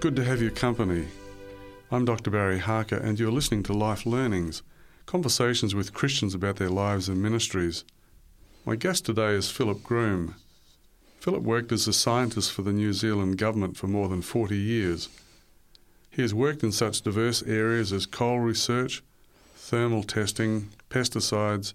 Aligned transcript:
Good 0.00 0.16
to 0.16 0.24
have 0.24 0.40
your 0.40 0.50
company. 0.50 1.08
I'm 1.90 2.06
Dr. 2.06 2.30
Barry 2.30 2.58
Harker, 2.58 2.96
and 2.96 3.20
you're 3.20 3.30
listening 3.30 3.62
to 3.64 3.74
Life 3.74 4.06
Learnings 4.06 4.62
conversations 5.04 5.74
with 5.74 5.92
Christians 5.92 6.34
about 6.34 6.56
their 6.56 6.70
lives 6.70 7.06
and 7.10 7.20
ministries. 7.20 7.84
My 8.64 8.76
guest 8.76 9.04
today 9.04 9.32
is 9.32 9.50
Philip 9.50 9.82
Groom. 9.82 10.36
Philip 11.18 11.42
worked 11.42 11.70
as 11.70 11.86
a 11.86 11.92
scientist 11.92 12.50
for 12.50 12.62
the 12.62 12.72
New 12.72 12.94
Zealand 12.94 13.36
government 13.36 13.76
for 13.76 13.88
more 13.88 14.08
than 14.08 14.22
40 14.22 14.56
years. 14.56 15.10
He 16.08 16.22
has 16.22 16.32
worked 16.32 16.62
in 16.62 16.72
such 16.72 17.02
diverse 17.02 17.42
areas 17.42 17.92
as 17.92 18.06
coal 18.06 18.38
research, 18.40 19.02
thermal 19.54 20.02
testing, 20.02 20.70
pesticides, 20.88 21.74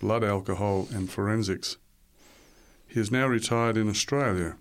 blood 0.00 0.24
alcohol, 0.24 0.88
and 0.90 1.10
forensics. 1.10 1.76
He 2.86 2.98
is 2.98 3.10
now 3.10 3.26
retired 3.26 3.76
in 3.76 3.90
Australia. 3.90 4.56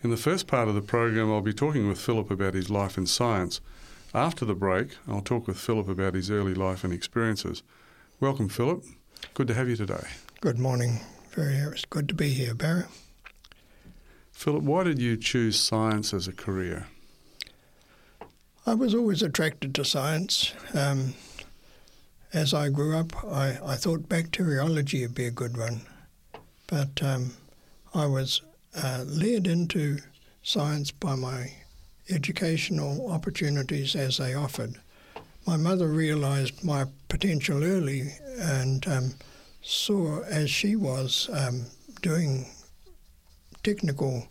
In 0.00 0.10
the 0.10 0.16
first 0.16 0.46
part 0.46 0.68
of 0.68 0.76
the 0.76 0.80
program, 0.80 1.32
I'll 1.32 1.40
be 1.40 1.52
talking 1.52 1.88
with 1.88 2.00
Philip 2.00 2.30
about 2.30 2.54
his 2.54 2.70
life 2.70 2.96
in 2.96 3.06
science. 3.06 3.60
After 4.14 4.44
the 4.44 4.54
break, 4.54 4.96
I'll 5.08 5.20
talk 5.20 5.48
with 5.48 5.58
Philip 5.58 5.88
about 5.88 6.14
his 6.14 6.30
early 6.30 6.54
life 6.54 6.84
and 6.84 6.92
experiences. 6.92 7.64
Welcome, 8.20 8.48
Philip. 8.48 8.84
Good 9.34 9.48
to 9.48 9.54
have 9.54 9.68
you 9.68 9.74
today. 9.74 10.06
Good 10.40 10.56
morning. 10.56 11.00
Very, 11.32 11.56
it's 11.56 11.84
good 11.84 12.08
to 12.10 12.14
be 12.14 12.28
here, 12.28 12.54
Barry. 12.54 12.84
Philip, 14.30 14.62
why 14.62 14.84
did 14.84 15.00
you 15.00 15.16
choose 15.16 15.58
science 15.58 16.14
as 16.14 16.28
a 16.28 16.32
career? 16.32 16.86
I 18.64 18.74
was 18.74 18.94
always 18.94 19.20
attracted 19.20 19.74
to 19.74 19.84
science. 19.84 20.54
Um, 20.74 21.14
as 22.32 22.54
I 22.54 22.68
grew 22.68 22.96
up, 22.96 23.24
I, 23.24 23.58
I 23.64 23.74
thought 23.74 24.08
bacteriology 24.08 25.02
would 25.02 25.16
be 25.16 25.26
a 25.26 25.32
good 25.32 25.56
one. 25.56 25.80
But 26.68 27.02
um, 27.02 27.32
I 27.94 28.06
was 28.06 28.42
uh, 28.76 29.04
led 29.06 29.46
into 29.46 29.98
science 30.42 30.90
by 30.90 31.14
my 31.14 31.52
educational 32.10 33.10
opportunities 33.10 33.94
as 33.94 34.18
they 34.18 34.34
offered. 34.34 34.74
My 35.46 35.56
mother 35.56 35.88
realized 35.88 36.64
my 36.64 36.84
potential 37.08 37.64
early 37.64 38.12
and 38.38 38.86
um, 38.86 39.14
saw 39.62 40.22
as 40.24 40.50
she 40.50 40.76
was 40.76 41.28
um, 41.32 41.66
doing 42.02 42.46
technical 43.62 44.28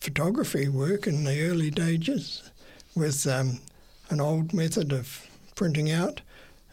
photography 0.00 0.68
work 0.68 1.06
in 1.06 1.24
the 1.24 1.42
early 1.42 1.70
days 1.70 2.50
with 2.94 3.26
um, 3.26 3.60
an 4.08 4.20
old 4.20 4.52
method 4.52 4.92
of 4.92 5.28
printing 5.54 5.90
out. 5.90 6.20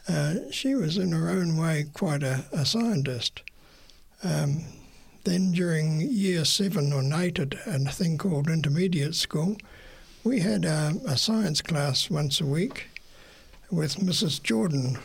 Uh, 0.08 0.34
she 0.50 0.74
was 0.74 0.96
in 0.96 1.12
her 1.12 1.28
own 1.28 1.56
way 1.56 1.84
quite 1.92 2.22
a, 2.22 2.44
a 2.52 2.64
scientist. 2.64 3.42
Um, 4.24 4.64
then 5.24 5.52
during 5.52 6.00
year 6.00 6.44
seven 6.44 6.92
or 6.92 7.02
eight 7.20 7.38
at 7.38 7.54
a 7.66 7.78
thing 7.90 8.18
called 8.18 8.48
intermediate 8.48 9.14
school, 9.14 9.56
we 10.24 10.40
had 10.40 10.64
a, 10.64 10.94
a 11.06 11.16
science 11.16 11.60
class 11.60 12.10
once 12.10 12.40
a 12.40 12.46
week 12.46 12.88
with 13.70 13.96
Mrs. 13.96 14.42
Jordan 14.42 14.98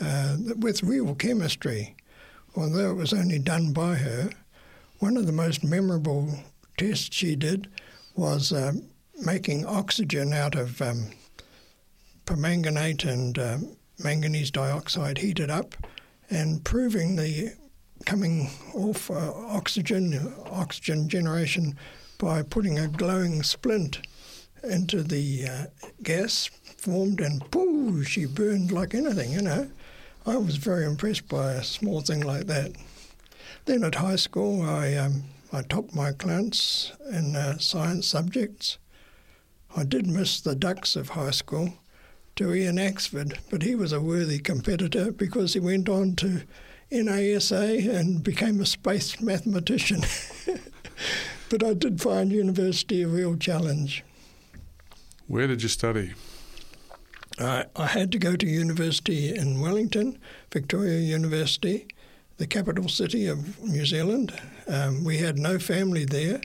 uh, 0.00 0.36
with 0.58 0.82
real 0.82 1.14
chemistry. 1.14 1.94
Although 2.56 2.90
it 2.90 2.96
was 2.96 3.12
only 3.12 3.38
done 3.38 3.72
by 3.72 3.96
her, 3.96 4.30
one 4.98 5.16
of 5.16 5.26
the 5.26 5.32
most 5.32 5.62
memorable 5.62 6.30
tests 6.76 7.14
she 7.14 7.36
did 7.36 7.68
was 8.14 8.52
uh, 8.52 8.72
making 9.20 9.66
oxygen 9.66 10.32
out 10.32 10.54
of 10.54 10.80
um, 10.80 11.10
permanganate 12.24 13.04
and 13.04 13.38
uh, 13.38 13.58
manganese 14.02 14.50
dioxide 14.50 15.18
heated 15.18 15.50
up 15.50 15.74
and 16.30 16.64
proving 16.64 17.16
the 17.16 17.54
coming 18.06 18.48
off 18.72 19.10
uh, 19.10 19.32
oxygen, 19.48 20.32
oxygen 20.50 21.08
generation 21.08 21.76
by 22.18 22.42
putting 22.42 22.78
a 22.78 22.88
glowing 22.88 23.42
splint 23.42 23.98
into 24.62 25.02
the 25.02 25.46
uh, 25.46 25.66
gas 26.02 26.48
formed 26.78 27.20
and 27.20 27.50
pooh, 27.50 28.02
she 28.04 28.24
burned 28.24 28.72
like 28.72 28.94
anything, 28.94 29.32
you 29.32 29.42
know. 29.42 29.68
I 30.24 30.36
was 30.36 30.56
very 30.56 30.84
impressed 30.84 31.28
by 31.28 31.52
a 31.52 31.62
small 31.62 32.00
thing 32.00 32.20
like 32.20 32.46
that. 32.46 32.72
Then 33.66 33.84
at 33.84 33.96
high 33.96 34.16
school, 34.16 34.62
I, 34.62 34.94
um, 34.94 35.24
I 35.52 35.62
topped 35.62 35.94
my 35.94 36.12
class 36.12 36.92
in 37.10 37.36
uh, 37.36 37.58
science 37.58 38.06
subjects. 38.06 38.78
I 39.76 39.84
did 39.84 40.06
miss 40.06 40.40
the 40.40 40.54
dux 40.54 40.96
of 40.96 41.10
high 41.10 41.32
school 41.32 41.74
to 42.36 42.54
Ian 42.54 42.76
Axford, 42.76 43.38
but 43.50 43.62
he 43.62 43.74
was 43.74 43.92
a 43.92 44.00
worthy 44.00 44.38
competitor 44.38 45.10
because 45.10 45.54
he 45.54 45.60
went 45.60 45.88
on 45.88 46.14
to 46.16 46.42
NASA 46.90 47.88
and 47.94 48.22
became 48.22 48.60
a 48.60 48.66
space 48.66 49.20
mathematician. 49.20 50.02
but 51.50 51.64
I 51.64 51.74
did 51.74 52.00
find 52.00 52.30
university 52.32 53.02
a 53.02 53.08
real 53.08 53.36
challenge. 53.36 54.04
Where 55.26 55.46
did 55.46 55.62
you 55.62 55.68
study? 55.68 56.14
I, 57.38 57.66
I 57.74 57.86
had 57.86 58.12
to 58.12 58.18
go 58.18 58.36
to 58.36 58.46
university 58.46 59.34
in 59.36 59.60
Wellington, 59.60 60.18
Victoria 60.52 61.00
University, 61.00 61.86
the 62.38 62.46
capital 62.46 62.88
city 62.88 63.26
of 63.26 63.62
New 63.62 63.84
Zealand. 63.84 64.32
Um, 64.68 65.04
we 65.04 65.18
had 65.18 65.38
no 65.38 65.58
family 65.58 66.04
there, 66.04 66.40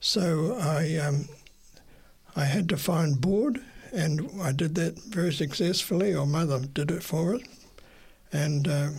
so 0.00 0.56
I 0.60 0.96
um, 0.96 1.28
I 2.36 2.44
had 2.44 2.68
to 2.68 2.76
find 2.76 3.20
board, 3.20 3.60
and 3.92 4.30
I 4.40 4.52
did 4.52 4.74
that 4.76 4.98
very 5.04 5.32
successfully. 5.32 6.14
Or 6.14 6.26
mother 6.26 6.60
did 6.60 6.90
it 6.90 7.02
for 7.02 7.36
us, 7.36 7.42
and 8.32 8.68
uh, 8.68 8.90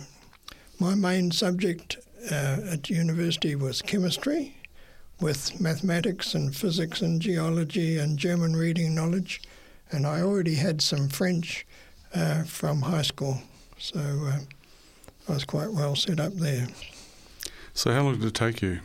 my 0.80 0.94
main 0.94 1.30
subject 1.30 1.98
uh, 2.32 2.56
at 2.72 2.88
university 2.88 3.54
was 3.54 3.82
chemistry, 3.82 4.56
with 5.20 5.60
mathematics 5.60 6.34
and 6.34 6.56
physics 6.56 7.02
and 7.02 7.20
geology 7.20 7.98
and 7.98 8.18
German 8.18 8.56
reading 8.56 8.94
knowledge, 8.94 9.42
and 9.92 10.06
I 10.06 10.22
already 10.22 10.54
had 10.54 10.80
some 10.80 11.08
French 11.08 11.66
uh, 12.14 12.44
from 12.44 12.80
high 12.80 13.02
school, 13.02 13.42
so 13.78 14.00
uh, 14.00 14.38
I 15.28 15.32
was 15.32 15.44
quite 15.44 15.70
well 15.70 15.94
set 15.94 16.18
up 16.18 16.32
there. 16.34 16.66
So, 17.74 17.92
how 17.92 18.02
long 18.02 18.18
did 18.18 18.24
it 18.24 18.34
take 18.34 18.62
you? 18.62 18.80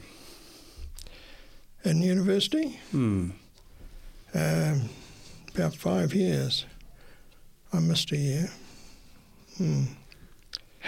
In 1.85 2.01
university? 2.01 2.79
Hmm. 2.91 3.29
Um, 4.33 4.89
about 5.53 5.73
five 5.75 6.13
years. 6.13 6.66
I 7.72 7.79
missed 7.79 8.12
a 8.12 8.17
year. 8.17 8.50
Hmm. 9.57 9.85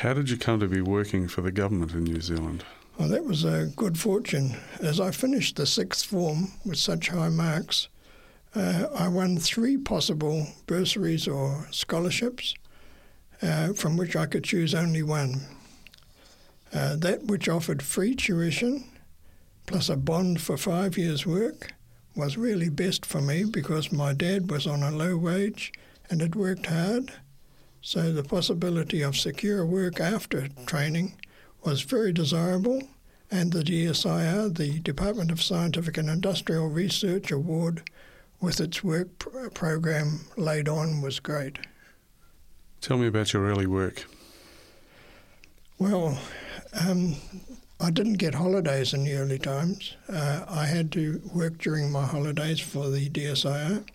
How 0.02 0.14
did 0.14 0.30
you 0.30 0.38
come 0.38 0.60
to 0.60 0.68
be 0.68 0.80
working 0.80 1.28
for 1.28 1.42
the 1.42 1.52
government 1.52 1.94
in 1.94 2.04
New 2.04 2.22
Zealand? 2.22 2.64
Well, 3.00 3.08
that 3.08 3.26
was 3.26 3.44
a 3.44 3.72
good 3.76 3.98
fortune. 3.98 4.56
As 4.80 5.00
I 5.00 5.10
finished 5.10 5.56
the 5.56 5.66
sixth 5.66 6.06
form 6.06 6.52
with 6.64 6.78
such 6.78 7.10
high 7.10 7.30
marks, 7.30 7.88
uh, 8.54 8.90
I 8.94 9.08
won 9.08 9.38
three 9.38 9.76
possible 9.76 10.50
bursaries 10.68 11.28
or 11.28 11.68
scholarships, 11.72 12.54
uh, 13.42 13.74
from 13.74 13.98
which 13.98 14.16
I 14.16 14.28
could 14.28 14.44
choose 14.44 14.76
only 14.76 15.02
one. 15.02 15.42
Uh, 16.72 16.96
that 16.98 17.24
which 17.24 17.50
offered 17.50 17.82
free 17.82 18.14
tuition 18.14 18.84
plus 19.66 19.90
a 19.90 19.98
bond 19.98 20.42
for 20.42 20.58
five 20.58 20.96
years' 20.96 21.26
work 21.26 21.74
was 22.16 22.38
really 22.38 22.70
best 22.70 23.04
for 23.04 23.20
me 23.20 23.46
because 23.46 23.92
my 23.92 24.14
dad 24.14 24.52
was 24.52 24.68
on 24.68 24.84
a 24.84 24.92
low 24.92 25.18
wage 25.18 25.74
and 26.08 26.22
had 26.22 26.36
worked 26.36 26.68
hard 26.68 27.12
so 27.88 28.12
the 28.12 28.22
possibility 28.22 29.02
of 29.02 29.16
secure 29.16 29.66
work 29.66 30.02
after 30.02 30.50
training 30.66 31.14
was 31.64 31.84
very 31.84 32.12
desirable, 32.12 32.82
and 33.32 33.54
the 33.54 33.64
DSIR, 33.64 34.54
the 34.58 34.80
Department 34.80 35.32
of 35.32 35.42
Scientific 35.42 35.98
and 35.98 36.10
Industrial 36.10 36.68
Research 36.68 37.32
Award, 37.32 37.90
with 38.42 38.60
its 38.60 38.84
work 38.84 39.18
pr- 39.20 39.48
program 39.54 40.26
laid 40.36 40.68
on, 40.68 41.02
was 41.02 41.22
great. 41.22 41.60
Tell 42.82 42.98
me 42.98 43.08
about 43.08 43.32
your 43.32 43.46
early 43.46 43.68
work. 43.68 44.04
Well, 45.80 46.20
um, 46.86 47.16
I 47.80 47.90
didn't 47.90 48.16
get 48.16 48.36
holidays 48.36 48.94
in 48.94 49.06
the 49.06 49.14
early 49.14 49.40
times. 49.40 49.96
Uh, 50.10 50.44
I 50.50 50.66
had 50.66 50.92
to 50.92 51.22
work 51.34 51.58
during 51.60 51.90
my 51.90 52.06
holidays 52.06 52.60
for 52.60 52.90
the 52.90 53.08
DSIR, 53.10 53.86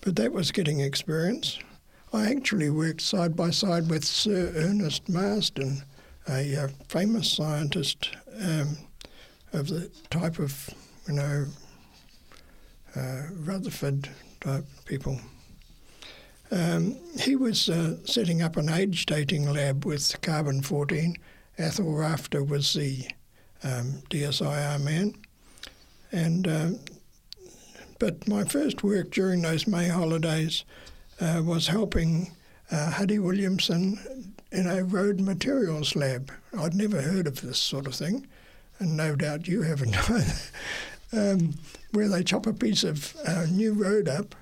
but 0.00 0.16
that 0.16 0.32
was 0.32 0.50
getting 0.50 0.80
experience. 0.80 1.60
I 2.12 2.30
actually 2.30 2.70
worked 2.70 3.00
side 3.00 3.36
by 3.36 3.50
side 3.50 3.90
with 3.90 4.04
Sir 4.04 4.52
Ernest 4.56 5.08
Marsden, 5.08 5.82
a 6.28 6.56
uh, 6.56 6.68
famous 6.88 7.30
scientist 7.30 8.10
um, 8.40 8.76
of 9.52 9.68
the 9.68 9.90
type 10.10 10.38
of, 10.38 10.70
you 11.08 11.14
know, 11.14 11.46
uh, 12.94 13.22
Rutherford 13.44 14.08
type 14.40 14.64
people. 14.84 15.20
Um, 16.50 16.96
he 17.18 17.34
was 17.34 17.68
uh, 17.68 17.96
setting 18.04 18.40
up 18.40 18.56
an 18.56 18.68
age 18.68 19.06
dating 19.06 19.50
lab 19.52 19.84
with 19.84 20.20
carbon 20.22 20.62
14. 20.62 21.16
Athol 21.58 21.92
Rafter 21.92 22.44
was 22.44 22.72
the 22.72 23.04
um, 23.64 24.02
DSIR 24.10 24.80
man. 24.82 25.14
And 26.12 26.46
uh, 26.46 26.68
but 27.98 28.28
my 28.28 28.44
first 28.44 28.84
work 28.84 29.10
during 29.10 29.42
those 29.42 29.66
May 29.66 29.88
holidays 29.88 30.64
uh, 31.20 31.42
was 31.44 31.68
helping 31.68 32.30
uh, 32.70 32.90
Huddy 32.90 33.18
Williamson 33.18 34.34
in 34.52 34.66
a 34.66 34.84
road 34.84 35.20
materials 35.20 35.96
lab. 35.96 36.32
I'd 36.58 36.74
never 36.74 37.00
heard 37.00 37.26
of 37.26 37.40
this 37.40 37.58
sort 37.58 37.86
of 37.86 37.94
thing, 37.94 38.26
and 38.78 38.96
no 38.96 39.16
doubt 39.16 39.48
you 39.48 39.62
haven't 39.62 39.96
either. 40.10 40.32
um, 41.12 41.54
where 41.92 42.08
they 42.08 42.22
chop 42.22 42.46
a 42.46 42.52
piece 42.52 42.84
of 42.84 43.16
uh, 43.26 43.46
new 43.50 43.72
road 43.72 44.08
up 44.08 44.34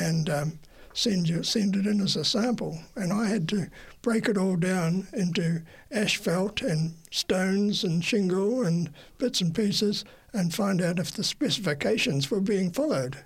and 0.00 0.30
um, 0.30 0.58
send 0.92 1.28
you, 1.28 1.42
send 1.42 1.76
it 1.76 1.86
in 1.86 2.00
as 2.00 2.16
a 2.16 2.24
sample. 2.24 2.78
And 2.96 3.12
I 3.12 3.26
had 3.26 3.48
to 3.50 3.68
break 4.02 4.28
it 4.28 4.38
all 4.38 4.56
down 4.56 5.08
into 5.12 5.62
asphalt 5.90 6.62
and 6.62 6.94
stones 7.10 7.84
and 7.84 8.04
shingle 8.04 8.64
and 8.64 8.90
bits 9.18 9.40
and 9.40 9.54
pieces 9.54 10.04
and 10.32 10.54
find 10.54 10.80
out 10.80 10.98
if 10.98 11.12
the 11.12 11.24
specifications 11.24 12.30
were 12.30 12.40
being 12.40 12.70
followed. 12.70 13.18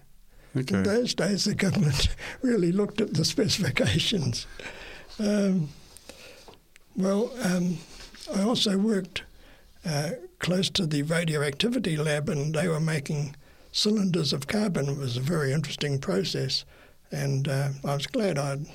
Okay. 0.57 0.77
In 0.77 0.83
those 0.83 1.15
days, 1.15 1.45
the 1.45 1.55
government 1.55 2.09
really 2.43 2.73
looked 2.73 3.01
at 3.01 3.15
the 3.15 3.25
specifications. 3.25 4.47
Um, 5.19 5.69
well, 6.97 7.31
um, 7.43 7.79
I 8.35 8.43
also 8.43 8.79
worked 8.79 9.23
uh, 9.85 10.11
close 10.39 10.71
to 10.71 10.87
the 10.87 11.03
radioactivity 11.03 11.97
lab, 11.97 12.29
and 12.29 12.55
they 12.55 12.69
were 12.69 12.81
making 12.81 13.37
cylinders 13.73 14.33
of 14.33 14.47
carbon. 14.47 14.89
It 14.89 14.99
was 14.99 15.17
a 15.17 15.21
very 15.21 15.53
interesting 15.53 15.99
process, 15.99 16.65
and 17.11 17.47
uh, 17.49 17.69
I 17.85 17.95
was 17.95 18.07
glad 18.07 18.39
I'd 18.39 18.67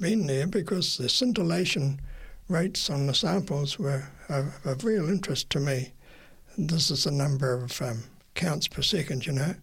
been 0.00 0.26
there 0.26 0.46
because 0.46 0.96
the 0.96 1.08
scintillation 1.08 2.00
rates 2.48 2.90
on 2.90 3.06
the 3.06 3.14
samples 3.14 3.78
were 3.78 4.04
of, 4.28 4.54
of 4.64 4.84
real 4.84 5.08
interest 5.08 5.50
to 5.50 5.60
me. 5.60 5.92
This 6.58 6.90
is 6.90 7.04
the 7.04 7.10
number 7.10 7.54
of 7.54 7.80
um, 7.80 8.04
counts 8.34 8.68
per 8.68 8.82
second, 8.82 9.26
you 9.26 9.32
know. 9.32 9.54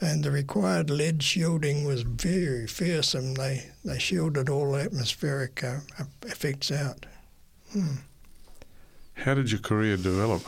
And 0.00 0.22
the 0.22 0.30
required 0.30 0.90
lead 0.90 1.22
shielding 1.22 1.84
was 1.84 2.02
very 2.02 2.66
fearsome. 2.66 3.34
They 3.34 3.70
they 3.84 3.98
shielded 3.98 4.48
all 4.50 4.76
atmospheric 4.76 5.64
uh, 5.64 5.78
effects 6.22 6.70
out. 6.70 7.06
Hmm. 7.72 7.96
How 9.14 9.34
did 9.34 9.50
your 9.50 9.60
career 9.60 9.96
develop? 9.96 10.42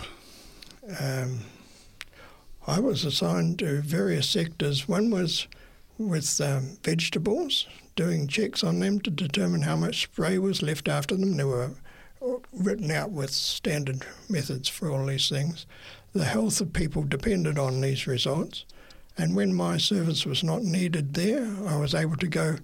Um, 1.00 1.40
I 2.66 2.80
was 2.80 3.04
assigned 3.04 3.58
to 3.60 3.80
various 3.80 4.28
sectors. 4.28 4.86
One 4.86 5.10
was 5.10 5.46
with 5.96 6.40
um, 6.40 6.76
vegetables, 6.84 7.66
doing 7.96 8.28
checks 8.28 8.62
on 8.62 8.78
them 8.78 9.00
to 9.00 9.10
determine 9.10 9.62
how 9.62 9.76
much 9.76 10.02
spray 10.02 10.38
was 10.38 10.62
left 10.62 10.86
after 10.88 11.16
them. 11.16 11.36
They 11.36 11.44
were 11.44 11.70
written 12.52 12.90
out 12.90 13.10
with 13.10 13.30
standard 13.30 14.04
methods 14.28 14.68
for 14.68 14.90
all 14.90 15.06
these 15.06 15.28
things. 15.28 15.66
The 16.12 16.24
health 16.24 16.60
of 16.60 16.72
people 16.72 17.02
depended 17.02 17.58
on 17.58 17.80
these 17.80 18.06
results. 18.06 18.64
And 19.18 19.34
when 19.34 19.52
my 19.52 19.78
service 19.78 20.24
was 20.24 20.44
not 20.44 20.62
needed 20.62 21.14
there, 21.14 21.52
I 21.66 21.76
was 21.76 21.92
able 21.92 22.16
to 22.18 22.28
go 22.28 22.56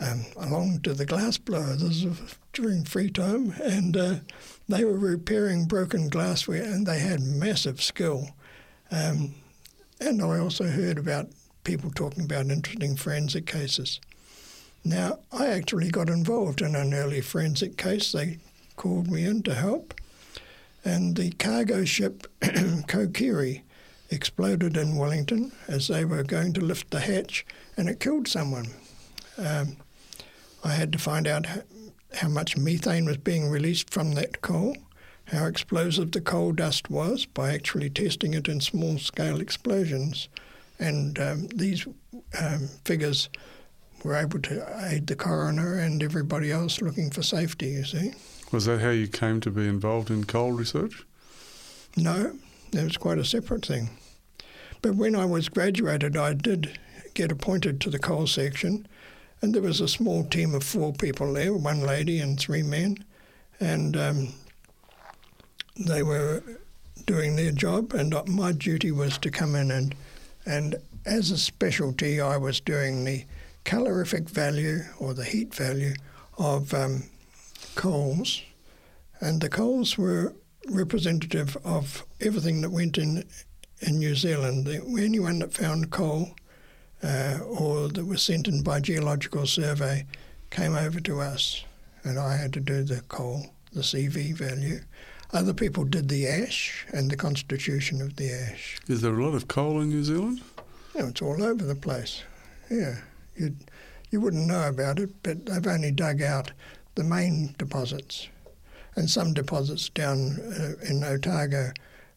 um, 0.00 0.24
along 0.38 0.80
to 0.80 0.94
the 0.94 1.04
glass 1.04 1.36
blower. 1.36 1.76
This 1.76 2.02
was 2.02 2.36
during 2.54 2.84
free 2.84 3.10
time, 3.10 3.52
and 3.62 3.94
uh, 3.94 4.14
they 4.68 4.84
were 4.84 4.98
repairing 4.98 5.66
broken 5.66 6.08
glassware, 6.08 6.62
and 6.62 6.86
they 6.86 6.98
had 6.98 7.20
massive 7.20 7.82
skill. 7.82 8.30
Um, 8.90 9.34
and 10.00 10.22
I 10.22 10.38
also 10.38 10.64
heard 10.64 10.96
about 10.96 11.28
people 11.62 11.90
talking 11.90 12.24
about 12.24 12.46
interesting 12.46 12.96
forensic 12.96 13.46
cases. 13.46 14.00
Now, 14.84 15.18
I 15.30 15.48
actually 15.48 15.90
got 15.90 16.08
involved 16.08 16.62
in 16.62 16.74
an 16.74 16.94
early 16.94 17.20
forensic 17.20 17.76
case. 17.76 18.12
They 18.12 18.38
called 18.76 19.10
me 19.10 19.24
in 19.24 19.42
to 19.42 19.54
help, 19.54 19.92
and 20.84 21.16
the 21.16 21.32
cargo 21.32 21.84
ship 21.84 22.26
Kokiri 22.40 23.62
exploded 24.10 24.76
in 24.76 24.96
Wellington 24.96 25.52
as 25.66 25.88
they 25.88 26.04
were 26.04 26.22
going 26.22 26.52
to 26.54 26.60
lift 26.60 26.90
the 26.90 27.00
hatch, 27.00 27.44
and 27.76 27.88
it 27.88 28.00
killed 28.00 28.28
someone. 28.28 28.68
Um, 29.36 29.76
I 30.64 30.72
had 30.72 30.92
to 30.92 30.98
find 30.98 31.26
out 31.26 31.46
how 32.14 32.28
much 32.28 32.56
methane 32.56 33.04
was 33.04 33.18
being 33.18 33.48
released 33.48 33.90
from 33.90 34.12
that 34.12 34.40
coal, 34.40 34.76
how 35.26 35.46
explosive 35.46 36.12
the 36.12 36.20
coal 36.20 36.52
dust 36.52 36.90
was 36.90 37.26
by 37.26 37.52
actually 37.52 37.90
testing 37.90 38.34
it 38.34 38.48
in 38.48 38.60
small 38.60 38.98
scale 38.98 39.40
explosions. 39.40 40.28
And 40.78 41.18
um, 41.18 41.48
these 41.48 41.86
um, 42.40 42.68
figures 42.84 43.28
were 44.04 44.16
able 44.16 44.40
to 44.40 44.88
aid 44.90 45.06
the 45.06 45.16
coroner 45.16 45.78
and 45.78 46.02
everybody 46.02 46.50
else 46.50 46.80
looking 46.80 47.10
for 47.10 47.22
safety, 47.22 47.70
you 47.70 47.84
see. 47.84 48.14
Was 48.52 48.64
that 48.64 48.80
how 48.80 48.90
you 48.90 49.08
came 49.08 49.40
to 49.40 49.50
be 49.50 49.66
involved 49.66 50.10
in 50.10 50.24
coal 50.24 50.52
research? 50.52 51.04
No, 51.96 52.38
that 52.72 52.84
was 52.84 52.96
quite 52.96 53.18
a 53.18 53.24
separate 53.24 53.66
thing. 53.66 53.90
But 54.82 54.94
when 54.94 55.14
I 55.14 55.24
was 55.24 55.48
graduated, 55.48 56.16
I 56.16 56.34
did 56.34 56.78
get 57.14 57.32
appointed 57.32 57.80
to 57.80 57.90
the 57.90 57.98
coal 57.98 58.26
section, 58.26 58.86
and 59.40 59.54
there 59.54 59.62
was 59.62 59.80
a 59.80 59.88
small 59.88 60.24
team 60.24 60.54
of 60.54 60.62
four 60.62 60.92
people 60.92 61.32
there 61.32 61.52
one 61.54 61.80
lady 61.80 62.20
and 62.20 62.38
three 62.38 62.62
men. 62.62 63.04
And 63.60 63.96
um, 63.96 64.34
they 65.76 66.02
were 66.02 66.42
doing 67.06 67.36
their 67.36 67.52
job, 67.52 67.92
and 67.94 68.14
my 68.26 68.52
duty 68.52 68.92
was 68.92 69.18
to 69.18 69.30
come 69.30 69.54
in 69.54 69.70
and, 69.70 69.94
and 70.46 70.76
as 71.08 71.30
a 71.30 71.38
specialty, 71.38 72.20
I 72.20 72.36
was 72.36 72.60
doing 72.60 73.04
the 73.04 73.24
calorific 73.64 74.28
value 74.28 74.80
or 74.98 75.14
the 75.14 75.24
heat 75.24 75.54
value 75.54 75.94
of 76.36 76.74
um, 76.74 77.04
coals, 77.74 78.42
and 79.20 79.40
the 79.40 79.48
coals 79.48 79.96
were 79.96 80.34
representative 80.70 81.56
of 81.64 82.04
everything 82.20 82.60
that 82.60 82.70
went 82.70 82.98
in 82.98 83.24
in 83.80 83.98
New 83.98 84.14
Zealand. 84.14 84.68
Anyone 84.68 85.38
that 85.40 85.52
found 85.52 85.90
coal 85.90 86.30
uh, 87.02 87.38
or 87.46 87.88
that 87.88 88.04
was 88.04 88.22
sent 88.22 88.48
in 88.48 88.62
by 88.62 88.80
geological 88.80 89.46
survey 89.46 90.06
came 90.50 90.74
over 90.74 91.00
to 91.00 91.20
us, 91.20 91.64
and 92.04 92.18
I 92.18 92.36
had 92.36 92.52
to 92.54 92.60
do 92.60 92.82
the 92.82 93.00
coal, 93.02 93.46
the 93.72 93.82
CV 93.82 94.34
value. 94.34 94.80
Other 95.32 95.52
people 95.52 95.84
did 95.84 96.08
the 96.08 96.26
ash 96.26 96.86
and 96.92 97.10
the 97.10 97.16
constitution 97.16 98.00
of 98.00 98.16
the 98.16 98.32
ash. 98.32 98.78
Is 98.88 99.02
there 99.02 99.14
a 99.14 99.22
lot 99.22 99.34
of 99.34 99.46
coal 99.46 99.80
in 99.80 99.90
New 99.90 100.02
Zealand? 100.02 100.40
Yeah, 100.94 101.08
it's 101.08 101.20
all 101.20 101.42
over 101.42 101.64
the 101.64 101.74
place. 101.74 102.22
Yeah, 102.70 102.96
you 103.36 103.54
you 104.10 104.20
wouldn't 104.22 104.46
know 104.46 104.68
about 104.68 104.98
it, 104.98 105.10
but 105.22 105.44
they've 105.44 105.66
only 105.66 105.90
dug 105.90 106.22
out 106.22 106.52
the 106.94 107.04
main 107.04 107.54
deposits, 107.58 108.28
and 108.98 109.08
some 109.08 109.32
deposits 109.32 109.88
down 109.88 110.38
uh, 110.40 110.84
in 110.84 111.04
Otago 111.04 111.70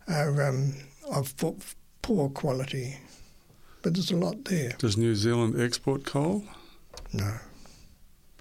are 0.07 0.49
um, 0.49 0.73
of 1.09 1.33
poor 2.01 2.29
quality. 2.29 2.97
But 3.81 3.93
there's 3.93 4.11
a 4.11 4.17
lot 4.17 4.45
there. 4.45 4.73
Does 4.77 4.97
New 4.97 5.15
Zealand 5.15 5.59
export 5.59 6.05
coal? 6.05 6.43
No. 7.13 7.35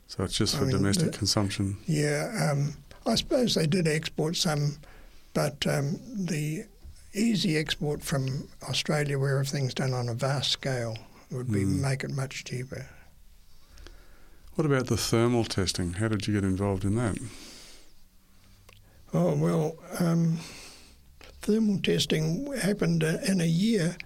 So 0.06 0.24
it's 0.24 0.36
just 0.36 0.56
for 0.56 0.64
I 0.64 0.66
mean, 0.68 0.76
domestic 0.76 1.12
the, 1.12 1.18
consumption? 1.18 1.76
Yeah. 1.86 2.50
Um, 2.50 2.74
I 3.06 3.14
suppose 3.14 3.54
they 3.54 3.66
did 3.66 3.86
export 3.86 4.36
some, 4.36 4.78
but 5.34 5.66
um, 5.66 6.00
the 6.14 6.64
easy 7.14 7.56
export 7.56 8.02
from 8.02 8.48
Australia, 8.68 9.18
where 9.18 9.34
everything's 9.38 9.74
done 9.74 9.92
on 9.92 10.08
a 10.08 10.14
vast 10.14 10.50
scale, 10.50 10.96
would 11.30 11.50
be 11.50 11.60
mm. 11.60 11.80
make 11.80 12.04
it 12.04 12.10
much 12.10 12.44
cheaper. 12.44 12.86
What 14.54 14.66
about 14.66 14.88
the 14.88 14.96
thermal 14.96 15.44
testing? 15.44 15.94
How 15.94 16.08
did 16.08 16.26
you 16.26 16.34
get 16.34 16.44
involved 16.44 16.84
in 16.84 16.96
that? 16.96 17.18
Oh 19.12 19.34
well, 19.34 19.76
um, 19.98 20.38
thermal 21.42 21.80
testing 21.80 22.52
happened 22.52 23.02
in 23.02 23.40
a 23.40 23.46
year 23.46 23.96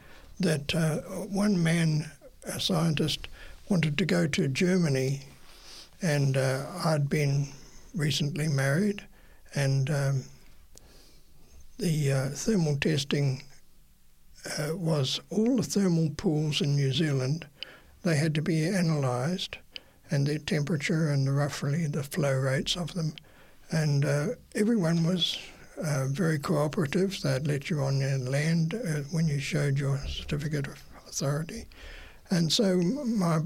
that 0.41 0.75
uh, 0.75 1.01
one 1.27 1.63
man, 1.63 2.11
a 2.45 2.59
scientist, 2.59 3.29
wanted 3.69 3.99
to 3.99 4.07
go 4.07 4.27
to 4.27 4.49
Germany, 4.49 5.21
and 6.01 6.39
uh, 6.39 6.65
I'd 6.87 7.11
been 7.11 7.49
recently 7.95 8.49
married, 8.49 9.05
and 9.55 9.91
um, 9.91 10.25
the 11.79 12.11
uh, 12.11 12.29
thermal 12.31 12.77
testing 12.77 13.43
uh, 14.59 14.75
was 14.75 15.21
all 15.29 15.57
the 15.57 15.63
thermal 15.63 16.11
pools 16.17 16.63
in 16.63 16.77
New 16.77 16.95
Zealand. 16.95 17.47
They 18.05 18.17
had 18.17 18.35
to 18.37 18.43
be 18.43 18.65
analysed, 18.65 19.59
and 20.11 20.27
their 20.27 20.39
temperature 20.39 21.11
and 21.11 21.37
roughly 21.37 21.87
the 21.87 22.03
flow 22.03 22.33
rates 22.33 22.75
of 22.75 22.95
them, 22.95 23.15
and 23.71 24.05
uh, 24.05 24.27
everyone 24.55 25.05
was 25.05 25.39
uh, 25.83 26.07
very 26.09 26.39
cooperative. 26.39 27.21
They'd 27.21 27.47
let 27.47 27.71
you 27.71 27.81
on 27.81 27.99
their 27.99 28.19
land 28.19 28.75
uh, 28.75 29.01
when 29.11 29.27
you 29.27 29.41
showed 29.41 29.79
your 29.79 29.99
certificate 30.07 30.67
of 30.67 30.83
authority. 31.09 31.65
And 32.31 32.53
so 32.53 32.77
my 32.77 33.41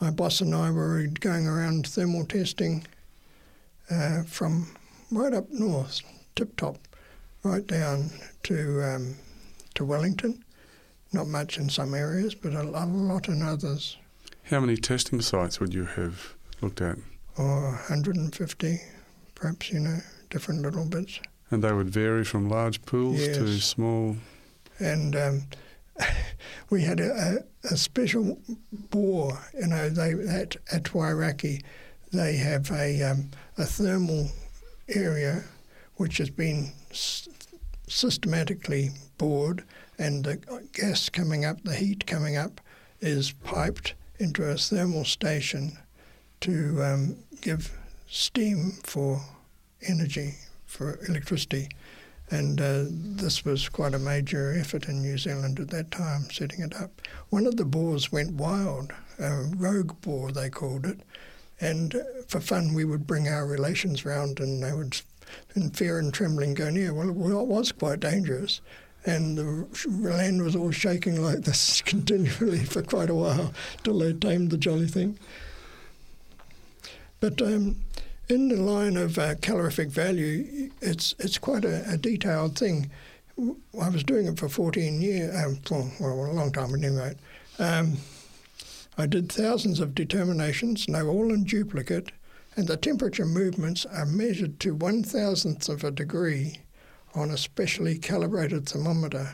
my 0.00 0.10
boss 0.10 0.40
and 0.40 0.54
I 0.54 0.70
were 0.70 1.06
going 1.20 1.46
around 1.46 1.86
thermal 1.86 2.24
testing 2.24 2.86
uh, 3.90 4.22
from 4.22 4.68
right 5.10 5.32
up 5.32 5.50
north, 5.50 6.02
tip 6.36 6.56
top, 6.56 6.78
right 7.42 7.66
down 7.66 8.10
to 8.44 8.82
um, 8.82 9.16
to 9.74 9.84
Wellington. 9.84 10.44
Not 11.12 11.26
much 11.26 11.56
in 11.58 11.70
some 11.70 11.94
areas, 11.94 12.34
but 12.34 12.52
a, 12.52 12.60
a 12.60 12.84
lot 12.84 13.28
in 13.28 13.42
others. 13.42 13.96
How 14.44 14.60
many 14.60 14.76
testing 14.76 15.22
sites 15.22 15.58
would 15.58 15.72
you 15.72 15.84
have 15.84 16.34
looked 16.60 16.82
at? 16.82 16.98
Oh, 17.38 17.70
150, 17.88 18.80
perhaps, 19.34 19.70
you 19.70 19.80
know 19.80 19.98
different 20.30 20.62
little 20.62 20.84
bits. 20.84 21.20
And 21.50 21.62
they 21.64 21.72
would 21.72 21.90
vary 21.90 22.24
from 22.24 22.48
large 22.48 22.82
pools 22.82 23.20
yes. 23.20 23.36
to 23.36 23.58
small. 23.58 24.16
And 24.78 25.16
um, 25.16 25.42
we 26.70 26.82
had 26.82 27.00
a, 27.00 27.42
a, 27.64 27.74
a, 27.74 27.76
special 27.76 28.38
bore, 28.90 29.38
you 29.58 29.66
know, 29.66 29.88
they 29.88 30.12
at, 30.28 30.56
at 30.72 30.84
Wairakei, 30.84 31.62
they 32.12 32.36
have 32.36 32.70
a, 32.70 33.02
um, 33.02 33.30
a 33.56 33.64
thermal 33.64 34.30
area 34.88 35.44
which 35.96 36.18
has 36.18 36.30
been 36.30 36.70
s- 36.90 37.28
systematically 37.88 38.90
bored, 39.16 39.64
and 39.98 40.24
the 40.24 40.36
gas 40.72 41.08
coming 41.08 41.44
up, 41.44 41.62
the 41.64 41.74
heat 41.74 42.06
coming 42.06 42.36
up, 42.36 42.60
is 43.00 43.32
piped 43.32 43.94
into 44.18 44.44
a 44.44 44.56
thermal 44.56 45.04
station 45.04 45.76
to 46.40 46.82
um, 46.82 47.16
give 47.40 47.72
steam 48.08 48.72
for 48.82 49.20
energy, 49.86 50.34
for 50.66 50.98
electricity. 51.08 51.68
And 52.30 52.60
uh, 52.60 52.84
this 52.88 53.44
was 53.44 53.68
quite 53.68 53.94
a 53.94 53.98
major 53.98 54.54
effort 54.58 54.88
in 54.88 55.00
New 55.00 55.16
Zealand 55.16 55.60
at 55.60 55.70
that 55.70 55.90
time, 55.90 56.30
setting 56.30 56.60
it 56.60 56.74
up. 56.74 57.00
One 57.30 57.46
of 57.46 57.56
the 57.56 57.64
bores 57.64 58.12
went 58.12 58.32
wild, 58.32 58.92
a 59.18 59.44
rogue 59.56 59.98
bore, 60.02 60.30
they 60.30 60.50
called 60.50 60.84
it. 60.84 61.00
And 61.60 61.94
for 62.28 62.40
fun, 62.40 62.74
we 62.74 62.84
would 62.84 63.06
bring 63.06 63.28
our 63.28 63.46
relations 63.46 64.04
round 64.04 64.40
and 64.40 64.62
they 64.62 64.72
would, 64.72 65.00
in 65.56 65.70
fear 65.70 65.98
and 65.98 66.12
trembling, 66.12 66.54
go 66.54 66.70
near. 66.70 66.92
Well, 66.92 67.08
it 67.08 67.46
was 67.46 67.72
quite 67.72 68.00
dangerous. 68.00 68.60
And 69.06 69.38
the 69.38 69.66
land 69.96 70.42
was 70.42 70.54
all 70.54 70.70
shaking 70.70 71.22
like 71.22 71.42
this 71.42 71.80
continually 71.86 72.64
for 72.64 72.82
quite 72.82 73.10
a 73.10 73.14
while 73.14 73.54
till 73.84 73.98
they 73.98 74.12
tamed 74.12 74.50
the 74.50 74.58
jolly 74.58 74.86
thing. 74.86 75.18
But 77.20 77.42
um, 77.42 77.76
in 78.28 78.48
the 78.48 78.56
line 78.56 78.96
of 78.96 79.18
uh, 79.18 79.34
calorific 79.36 79.88
value, 79.88 80.70
it's 80.80 81.14
it's 81.18 81.38
quite 81.38 81.64
a, 81.64 81.88
a, 81.90 81.96
detailed 81.96 82.58
thing. 82.58 82.90
I 83.80 83.88
was 83.88 84.04
doing 84.04 84.26
it 84.26 84.38
for 84.38 84.48
14 84.48 85.00
years, 85.00 85.34
um, 85.44 85.56
for 85.64 85.90
well, 86.00 86.30
a 86.30 86.32
long 86.32 86.52
time 86.52 86.74
anyway. 86.74 87.14
Um, 87.58 87.98
I 88.96 89.06
did 89.06 89.30
thousands 89.30 89.78
of 89.78 89.94
determinations, 89.94 90.88
now 90.88 91.06
all 91.06 91.32
in 91.32 91.44
duplicate, 91.44 92.10
and 92.56 92.66
the 92.66 92.76
temperature 92.76 93.26
movements 93.26 93.86
are 93.86 94.04
measured 94.04 94.58
to 94.60 94.74
one 94.74 95.04
thousandth 95.04 95.68
of 95.68 95.84
a 95.84 95.92
degree 95.92 96.56
on 97.14 97.30
a 97.30 97.36
specially 97.36 97.96
calibrated 97.96 98.68
thermometer. 98.68 99.32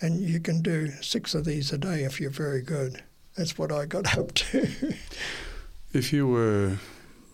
And 0.00 0.20
you 0.20 0.40
can 0.40 0.60
do 0.60 0.90
six 1.02 1.34
of 1.34 1.44
these 1.44 1.72
a 1.72 1.78
day 1.78 2.04
if 2.04 2.20
you're 2.20 2.30
very 2.30 2.62
good. 2.62 3.02
That's 3.36 3.56
what 3.58 3.72
I 3.72 3.86
got 3.86 4.16
up 4.16 4.32
to. 4.34 4.94
if 5.96 6.12
you 6.12 6.28
were 6.28 6.76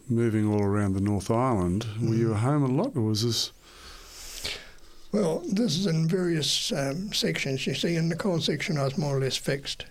moving 0.08 0.46
all 0.46 0.62
around 0.62 0.94
the 0.94 1.00
North 1.00 1.30
Island. 1.30 1.84
Mm. 1.98 2.08
Were 2.08 2.14
you 2.14 2.34
at 2.34 2.40
home 2.40 2.62
a 2.62 2.68
lot, 2.68 2.96
or 2.96 3.02
was 3.02 3.24
this? 3.24 3.52
Well, 5.10 5.42
this 5.46 5.76
is 5.76 5.86
in 5.86 6.08
various 6.08 6.72
um, 6.72 7.12
sections. 7.12 7.66
You 7.66 7.74
see, 7.74 7.96
in 7.96 8.08
the 8.08 8.16
coal 8.16 8.40
section, 8.40 8.78
I 8.78 8.84
was 8.84 8.96
more 8.96 9.16
or 9.16 9.20
less 9.20 9.36
fixed, 9.36 9.84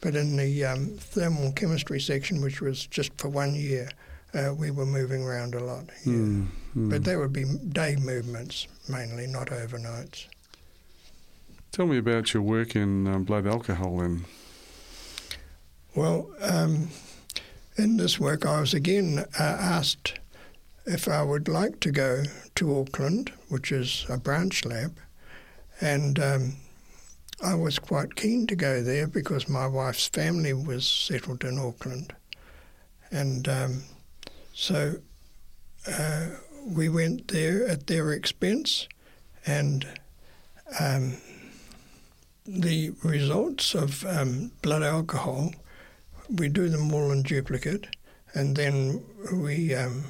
but 0.00 0.16
in 0.16 0.36
the 0.36 0.64
um, 0.64 0.86
thermal 0.98 1.52
chemistry 1.52 2.00
section, 2.00 2.40
which 2.40 2.60
was 2.60 2.86
just 2.86 3.12
for 3.18 3.28
one 3.28 3.54
year, 3.54 3.88
uh, 4.34 4.52
we 4.56 4.70
were 4.70 4.86
moving 4.86 5.22
around 5.22 5.54
a 5.54 5.62
lot. 5.62 5.84
Yeah. 6.04 6.12
Mm, 6.12 6.46
mm. 6.76 6.90
But 6.90 7.04
they 7.04 7.16
would 7.16 7.32
be 7.32 7.44
day 7.44 7.96
movements 7.96 8.66
mainly, 8.88 9.26
not 9.26 9.48
overnights. 9.48 10.26
Tell 11.70 11.86
me 11.86 11.98
about 11.98 12.34
your 12.34 12.42
work 12.42 12.74
in 12.74 13.06
um, 13.06 13.24
blood 13.24 13.46
alcohol 13.46 13.98
then. 13.98 14.24
Well, 15.94 16.30
um, 16.40 16.88
in 17.78 17.96
this 17.96 18.18
work, 18.18 18.44
I 18.44 18.60
was 18.60 18.74
again 18.74 19.24
uh, 19.38 19.42
asked 19.42 20.18
if 20.84 21.08
I 21.08 21.22
would 21.22 21.48
like 21.48 21.80
to 21.80 21.92
go 21.92 22.24
to 22.56 22.78
Auckland, 22.80 23.32
which 23.48 23.70
is 23.70 24.04
a 24.08 24.18
branch 24.18 24.64
lab, 24.64 24.98
and 25.80 26.18
um, 26.18 26.56
I 27.42 27.54
was 27.54 27.78
quite 27.78 28.16
keen 28.16 28.46
to 28.48 28.56
go 28.56 28.82
there 28.82 29.06
because 29.06 29.48
my 29.48 29.66
wife's 29.66 30.08
family 30.08 30.52
was 30.52 30.86
settled 30.86 31.44
in 31.44 31.58
Auckland, 31.58 32.12
and 33.12 33.48
um, 33.48 33.82
so 34.52 34.96
uh, 35.86 36.26
we 36.66 36.88
went 36.88 37.28
there 37.28 37.66
at 37.68 37.86
their 37.86 38.12
expense, 38.12 38.88
and 39.46 39.86
um, 40.80 41.18
the 42.44 42.90
results 43.04 43.74
of 43.74 44.04
um, 44.04 44.50
blood 44.62 44.82
alcohol 44.82 45.52
we 46.30 46.48
do 46.48 46.68
them 46.68 46.92
all 46.92 47.10
in 47.10 47.22
duplicate, 47.22 47.86
and 48.34 48.54
then 48.56 49.02
we 49.32 49.74
um, 49.74 50.04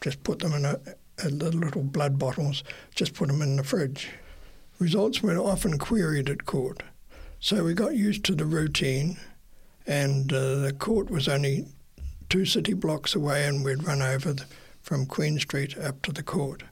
just 0.00 0.22
put 0.24 0.40
them 0.40 0.52
in 0.52 0.64
a, 0.64 0.78
a 1.24 1.28
little 1.28 1.82
blood 1.82 2.18
bottles, 2.18 2.64
just 2.94 3.14
put 3.14 3.28
them 3.28 3.42
in 3.42 3.56
the 3.56 3.64
fridge. 3.64 4.10
Results 4.78 5.22
were 5.22 5.38
often 5.38 5.78
queried 5.78 6.28
at 6.28 6.46
court, 6.46 6.82
so 7.38 7.62
we 7.62 7.74
got 7.74 7.94
used 7.94 8.24
to 8.24 8.34
the 8.34 8.44
routine, 8.44 9.18
and 9.86 10.32
uh, 10.32 10.56
the 10.56 10.72
court 10.72 11.10
was 11.10 11.28
only 11.28 11.66
two 12.28 12.44
city 12.44 12.74
blocks 12.74 13.14
away, 13.14 13.46
and 13.46 13.64
we'd 13.64 13.84
run 13.84 14.02
over 14.02 14.32
the, 14.32 14.44
from 14.82 15.06
Queen 15.06 15.38
Street 15.38 15.78
up 15.78 16.02
to 16.02 16.12
the 16.12 16.22
court. 16.22 16.64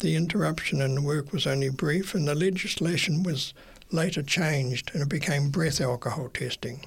The 0.00 0.16
interruption 0.16 0.80
in 0.80 0.94
the 0.94 1.02
work 1.02 1.32
was 1.32 1.46
only 1.46 1.68
brief, 1.68 2.14
and 2.14 2.26
the 2.26 2.34
legislation 2.34 3.22
was 3.22 3.52
later 3.90 4.22
changed, 4.22 4.90
and 4.94 5.02
it 5.02 5.08
became 5.08 5.50
breath 5.50 5.80
alcohol 5.80 6.28
testing 6.28 6.84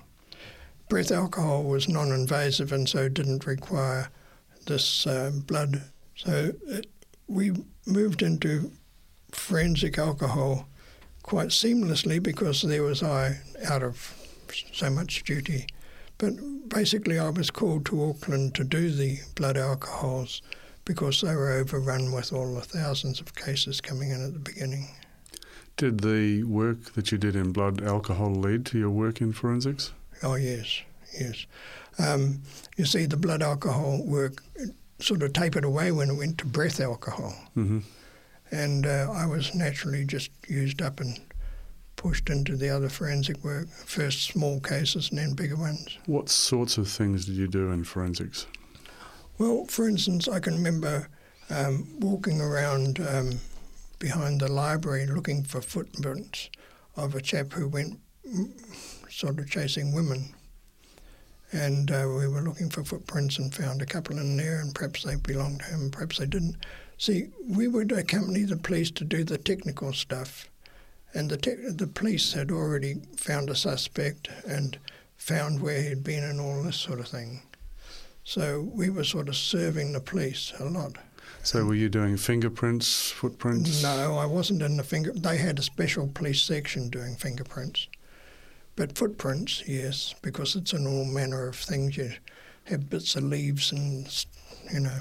breath 0.92 1.10
alcohol 1.10 1.64
was 1.64 1.88
non 1.88 2.12
invasive 2.12 2.74
and 2.74 2.88
so 2.90 3.08
didn't 3.08 3.48
require 3.48 4.10
this 4.68 5.08
uh, 5.08 5.32
blood. 5.48 5.82
So 6.18 6.52
it, 6.68 6.88
we 7.28 7.54
moved 7.88 8.22
into 8.22 8.74
forensic 9.32 9.98
alcohol 9.98 10.68
quite 11.24 11.48
seamlessly 11.48 12.22
because 12.22 12.62
there 12.62 12.84
was 12.84 13.02
I 13.02 13.40
out 13.70 13.84
of 13.84 14.14
so 14.74 14.90
much 14.90 15.24
duty. 15.24 15.66
But 16.18 16.34
basically, 16.68 17.18
I 17.18 17.30
was 17.30 17.50
called 17.50 17.86
to 17.86 18.10
Auckland 18.10 18.54
to 18.56 18.66
do 18.66 18.92
the 18.92 19.20
blood 19.36 19.56
alcohols 19.56 20.42
because 20.84 21.22
they 21.22 21.34
were 21.34 21.54
overrun 21.54 22.12
with 22.12 22.34
all 22.34 22.54
the 22.54 22.60
thousands 22.60 23.22
of 23.22 23.34
cases 23.34 23.80
coming 23.80 24.10
in 24.10 24.26
at 24.26 24.34
the 24.34 24.40
beginning. 24.40 24.90
Did 25.78 26.02
the 26.02 26.44
work 26.44 26.96
that 26.96 27.14
you 27.14 27.18
did 27.18 27.38
in 27.38 27.54
blood 27.54 27.82
alcohol 27.82 28.36
lead 28.36 28.66
to 28.66 28.78
your 28.78 28.90
work 28.90 29.22
in 29.22 29.32
forensics? 29.32 29.94
Oh, 30.24 30.36
yes, 30.36 30.82
yes. 31.20 31.46
Um, 32.00 32.42
you 32.78 32.86
see, 32.86 33.06
the 33.06 33.18
blood 33.18 33.42
alcohol 33.42 34.04
work 34.06 34.44
sort 35.00 35.24
of 35.24 35.34
tapered 35.34 35.66
away 35.66 35.92
when 35.92 36.10
it 36.10 36.16
went 36.16 36.38
to 36.40 36.46
breath 36.46 36.80
alcohol. 36.80 37.34
Mm-hmm. 37.58 37.80
And 38.52 38.86
uh, 38.86 39.12
I 39.12 39.26
was 39.26 39.56
naturally 39.56 40.06
just 40.06 40.30
used 40.48 40.82
up 40.82 41.00
and 41.00 41.20
pushed 41.96 42.30
into 42.30 42.56
the 42.56 42.70
other 42.70 42.90
forensic 42.90 43.44
work, 43.44 43.70
first 43.70 44.24
small 44.24 44.60
cases 44.60 45.10
and 45.10 45.20
then 45.20 45.34
bigger 45.34 45.56
ones. 45.56 45.98
What 46.06 46.30
sorts 46.30 46.78
of 46.78 46.88
things 46.88 47.26
did 47.26 47.36
you 47.36 47.48
do 47.48 47.72
in 47.72 47.84
forensics? 47.84 48.48
Well, 49.38 49.66
for 49.66 49.88
instance, 49.88 50.28
I 50.28 50.40
can 50.40 50.56
remember 50.56 51.08
um, 51.50 51.88
walking 52.00 52.42
around 52.42 53.00
um, 53.00 53.40
behind 54.00 54.42
the 54.42 54.52
library 54.52 55.06
looking 55.06 55.44
for 55.44 55.62
footprints 55.62 56.50
of 56.96 57.16
a 57.16 57.22
chap 57.22 57.54
who 57.54 57.68
went 57.68 58.00
sort 59.12 59.40
of 59.40 59.50
chasing 59.50 59.94
women. 59.94 60.34
And 61.52 61.92
uh, 61.92 62.08
we 62.08 62.28
were 62.28 62.42
looking 62.42 62.70
for 62.70 62.84
footprints 62.84 63.38
and 63.38 63.54
found 63.54 63.82
a 63.82 63.86
couple 63.86 64.18
in 64.18 64.38
there, 64.38 64.62
and 64.62 64.74
perhaps 64.74 65.04
they 65.04 65.16
belonged 65.16 65.60
to 65.60 65.66
him, 65.66 65.92
perhaps 65.92 66.18
they 66.18 66.26
didn't. 66.26 66.56
See, 66.98 67.28
we 67.48 67.68
would 67.68 67.92
accompany 67.92 68.44
the 68.44 68.58
police 68.58 68.92
to 68.92 69.04
do 69.04 69.24
the 69.24 69.38
technical 69.38 69.92
stuff, 69.92 70.50
and 71.14 71.30
the 71.30 71.38
te- 71.38 71.70
the 71.70 71.88
police 71.88 72.34
had 72.34 72.52
already 72.52 73.02
found 73.18 73.50
a 73.50 73.56
suspect 73.56 74.30
and 74.48 74.78
found 75.18 75.62
where 75.62 75.82
he'd 75.82 76.04
been 76.04 76.24
and 76.24 76.40
all 76.40 76.64
this 76.64 76.78
sort 76.78 77.00
of 77.00 77.08
thing. 77.08 77.42
So 78.24 78.70
we 78.74 78.90
were 78.90 79.04
sort 79.04 79.28
of 79.28 79.36
serving 79.36 79.94
the 79.94 80.00
police 80.00 80.54
a 80.60 80.66
lot. 80.66 80.94
So 81.44 81.66
were 81.66 81.76
you 81.76 81.90
doing 81.90 82.18
fingerprints, 82.18 83.12
footprints? 83.12 83.82
No, 83.82 84.18
I 84.18 84.26
wasn't 84.26 84.62
in 84.62 84.78
the 84.78 84.84
finger. 84.84 85.12
They 85.12 85.38
had 85.38 85.58
a 85.58 85.64
special 85.64 86.08
police 86.08 86.42
section 86.42 86.90
doing 86.90 87.16
fingerprints. 87.16 87.88
But 88.82 88.98
footprints, 88.98 89.62
yes, 89.68 90.16
because 90.24 90.56
it's 90.56 90.74
in 90.74 90.88
all 90.88 91.06
manner 91.06 91.48
of 91.48 91.56
things. 91.56 91.98
You 91.98 92.14
have 92.64 92.90
bits 92.90 93.16
of 93.16 93.22
leaves 93.26 93.72
and, 93.72 94.26
you 94.74 94.80
know. 94.80 95.00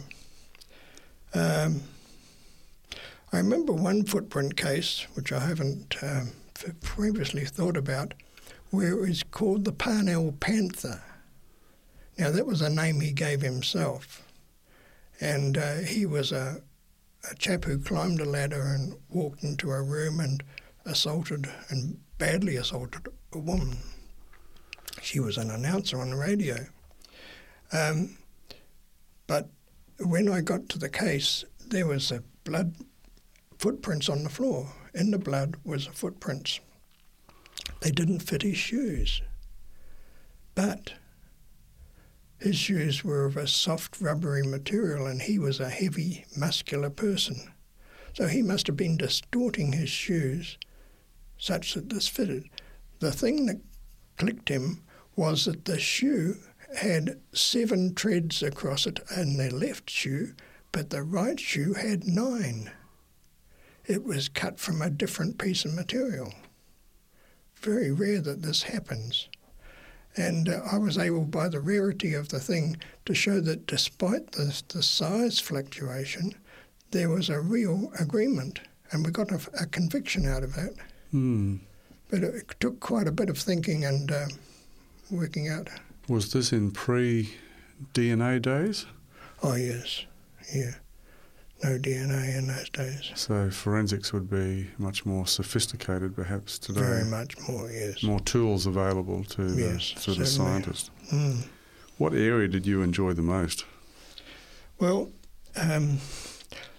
Um, 1.32 1.80
I 3.32 3.38
remember 3.38 3.72
one 3.72 4.04
footprint 4.04 4.58
case, 4.58 5.06
which 5.14 5.32
I 5.32 5.40
haven't 5.40 5.96
um, 6.02 6.32
previously 6.82 7.46
thought 7.46 7.78
about, 7.78 8.12
where 8.68 8.90
it 8.90 9.00
was 9.00 9.22
called 9.22 9.64
the 9.64 9.72
Parnell 9.72 10.32
Panther. 10.40 11.02
Now, 12.18 12.30
that 12.32 12.44
was 12.44 12.60
a 12.60 12.68
name 12.68 13.00
he 13.00 13.12
gave 13.12 13.40
himself. 13.40 14.22
And 15.22 15.56
uh, 15.56 15.76
he 15.76 16.04
was 16.04 16.32
a, 16.32 16.60
a 17.30 17.34
chap 17.36 17.64
who 17.64 17.78
climbed 17.78 18.20
a 18.20 18.26
ladder 18.26 18.60
and 18.60 18.96
walked 19.08 19.42
into 19.42 19.70
a 19.70 19.80
room 19.80 20.20
and 20.20 20.42
assaulted 20.84 21.48
and 21.70 21.98
badly 22.18 22.56
assaulted 22.56 23.08
a 23.32 23.38
woman. 23.38 23.76
She 25.02 25.20
was 25.20 25.38
an 25.38 25.50
announcer 25.50 26.00
on 26.00 26.10
the 26.10 26.16
radio. 26.16 26.66
Um, 27.72 28.18
but 29.26 29.48
when 29.98 30.28
I 30.28 30.40
got 30.40 30.68
to 30.70 30.78
the 30.78 30.88
case, 30.88 31.44
there 31.68 31.86
was 31.86 32.10
a 32.10 32.22
blood 32.44 32.74
footprints 33.58 34.08
on 34.08 34.24
the 34.24 34.30
floor. 34.30 34.72
In 34.94 35.10
the 35.10 35.18
blood 35.18 35.56
was 35.64 35.86
a 35.86 35.92
footprints. 35.92 36.60
They 37.80 37.90
didn't 37.90 38.20
fit 38.20 38.42
his 38.42 38.56
shoes. 38.56 39.22
But 40.54 40.94
his 42.38 42.56
shoes 42.56 43.04
were 43.04 43.26
of 43.26 43.36
a 43.36 43.46
soft, 43.46 44.00
rubbery 44.00 44.42
material, 44.42 45.06
and 45.06 45.22
he 45.22 45.38
was 45.38 45.60
a 45.60 45.68
heavy, 45.68 46.24
muscular 46.36 46.90
person. 46.90 47.52
So 48.14 48.26
he 48.26 48.42
must 48.42 48.66
have 48.66 48.76
been 48.76 48.96
distorting 48.96 49.72
his 49.72 49.90
shoes 49.90 50.58
such 51.38 51.74
that 51.74 51.90
this 51.90 52.08
fitted. 52.08 52.50
The 53.00 53.12
thing 53.12 53.46
that 53.46 53.60
clicked 54.16 54.48
him 54.48 54.82
was 55.16 55.46
that 55.46 55.64
the 55.64 55.78
shoe 55.78 56.36
had 56.76 57.18
seven 57.32 57.94
treads 57.94 58.42
across 58.42 58.86
it 58.86 59.00
in 59.16 59.36
the 59.36 59.50
left 59.50 59.90
shoe, 59.90 60.34
but 60.70 60.90
the 60.90 61.02
right 61.02 61.40
shoe 61.40 61.74
had 61.74 62.06
nine. 62.06 62.70
It 63.86 64.04
was 64.04 64.28
cut 64.28 64.60
from 64.60 64.80
a 64.80 64.90
different 64.90 65.38
piece 65.38 65.64
of 65.64 65.74
material. 65.74 66.32
Very 67.56 67.90
rare 67.90 68.20
that 68.20 68.42
this 68.42 68.62
happens. 68.64 69.28
And 70.16 70.48
uh, 70.48 70.60
I 70.70 70.78
was 70.78 70.98
able, 70.98 71.24
by 71.24 71.48
the 71.48 71.60
rarity 71.60 72.14
of 72.14 72.28
the 72.28 72.40
thing, 72.40 72.76
to 73.06 73.14
show 73.14 73.40
that 73.40 73.66
despite 73.66 74.32
the, 74.32 74.62
the 74.68 74.82
size 74.82 75.40
fluctuation, 75.40 76.34
there 76.90 77.08
was 77.08 77.28
a 77.28 77.40
real 77.40 77.92
agreement, 77.98 78.60
and 78.90 79.04
we 79.04 79.12
got 79.12 79.30
a, 79.30 79.40
a 79.60 79.66
conviction 79.66 80.26
out 80.26 80.42
of 80.42 80.54
that. 80.54 80.74
Hmm. 81.10 81.56
But 82.10 82.24
it 82.24 82.54
took 82.60 82.80
quite 82.80 83.06
a 83.06 83.12
bit 83.12 83.30
of 83.30 83.38
thinking 83.38 83.84
and 83.84 84.10
uh, 84.10 84.26
working 85.10 85.48
out. 85.48 85.68
Was 86.08 86.32
this 86.32 86.52
in 86.52 86.72
pre 86.72 87.30
DNA 87.94 88.42
days? 88.42 88.86
Oh, 89.42 89.54
yes, 89.54 90.04
yeah. 90.54 90.72
No 91.62 91.78
DNA 91.78 92.38
in 92.38 92.46
those 92.46 92.70
days. 92.70 93.12
So 93.14 93.50
forensics 93.50 94.12
would 94.12 94.30
be 94.30 94.68
much 94.78 95.04
more 95.04 95.26
sophisticated, 95.26 96.16
perhaps 96.16 96.58
today. 96.58 96.80
Very 96.80 97.04
much 97.04 97.36
more, 97.48 97.70
yes. 97.70 98.02
More 98.02 98.20
tools 98.20 98.66
available 98.66 99.24
to 99.24 99.44
the, 99.44 99.62
Yes, 99.62 99.92
to 100.04 100.14
the 100.14 100.24
scientist. 100.26 100.90
Mm. 101.12 101.44
What 101.98 102.14
area 102.14 102.48
did 102.48 102.66
you 102.66 102.82
enjoy 102.82 103.12
the 103.12 103.22
most? 103.22 103.66
Well, 104.78 105.10
um, 105.56 105.98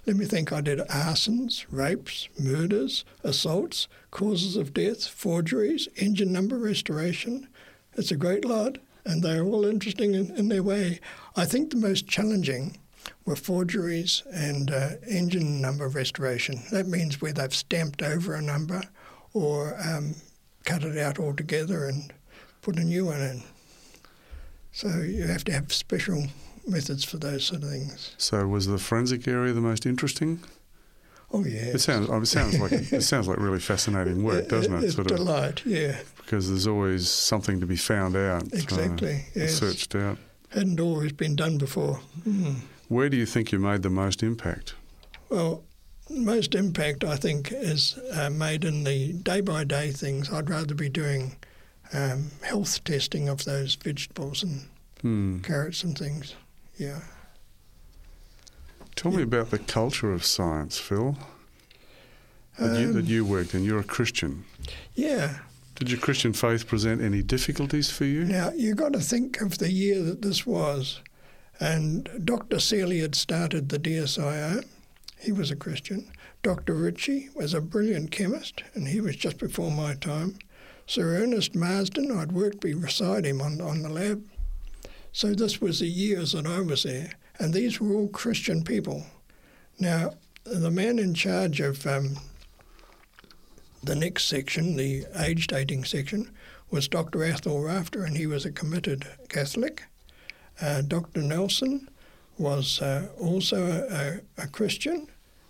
let 0.06 0.16
me 0.16 0.26
think. 0.26 0.52
I 0.52 0.62
did 0.62 0.80
arsons, 0.80 1.66
rapes, 1.70 2.28
murders, 2.40 3.06
assaults, 3.24 3.88
causes 4.10 4.56
of 4.56 4.74
death, 4.74 5.08
forgeries, 5.08 5.88
engine 5.96 6.32
number 6.32 6.58
restoration. 6.58 7.48
It's 7.94 8.12
a 8.12 8.18
great 8.18 8.44
lot, 8.44 8.80
and 9.06 9.22
they're 9.22 9.44
all 9.44 9.66
interesting 9.66 10.16
in, 10.16 10.32
in 10.36 10.50
their 10.50 10.64
way. 10.64 11.00
I 11.36 11.46
think 11.46 11.70
the 11.70 11.78
most 11.78 12.08
challenging 12.08 12.78
were 13.26 13.36
forgeries 13.36 14.24
and 14.34 14.72
uh, 14.72 14.90
engine 15.08 15.62
number 15.62 15.88
restoration. 15.88 16.62
That 16.72 16.88
means 16.88 17.22
where 17.22 17.34
they've 17.34 17.54
stamped 17.54 18.02
over 18.02 18.34
a 18.34 18.42
number 18.42 18.82
or 19.34 19.78
um, 19.88 20.16
cut 20.66 20.84
it 20.84 20.98
out 20.98 21.20
altogether 21.20 21.86
and 21.86 22.12
put 22.62 22.78
a 22.78 22.84
new 22.84 23.06
one 23.06 23.22
in. 23.22 23.44
So 24.72 24.88
you 24.88 25.28
have 25.28 25.44
to 25.46 25.52
have 25.52 25.74
special 25.74 26.28
methods 26.68 27.04
for 27.04 27.18
those 27.18 27.46
sort 27.46 27.64
of 27.64 27.70
things. 27.70 28.14
So 28.18 28.48
was 28.48 28.68
the 28.68 28.78
forensic 28.78 29.28
area 29.28 29.54
the 29.54 29.62
most 29.62 29.86
interesting? 29.86 30.40
Oh 31.34 31.46
yeah, 31.46 31.68
It 31.68 31.80
sounds. 31.80 32.10
It 32.10 32.26
sounds 32.26 32.60
like 32.60 32.74
it 32.74 33.02
sounds 33.04 33.28
like 33.28 33.38
really 33.38 33.60
fascinating 33.60 34.24
work, 34.24 34.50
doesn't 34.50 34.74
it? 34.74 34.84
It's 34.84 34.96
Sort 34.96 35.10
of 35.12 35.18
delight, 35.18 35.66
yeah, 35.66 35.98
because 36.18 36.50
there's 36.50 36.68
always 36.68 37.10
something 37.10 37.60
to 37.62 37.66
be 37.66 37.78
found 37.78 38.16
out, 38.18 38.44
uh, 38.44 38.48
exactly. 38.54 39.26
yes, 39.34 39.54
searched 39.58 39.96
out. 39.96 40.18
hadn't 40.50 40.80
always 40.82 41.14
been 41.14 41.36
done 41.38 41.58
before. 41.58 42.02
Mm. 42.28 42.56
Where 42.90 43.08
do 43.10 43.16
you 43.16 43.26
think 43.26 43.54
you 43.54 43.60
made 43.60 43.82
the 43.84 43.90
most 43.90 44.22
impact? 44.24 44.76
Well, 45.30 45.64
most 46.10 46.54
impact 46.54 47.06
I 47.06 47.16
think 47.16 47.54
is 47.54 47.98
uh, 48.14 48.30
made 48.30 48.66
in 48.66 48.84
the 48.84 49.14
day 49.14 49.40
by 49.40 49.64
day 49.64 49.92
things. 49.92 50.30
I'd 50.30 50.50
rather 50.50 50.76
be 50.76 50.90
doing 50.90 51.38
um, 51.94 52.32
health 52.42 52.84
testing 52.84 53.30
of 53.30 53.46
those 53.46 53.76
vegetables 53.76 54.44
and 54.44 54.66
Hmm. 55.02 55.40
carrots 55.40 55.84
and 55.86 55.98
things. 55.98 56.36
Yeah. 56.78 57.00
Tell 58.96 59.12
me 59.12 59.24
about 59.24 59.50
the 59.50 59.60
culture 59.60 60.14
of 60.14 60.24
science, 60.26 60.78
Phil. 60.78 61.18
That, 62.60 62.80
you, 62.80 62.94
that 62.94 63.00
Um, 63.00 63.06
you 63.06 63.26
worked 63.26 63.54
in. 63.56 63.64
You're 63.64 63.80
a 63.80 63.84
Christian. 63.84 64.46
Yeah. 64.94 65.40
Did 65.76 65.90
your 65.90 66.00
Christian 66.00 66.34
faith 66.34 66.68
present 66.68 67.02
any 67.02 67.24
difficulties 67.24 67.90
for 67.90 68.06
you? 68.06 68.26
Now 68.26 68.52
you've 68.52 68.78
got 68.78 68.94
to 68.94 69.00
think 69.00 69.42
of 69.42 69.58
the 69.58 69.72
year 69.72 70.04
that 70.04 70.22
this 70.22 70.46
was, 70.46 71.02
and 71.60 72.08
Dr. 72.24 72.60
Seeley 72.60 73.00
had 73.00 73.16
started 73.16 73.70
the 73.70 73.80
DSIR. 73.80 74.64
He 75.20 75.32
was 75.32 75.50
a 75.50 75.56
Christian. 75.56 76.12
Dr. 76.44 76.74
Ritchie 76.74 77.30
was 77.36 77.54
a 77.54 77.62
brilliant 77.62 78.12
chemist, 78.12 78.64
and 78.76 78.88
he 78.88 79.02
was 79.02 79.16
just 79.16 79.38
before 79.40 79.72
my 79.72 79.96
time. 79.96 80.38
Sir 80.86 81.16
Ernest 81.16 81.56
Marsden, 81.56 82.12
I'd 82.16 82.32
worked 82.32 82.60
beside 82.60 83.26
him 83.26 83.42
on 83.42 83.62
on 83.62 83.82
the 83.82 83.90
lab. 83.90 84.24
So 85.14 85.34
this 85.34 85.60
was 85.60 85.80
the 85.80 85.88
years 85.88 86.32
that 86.32 86.48
I 86.48 86.62
was 86.62 86.84
there, 86.84 87.12
and 87.38 87.54
these 87.54 87.82
were 87.82 87.94
all 87.94 88.08
Christian 88.08 88.64
people. 88.64 89.06
Now, 89.80 90.14
the 90.44 90.72
man 90.72 91.00
in 91.00 91.14
charge 91.14 91.60
of 91.60 91.86
um, 91.86 92.18
the 93.84 93.96
next 93.96 94.26
section, 94.26 94.78
the 94.78 95.06
age 95.18 95.48
dating 95.48 95.84
section, 95.84 96.32
was 96.70 96.88
Dr. 96.88 97.24
Athol 97.26 97.62
Rafter, 97.62 98.06
and 98.06 98.16
he 98.16 98.26
was 98.26 98.46
a 98.46 98.52
committed 98.52 99.06
Catholic. 99.28 99.84
Uh, 100.62 100.82
Dr. 100.82 101.22
Nelson 101.22 101.90
was 102.38 102.82
uh, 102.82 103.10
also 103.20 103.66
a, 103.90 104.22
a, 104.42 104.48
Christian, 104.48 105.08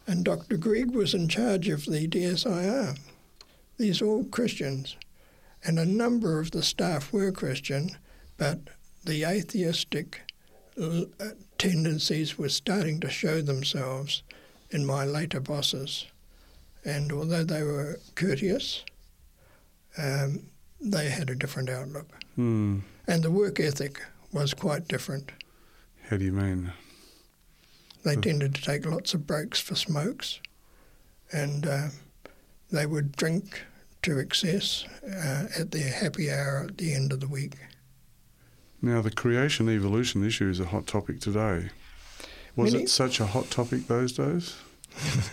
and 0.07 0.25
Dr. 0.25 0.57
Grieg 0.57 0.91
was 0.91 1.13
in 1.13 1.27
charge 1.27 1.69
of 1.69 1.85
the 1.85 2.07
DSIR. 2.07 2.97
These 3.77 4.01
are 4.01 4.07
all 4.07 4.23
Christians, 4.25 4.95
and 5.63 5.77
a 5.77 5.85
number 5.85 6.39
of 6.39 6.51
the 6.51 6.63
staff 6.63 7.13
were 7.13 7.31
Christian, 7.31 7.97
but 8.37 8.59
the 9.03 9.23
atheistic 9.23 10.21
uh, 10.81 11.01
tendencies 11.57 12.37
were 12.37 12.49
starting 12.49 12.99
to 12.99 13.09
show 13.09 13.41
themselves 13.41 14.23
in 14.69 14.85
my 14.85 15.05
later 15.05 15.39
bosses. 15.39 16.07
And 16.83 17.11
although 17.11 17.43
they 17.43 17.63
were 17.63 17.99
courteous, 18.15 18.83
um, 19.97 20.43
they 20.79 21.09
had 21.09 21.29
a 21.29 21.35
different 21.35 21.69
outlook. 21.69 22.07
Hmm. 22.35 22.79
And 23.07 23.23
the 23.23 23.31
work 23.31 23.59
ethic 23.59 24.01
was 24.31 24.53
quite 24.53 24.87
different. 24.87 25.31
How 26.09 26.17
do 26.17 26.25
you 26.25 26.31
mean? 26.31 26.71
They 28.03 28.15
tended 28.15 28.55
to 28.55 28.61
take 28.61 28.85
lots 28.85 29.13
of 29.13 29.27
breaks 29.27 29.59
for 29.59 29.75
smokes, 29.75 30.39
and 31.31 31.67
uh, 31.67 31.87
they 32.71 32.87
would 32.87 33.15
drink 33.15 33.63
to 34.01 34.17
excess 34.17 34.85
uh, 35.05 35.45
at 35.59 35.71
their 35.71 35.91
happy 35.91 36.31
hour 36.31 36.65
at 36.67 36.77
the 36.77 36.93
end 36.93 37.11
of 37.13 37.19
the 37.19 37.27
week. 37.27 37.57
Now, 38.81 39.01
the 39.01 39.11
creation 39.11 39.69
evolution 39.69 40.25
issue 40.25 40.49
is 40.49 40.59
a 40.59 40.65
hot 40.65 40.87
topic 40.87 41.19
today. 41.19 41.69
Was 42.55 42.73
Many- 42.73 42.85
it 42.85 42.89
such 42.89 43.19
a 43.19 43.27
hot 43.27 43.49
topic 43.49 43.87
those 43.87 44.13
days? 44.13 44.55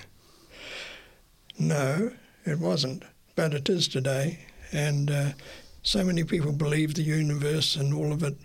No, 1.58 2.12
it 2.46 2.60
wasn't, 2.60 3.02
but 3.34 3.52
it 3.52 3.68
is 3.68 3.88
today. 3.88 4.38
And 4.70 5.10
uh, 5.10 5.32
so 5.82 6.04
many 6.04 6.22
people 6.22 6.52
believe 6.52 6.94
the 6.94 7.02
universe 7.02 7.74
and 7.74 7.92
all 7.92 8.12
of 8.12 8.22
it 8.22 8.36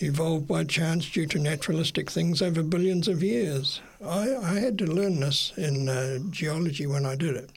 evolved 0.00 0.46
by 0.46 0.64
chance 0.64 1.08
due 1.10 1.26
to 1.28 1.38
naturalistic 1.38 2.10
things 2.10 2.42
over 2.42 2.62
billions 2.62 3.08
of 3.08 3.22
years. 3.22 3.80
I, 4.04 4.34
I 4.36 4.54
had 4.60 4.76
to 4.78 4.86
learn 4.86 5.20
this 5.20 5.52
in 5.56 5.88
uh, 5.88 6.18
geology 6.30 6.86
when 6.86 7.06
I 7.06 7.16
did 7.16 7.36
it. 7.36 7.50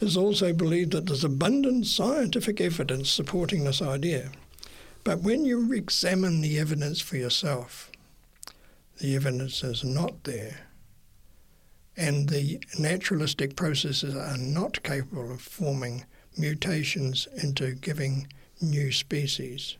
It's 0.00 0.16
also 0.16 0.52
believed 0.52 0.92
that 0.92 1.06
there's 1.06 1.24
abundant 1.24 1.86
scientific 1.86 2.60
evidence 2.60 3.10
supporting 3.10 3.64
this 3.64 3.80
idea. 3.82 4.30
But 5.04 5.20
when 5.20 5.44
you 5.44 5.72
examine 5.72 6.40
the 6.40 6.58
evidence 6.58 7.00
for 7.00 7.16
yourself, 7.16 7.92
the 9.00 9.14
evidence 9.14 9.62
is 9.62 9.84
not 9.84 10.24
there 10.24 10.64
and 11.96 12.28
the 12.28 12.60
naturalistic 12.78 13.56
processes 13.56 14.16
are 14.16 14.36
not 14.36 14.82
capable 14.82 15.32
of 15.32 15.40
forming 15.40 16.04
mutations 16.36 17.28
into 17.36 17.72
giving 17.72 18.26
new 18.60 18.90
species. 18.90 19.76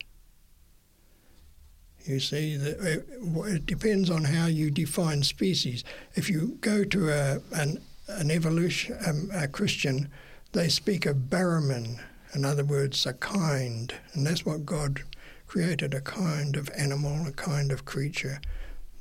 You 2.05 2.19
see, 2.19 2.57
uh, 2.57 3.41
it 3.43 3.65
depends 3.65 4.09
on 4.09 4.23
how 4.23 4.45
you 4.45 4.69
define 4.69 5.23
species. 5.23 5.83
If 6.13 6.29
you 6.29 6.57
go 6.61 6.83
to 6.85 7.09
a, 7.09 7.41
an, 7.53 7.81
an 8.07 8.31
evolution, 8.31 8.97
um, 9.05 9.29
a 9.33 9.47
Christian, 9.47 10.09
they 10.53 10.69
speak 10.69 11.05
of 11.05 11.15
baramin, 11.29 11.99
in 12.33 12.45
other 12.45 12.63
words, 12.63 13.05
a 13.05 13.13
kind, 13.13 13.93
and 14.13 14.25
that's 14.25 14.45
what 14.45 14.65
God 14.65 15.01
created 15.47 15.93
a 15.93 16.01
kind 16.01 16.55
of 16.55 16.69
animal, 16.77 17.27
a 17.27 17.31
kind 17.31 17.71
of 17.71 17.85
creature 17.85 18.39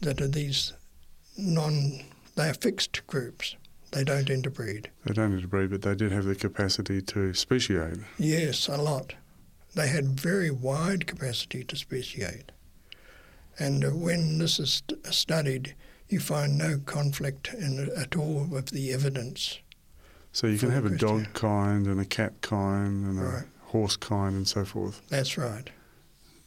that 0.00 0.20
are 0.20 0.28
these 0.28 0.72
non 1.36 2.00
they 2.36 2.48
are 2.48 2.54
fixed 2.54 3.06
groups. 3.06 3.56
They 3.92 4.02
don't 4.02 4.28
interbreed. 4.28 4.90
They 5.04 5.14
don't 5.14 5.32
interbreed, 5.34 5.70
but 5.70 5.82
they 5.82 5.94
did 5.94 6.10
have 6.10 6.24
the 6.24 6.34
capacity 6.34 7.00
to 7.02 7.32
speciate. 7.32 7.98
Yes, 8.18 8.66
a 8.66 8.76
lot. 8.76 9.14
They 9.74 9.86
had 9.88 10.18
very 10.20 10.50
wide 10.50 11.06
capacity 11.06 11.62
to 11.64 11.76
speciate. 11.76 12.50
And 13.58 13.84
uh, 13.84 13.90
when 13.90 14.38
this 14.38 14.58
is 14.58 14.82
st- 14.88 15.06
studied, 15.14 15.76
you 16.08 16.18
find 16.18 16.58
no 16.58 16.78
conflict 16.84 17.54
in 17.54 17.88
at 17.96 18.16
all 18.16 18.46
with 18.50 18.66
the 18.66 18.92
evidence. 18.92 19.60
So 20.32 20.48
you 20.48 20.58
can 20.58 20.70
have 20.72 20.84
a 20.86 20.96
dog 20.96 21.26
kind 21.32 21.86
and 21.86 22.00
a 22.00 22.04
cat 22.04 22.40
kind 22.40 23.06
and 23.06 23.22
Right. 23.22 23.44
a 23.44 23.66
horse 23.66 23.96
kind 23.96 24.34
and 24.34 24.48
so 24.48 24.64
forth. 24.64 25.00
That's 25.08 25.38
right. 25.38 25.70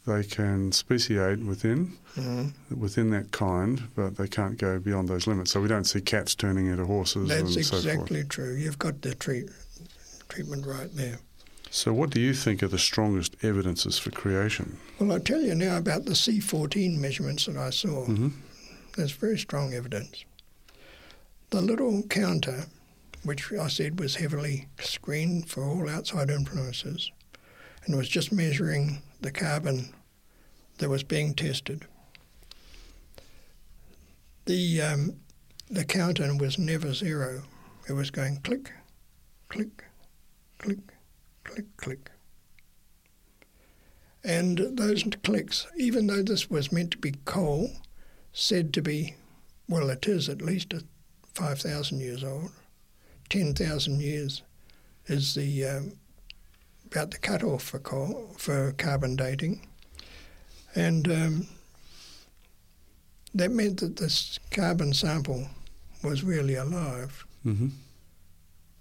They 0.08 0.24
can 0.24 0.72
speciate 0.72 1.40
within 1.40 1.98
Mhm. 2.16 2.54
within 2.70 3.10
that 3.10 3.30
kind, 3.30 3.82
but 3.94 4.16
they 4.16 4.26
can't 4.26 4.56
go 4.56 4.78
beyond 4.78 5.06
those 5.06 5.26
limits. 5.26 5.50
So 5.50 5.60
we 5.60 5.68
don't 5.68 5.84
see 5.84 6.00
cats 6.00 6.34
turning 6.34 6.66
into 6.66 6.86
horses 6.86 7.28
That's 7.28 7.42
and 7.56 7.64
so 7.66 7.72
forth. 7.72 7.84
exactly 7.84 8.24
true. 8.24 8.54
You've 8.54 8.78
got 8.78 9.02
the 9.02 9.14
treat, 9.14 9.50
treatment 10.30 10.64
right 10.66 10.88
there. 10.96 11.18
So, 11.70 11.92
what 11.92 12.08
do 12.08 12.20
you 12.22 12.32
think 12.32 12.62
are 12.62 12.68
the 12.68 12.78
strongest 12.78 13.36
evidences 13.42 13.98
for 13.98 14.10
creation? 14.10 14.78
Well, 14.98 15.12
I'll 15.12 15.20
tell 15.20 15.42
you 15.42 15.54
now 15.54 15.76
about 15.76 16.06
the 16.06 16.14
C14 16.14 16.98
measurements 16.98 17.44
that 17.44 17.58
I 17.58 17.68
saw. 17.68 18.06
hmm 18.06 18.28
There's 18.96 19.12
very 19.12 19.38
strong 19.38 19.74
evidence. 19.74 20.24
The 21.50 21.60
little 21.60 22.02
counter, 22.04 22.64
which 23.24 23.52
I 23.52 23.68
said 23.68 24.00
was 24.00 24.14
heavily 24.16 24.68
screened 24.80 25.50
for 25.50 25.64
all 25.64 25.86
outside 25.86 26.30
influences, 26.30 27.12
and 27.84 27.94
was 27.94 28.08
just 28.08 28.32
measuring 28.32 29.02
the 29.20 29.30
carbon 29.30 29.90
that 30.78 30.88
was 30.88 31.02
being 31.02 31.34
tested. 31.34 31.86
The 34.46 34.80
um, 34.80 35.16
the 35.70 35.84
counter 35.84 36.34
was 36.36 36.58
never 36.58 36.94
zero. 36.94 37.42
It 37.88 37.92
was 37.92 38.10
going 38.10 38.38
click, 38.38 38.72
click, 39.48 39.84
click, 40.58 40.78
click, 41.44 41.76
click. 41.76 42.10
And 44.24 44.58
those 44.76 45.04
clicks, 45.22 45.66
even 45.76 46.06
though 46.06 46.22
this 46.22 46.50
was 46.50 46.72
meant 46.72 46.90
to 46.92 46.98
be 46.98 47.14
coal, 47.24 47.70
said 48.32 48.74
to 48.74 48.82
be, 48.82 49.14
well, 49.68 49.90
it 49.90 50.06
is 50.06 50.28
at 50.28 50.42
least 50.42 50.72
a 50.72 50.82
5,000 51.34 52.00
years 52.00 52.24
old. 52.24 52.50
10,000 53.30 54.00
years 54.00 54.42
is 55.06 55.34
the 55.34 55.64
um, 55.64 55.92
about 56.86 57.10
the 57.10 57.18
cutoff 57.18 57.62
for 57.62 57.78
coal 57.78 58.34
for 58.38 58.72
carbon 58.72 59.16
dating, 59.16 59.66
and 60.78 61.08
um, 61.10 61.46
that 63.34 63.50
meant 63.50 63.80
that 63.80 63.96
this 63.96 64.38
carbon 64.50 64.94
sample 64.94 65.48
was 66.02 66.22
really 66.22 66.54
alive, 66.54 67.26
hmm 67.42 67.68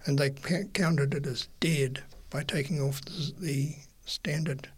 and 0.06 0.18
they 0.20 0.30
ca- 0.30 0.64
counted 0.74 1.14
it 1.14 1.26
as 1.26 1.50
dead 1.60 2.02
by 2.30 2.42
taking 2.42 2.80
off 2.80 3.02
the, 3.04 3.34
the 3.40 3.76
standard 4.06 4.70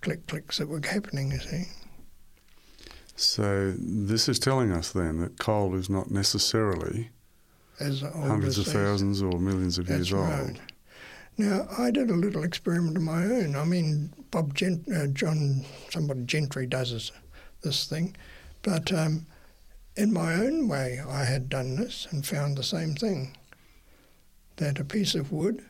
click 0.00 0.24
clicks 0.28 0.58
that 0.58 0.68
were 0.68 0.80
happening. 0.84 1.32
You 1.32 1.40
see. 1.40 1.64
So, 3.16 3.74
this 3.78 4.28
is 4.28 4.38
telling 4.38 4.70
us 4.70 4.92
then 4.92 5.18
that 5.20 5.38
coal 5.38 5.74
is 5.74 5.90
not 5.90 6.10
necessarily 6.10 7.10
as 7.80 8.00
hundreds 8.02 8.58
of 8.58 8.66
thousands 8.66 9.22
or 9.22 9.38
millions 9.40 9.78
of 9.78 9.86
That's 9.86 10.10
years 10.10 10.12
right. 10.12 10.40
old. 10.40 10.60
Now, 11.38 11.66
I 11.78 11.90
did 11.90 12.10
a 12.10 12.14
little 12.14 12.44
experiment 12.44 12.96
of 12.96 13.02
my 13.02 13.24
own. 13.24 13.56
I 13.56 13.64
mean, 13.64 14.12
Bob 14.30 14.54
Gent- 14.54 14.88
uh, 14.94 15.06
John, 15.08 15.64
somebody 15.90 16.24
Gentry 16.24 16.66
does 16.66 16.92
this, 16.92 17.10
this 17.62 17.86
thing, 17.86 18.14
but 18.60 18.92
um, 18.92 19.26
in 19.96 20.12
my 20.12 20.34
own 20.34 20.68
way, 20.68 21.00
I 21.06 21.24
had 21.24 21.48
done 21.48 21.76
this 21.76 22.06
and 22.10 22.26
found 22.26 22.56
the 22.56 22.62
same 22.62 22.94
thing. 22.94 23.36
That 24.56 24.78
a 24.78 24.84
piece 24.84 25.14
of 25.14 25.32
wood 25.32 25.64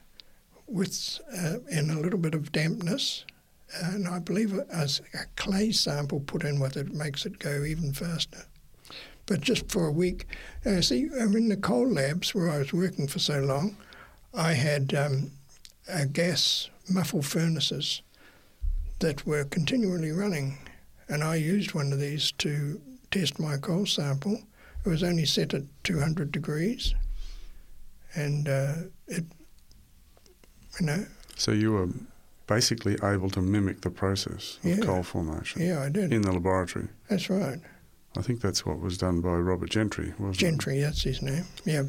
with 0.66 1.20
uh, 1.32 1.58
in 1.70 1.90
a 1.90 2.00
little 2.00 2.18
bit 2.18 2.34
of 2.34 2.50
dampness, 2.50 3.24
and 3.82 4.08
I 4.08 4.18
believe 4.18 4.52
a, 4.52 4.88
a 5.14 5.24
clay 5.36 5.70
sample 5.70 6.20
put 6.20 6.44
in 6.44 6.60
with 6.60 6.76
it 6.76 6.92
makes 6.92 7.24
it 7.24 7.38
go 7.38 7.62
even 7.64 7.92
faster. 7.92 8.44
But 9.26 9.40
just 9.40 9.70
for 9.70 9.86
a 9.86 9.92
week, 9.92 10.26
uh, 10.66 10.80
see, 10.80 11.02
in 11.04 11.48
the 11.48 11.56
coal 11.56 11.88
labs 11.88 12.34
where 12.34 12.50
I 12.50 12.58
was 12.58 12.72
working 12.72 13.06
for 13.06 13.20
so 13.20 13.40
long, 13.40 13.76
I 14.34 14.54
had 14.54 14.92
um, 14.94 15.30
uh, 15.90 16.04
gas 16.12 16.68
muffle 16.88 17.22
furnaces 17.22 18.02
that 19.00 19.26
were 19.26 19.44
continually 19.44 20.10
running, 20.12 20.58
and 21.08 21.22
I 21.24 21.36
used 21.36 21.74
one 21.74 21.92
of 21.92 21.98
these 22.00 22.32
to 22.38 22.80
test 23.10 23.38
my 23.38 23.56
coal 23.56 23.86
sample. 23.86 24.40
It 24.84 24.88
was 24.88 25.02
only 25.02 25.24
set 25.26 25.54
at 25.54 25.62
200 25.84 26.32
degrees, 26.32 26.94
and 28.14 28.48
uh, 28.48 28.74
it, 29.08 29.24
you 30.80 30.86
know, 30.86 31.06
So, 31.36 31.52
you 31.52 31.72
were 31.72 31.88
basically 32.46 32.96
able 33.02 33.30
to 33.30 33.40
mimic 33.40 33.80
the 33.80 33.90
process 33.90 34.58
of 34.64 34.70
Yeah. 34.78 34.84
coal 34.84 35.02
formation 35.02 35.62
yeah, 35.62 35.80
I 35.82 35.88
did. 35.88 36.12
in 36.12 36.22
the 36.22 36.32
laboratory. 36.32 36.88
That's 37.08 37.30
right. 37.30 37.60
I 38.16 38.20
think 38.22 38.40
that's 38.42 38.66
what 38.66 38.78
was 38.80 38.98
done 38.98 39.20
by 39.22 39.30
Robert 39.36 39.70
Gentry, 39.70 40.12
wasn't 40.18 40.36
it? 40.36 40.38
Gentry, 40.40 40.80
that's 40.80 41.02
his 41.02 41.22
name. 41.22 41.44
Yeah. 41.64 41.84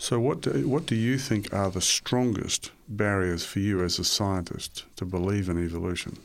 So, 0.00 0.18
what 0.18 0.40
do, 0.40 0.66
what 0.66 0.86
do 0.86 0.94
you 0.94 1.18
think 1.18 1.52
are 1.52 1.70
the 1.70 1.82
strongest 1.82 2.70
barriers 2.88 3.44
for 3.44 3.58
you 3.58 3.84
as 3.84 3.98
a 3.98 4.04
scientist 4.04 4.86
to 4.96 5.04
believe 5.04 5.50
in 5.50 5.62
evolution? 5.62 6.16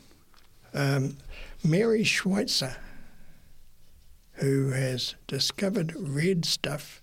Um, 0.72 1.18
Mary 1.62 2.02
Schweitzer, 2.02 2.74
who 4.32 4.70
has 4.70 5.14
discovered 5.26 5.92
red 5.94 6.46
stuff 6.46 7.02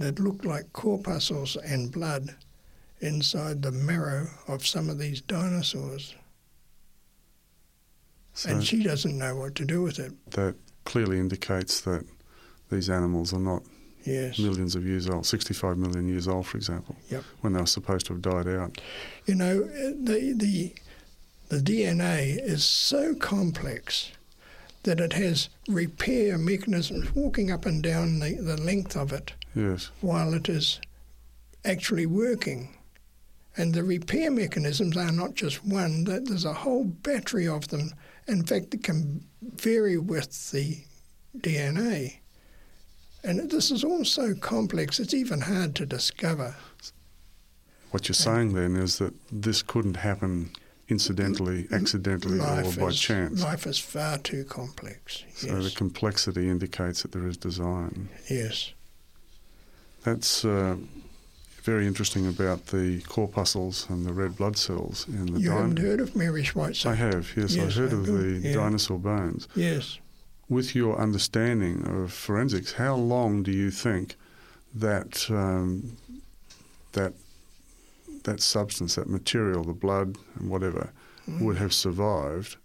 that 0.00 0.18
looked 0.18 0.44
like 0.44 0.72
corpuscles 0.72 1.54
and 1.58 1.92
blood 1.92 2.34
inside 3.00 3.62
the 3.62 3.70
marrow 3.70 4.26
of 4.48 4.66
some 4.66 4.90
of 4.90 4.98
these 4.98 5.20
dinosaurs. 5.20 6.16
So 8.32 8.50
and 8.50 8.64
she 8.64 8.82
doesn't 8.82 9.16
know 9.16 9.36
what 9.36 9.54
to 9.54 9.64
do 9.64 9.80
with 9.80 10.00
it. 10.00 10.12
that 10.32 10.56
clearly 10.84 11.20
indicates 11.20 11.80
that 11.82 12.04
these 12.68 12.90
animals 12.90 13.32
are 13.32 13.38
not 13.38 13.62
Yes. 14.04 14.38
millions 14.38 14.74
of 14.74 14.86
years 14.86 15.08
old, 15.08 15.24
65 15.26 15.78
million 15.78 16.06
years 16.08 16.28
old, 16.28 16.46
for 16.46 16.56
example, 16.56 16.94
Yep. 17.10 17.24
when 17.40 17.52
they 17.54 17.60
were 17.60 17.66
supposed 17.66 18.06
to 18.06 18.12
have 18.12 18.22
died 18.22 18.46
out. 18.48 18.80
You 19.26 19.34
know, 19.34 19.62
uh, 19.62 19.92
the, 20.02 20.34
the, 20.36 20.74
the 21.48 21.58
DNA 21.60 22.38
is 22.42 22.64
so 22.64 23.14
complex 23.14 24.12
that 24.82 25.00
it 25.00 25.14
has 25.14 25.48
repair 25.68 26.36
mechanisms 26.36 27.14
walking 27.14 27.50
up 27.50 27.64
and 27.64 27.82
down 27.82 28.18
the, 28.18 28.34
the 28.34 28.60
length 28.60 28.96
of 28.96 29.12
it 29.12 29.32
Yes. 29.54 29.90
while 30.02 30.34
it 30.34 30.48
is 30.48 30.80
actually 31.64 32.04
working. 32.06 32.76
And 33.56 33.72
the 33.72 33.84
repair 33.84 34.30
mechanisms 34.30 34.96
are 34.96 35.12
not 35.12 35.34
just 35.34 35.64
one, 35.64 36.04
that 36.04 36.26
there's 36.26 36.44
a 36.44 36.52
whole 36.52 36.84
battery 36.84 37.46
of 37.48 37.68
them. 37.68 37.92
In 38.26 38.44
fact, 38.44 38.74
it 38.74 38.82
can 38.82 39.24
vary 39.42 39.96
with 39.96 40.50
the 40.50 40.78
DNA. 41.38 42.16
And 43.24 43.50
this 43.50 43.70
is 43.70 43.82
all 43.82 44.04
so 44.04 44.34
complex, 44.34 45.00
it's 45.00 45.14
even 45.14 45.40
hard 45.40 45.74
to 45.76 45.86
discover. 45.86 46.54
What 47.90 48.08
you're 48.08 48.14
saying 48.14 48.52
then 48.52 48.76
is 48.76 48.98
that 48.98 49.14
this 49.32 49.62
couldn't 49.62 49.96
happen 49.96 50.50
incidentally, 50.88 51.66
accidentally, 51.72 52.38
or 52.38 52.72
by 52.72 52.88
is, 52.88 53.00
chance. 53.00 53.42
life 53.42 53.66
is 53.66 53.78
far 53.78 54.18
too 54.18 54.44
complex. 54.44 55.24
So 55.34 55.62
the 55.62 55.70
complexity 55.70 56.50
indicates 56.50 57.02
that 57.02 57.12
there 57.12 57.26
is 57.26 57.36
design. 57.36 58.08
yes. 58.28 58.72
That's 60.02 60.44
uh, 60.44 60.76
very 61.62 61.86
interesting 61.86 62.26
about 62.26 62.66
the 62.66 63.00
corpuscles 63.08 63.86
and 63.88 64.04
the 64.04 64.12
red 64.12 64.36
blood 64.36 64.58
cells 64.58 65.06
in 65.08 65.32
the 65.32 65.40
You 65.40 65.52
haven't 65.52 65.78
heard 65.78 66.00
of 66.00 66.14
Mary 66.14 66.44
Schweitzer? 66.44 66.90
I 66.90 66.94
have, 66.94 67.32
yes, 67.34 67.54
Yes, 67.56 67.74
I 67.74 67.80
heard 67.80 67.94
oh, 67.94 67.96
of 68.00 68.06
the 68.06 68.40
yeah. 68.42 68.54
dinosaur 68.54 68.98
bones. 68.98 69.48
Yes. 69.56 69.98
With 70.48 70.74
your 70.74 70.98
understanding 70.98 71.86
of 71.86 72.12
forensics, 72.12 72.72
how 72.72 72.94
long 72.96 73.42
do 73.42 73.50
you 73.50 73.70
think 73.70 74.16
that 74.74 75.30
um, 75.30 75.96
that 76.92 77.14
that 78.24 78.40
substance, 78.40 78.94
that 78.96 79.08
material, 79.08 79.64
the 79.64 79.72
blood 79.72 80.16
and 80.38 80.50
whatever, 80.50 80.90
Mm. 81.26 81.40
would 81.40 81.56
have 81.56 81.72
survived 81.72 82.56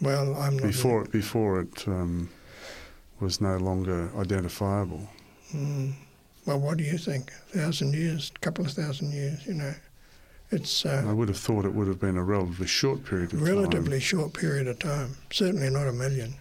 Well, 0.00 0.34
I'm 0.34 0.56
not. 0.56 0.66
before 0.66 1.04
it 1.04 1.12
before 1.12 1.60
it 1.60 1.86
um, 1.86 2.28
was 3.20 3.40
no 3.40 3.56
longer 3.56 4.10
identifiable? 4.18 5.08
Mm. 5.54 5.92
Well, 6.44 6.58
what 6.58 6.76
do 6.78 6.82
you 6.82 6.98
think? 6.98 7.30
A 7.54 7.58
thousand 7.58 7.94
years, 7.94 8.32
a 8.34 8.38
couple 8.40 8.64
of 8.66 8.72
thousand 8.72 9.12
years, 9.12 9.46
you 9.46 9.54
know. 9.54 9.74
It's 10.50 10.84
uh, 10.84 11.04
I 11.08 11.12
would 11.12 11.28
have 11.28 11.38
thought 11.38 11.64
it 11.64 11.72
would 11.74 11.86
have 11.86 12.00
been 12.00 12.16
a 12.16 12.24
relatively 12.24 12.66
short 12.66 13.04
period 13.04 13.32
of 13.32 13.38
time. 13.38 13.48
relatively 13.48 14.00
short 14.00 14.32
period 14.32 14.66
of 14.66 14.80
time. 14.80 15.16
Certainly 15.30 15.70
not 15.70 15.86
a 15.86 15.92
million. 15.92 16.34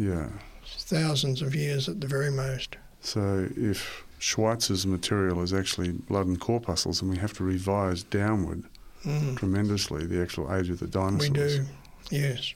Yeah. 0.00 0.28
Thousands 0.64 1.42
of 1.42 1.54
years 1.54 1.88
at 1.88 2.00
the 2.00 2.06
very 2.06 2.30
most. 2.30 2.76
So 3.02 3.48
if 3.56 4.04
Schweitzer's 4.18 4.86
material 4.86 5.42
is 5.42 5.52
actually 5.52 5.92
blood 5.92 6.26
and 6.26 6.40
corpuscles, 6.40 7.02
and 7.02 7.10
we 7.10 7.18
have 7.18 7.32
to 7.34 7.44
revise 7.44 8.02
downward 8.02 8.64
Mm. 9.04 9.34
tremendously 9.38 10.04
the 10.06 10.20
actual 10.20 10.54
age 10.54 10.68
of 10.68 10.78
the 10.78 10.86
dinosaurs. 10.86 11.30
We 11.30 11.34
do, 11.34 11.66
yes. 12.10 12.52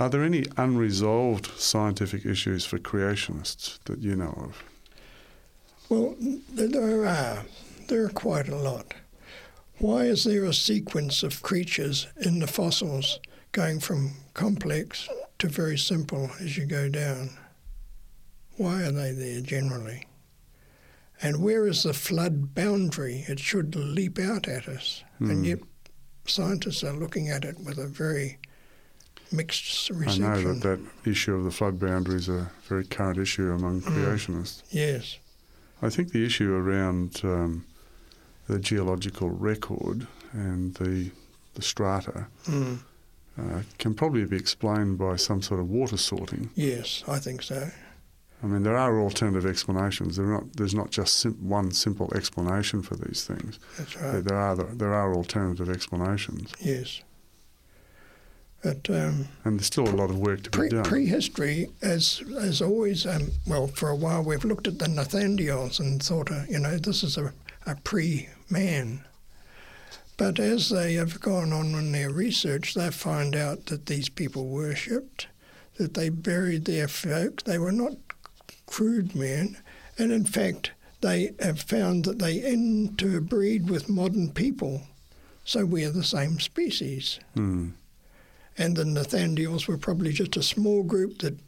Are 0.00 0.08
there 0.10 0.24
any 0.24 0.44
unresolved 0.56 1.46
scientific 1.56 2.26
issues 2.26 2.64
for 2.64 2.78
creationists 2.80 3.78
that 3.84 4.00
you 4.00 4.16
know 4.16 4.34
of? 4.36 4.64
Well, 5.88 6.16
there 6.52 7.06
are. 7.06 7.44
There 7.86 8.04
are 8.04 8.08
quite 8.08 8.48
a 8.48 8.56
lot. 8.56 8.94
Why 9.78 10.06
is 10.06 10.24
there 10.24 10.44
a 10.44 10.52
sequence 10.52 11.22
of 11.22 11.40
creatures 11.42 12.08
in 12.16 12.40
the 12.40 12.48
fossils 12.48 13.20
going 13.52 13.78
from 13.78 14.10
complex 14.34 15.08
to 15.38 15.48
very 15.48 15.76
simple 15.78 16.30
as 16.40 16.56
you 16.56 16.66
go 16.66 16.88
down? 16.88 17.30
Why 18.56 18.82
are 18.84 18.92
they 18.92 19.12
there 19.12 19.40
generally? 19.40 20.06
And 21.22 21.42
where 21.42 21.66
is 21.66 21.82
the 21.82 21.94
flood 21.94 22.54
boundary? 22.54 23.24
It 23.28 23.38
should 23.38 23.74
leap 23.74 24.18
out 24.18 24.48
at 24.48 24.68
us. 24.68 25.02
Hmm. 25.18 25.30
And 25.30 25.46
yet 25.46 25.58
scientists 26.26 26.84
are 26.84 26.92
looking 26.92 27.28
at 27.28 27.44
it 27.44 27.56
with 27.64 27.78
a 27.78 27.86
very 27.86 28.38
mixed 29.32 29.90
reception. 29.90 30.24
I 30.24 30.42
know 30.42 30.54
that 30.54 30.62
that 31.04 31.10
issue 31.10 31.34
of 31.34 31.44
the 31.44 31.50
flood 31.50 31.78
boundary 31.80 32.16
is 32.16 32.28
a 32.28 32.50
very 32.68 32.84
current 32.84 33.18
issue 33.18 33.50
among 33.50 33.82
Mm. 33.82 33.92
creationists. 33.92 34.62
Yes. 34.70 35.18
I 35.82 35.90
think 35.90 36.12
the 36.12 36.24
issue 36.24 36.52
around 36.54 37.20
um, 37.24 37.64
the 38.48 38.58
geological 38.58 39.30
record 39.30 40.06
and 40.32 40.74
the 40.74 41.10
the 41.54 41.62
strata 41.62 42.26
Mm. 42.44 42.80
Uh, 43.38 43.60
can 43.78 43.92
probably 43.94 44.24
be 44.24 44.36
explained 44.36 44.96
by 44.98 45.16
some 45.16 45.42
sort 45.42 45.60
of 45.60 45.68
water 45.68 45.96
sorting. 45.98 46.48
Yes, 46.54 47.04
I 47.06 47.18
think 47.18 47.42
so. 47.42 47.70
I 48.42 48.46
mean, 48.46 48.62
there 48.62 48.76
are 48.76 49.00
alternative 49.00 49.44
explanations. 49.46 50.16
There 50.16 50.26
are 50.26 50.32
not, 50.40 50.52
there's 50.54 50.74
not 50.74 50.90
just 50.90 51.16
sim- 51.16 51.36
one 51.48 51.70
simple 51.70 52.10
explanation 52.14 52.82
for 52.82 52.94
these 52.96 53.24
things. 53.24 53.58
That's 53.78 53.94
There, 53.94 54.12
right. 54.12 54.24
there 54.24 54.38
are 54.38 54.54
there 54.56 54.94
are 54.94 55.14
alternative 55.14 55.68
explanations, 55.70 56.52
Yes. 56.60 57.00
But 58.62 58.88
um, 58.90 59.28
and 59.44 59.58
there's 59.58 59.66
still 59.66 59.88
a 59.88 59.94
lot 59.94 60.10
of 60.10 60.18
work 60.18 60.42
to 60.44 60.50
be 60.60 60.68
done. 60.70 60.82
prehistory, 60.84 61.68
as 61.82 62.22
as 62.40 62.60
always, 62.62 63.06
um, 63.06 63.30
well, 63.46 63.66
for 63.68 63.90
a 63.90 63.94
while 63.96 64.22
we've 64.24 64.44
looked 64.44 64.66
at 64.66 64.78
the 64.78 64.86
Neanderthals 64.86 65.78
and 65.78 66.02
thought, 66.02 66.32
uh, 66.32 66.42
you 66.48 66.58
know, 66.58 66.76
this 66.78 67.02
is 67.04 67.16
a, 67.16 67.32
a 67.66 67.76
pre-man. 67.84 69.04
But 70.16 70.38
as 70.38 70.70
they 70.70 70.94
have 70.94 71.20
gone 71.20 71.52
on 71.52 71.74
in 71.74 71.92
their 71.92 72.10
research, 72.10 72.74
they 72.74 72.90
find 72.90 73.36
out 73.36 73.66
that 73.66 73.86
these 73.86 74.08
people 74.08 74.46
worshipped, 74.48 75.26
that 75.76 75.94
they 75.94 76.08
buried 76.08 76.64
their 76.64 76.88
folk. 76.88 77.42
They 77.44 77.58
were 77.58 77.72
not 77.72 77.96
crude 78.66 79.14
men, 79.14 79.58
and 79.98 80.10
in 80.10 80.24
fact, 80.24 80.72
they 81.02 81.32
have 81.40 81.60
found 81.60 82.04
that 82.06 82.18
they 82.18 82.38
interbreed 82.38 83.68
with 83.68 83.88
modern 83.88 84.32
people. 84.32 84.82
So 85.44 85.64
we 85.64 85.84
are 85.84 85.90
the 85.90 86.02
same 86.02 86.40
species 86.40 87.20
Hmm. 87.34 87.70
and 88.58 88.74
the 88.76 88.84
Neanderthals 88.84 89.68
were 89.68 89.78
probably 89.78 90.12
just 90.12 90.36
a 90.36 90.42
small 90.42 90.82
group 90.82 91.18
that 91.18 91.38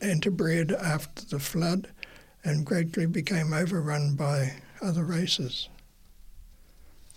interbred 0.00 0.72
after 0.72 1.24
the 1.26 1.38
flood 1.40 1.88
and 2.44 2.64
gradually 2.64 3.06
became 3.06 3.52
overrun 3.52 4.14
by 4.14 4.54
other 4.80 5.04
races. 5.04 5.68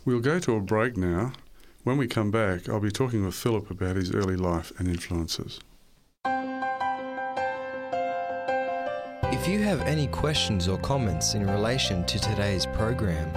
We'll 0.04 0.20
go 0.20 0.40
to 0.40 0.56
a 0.56 0.60
break 0.60 0.98
now. 0.98 1.34
When 1.84 1.98
we 1.98 2.08
come 2.08 2.32
back, 2.32 2.68
I'll 2.68 2.80
be 2.80 2.90
talking 2.90 3.24
with 3.24 3.36
Philip 3.36 3.70
about 3.70 3.96
his 3.96 4.16
early 4.16 4.36
life 4.36 4.72
and 4.80 4.88
influences. 4.88 5.60
If 9.26 9.48
you 9.48 9.62
have 9.62 9.82
any 9.82 10.08
questions 10.08 10.68
or 10.68 10.80
comments 10.80 11.36
in 11.36 11.46
relation 11.46 12.04
to 12.06 12.20
today's 12.20 12.66
program, 12.66 13.28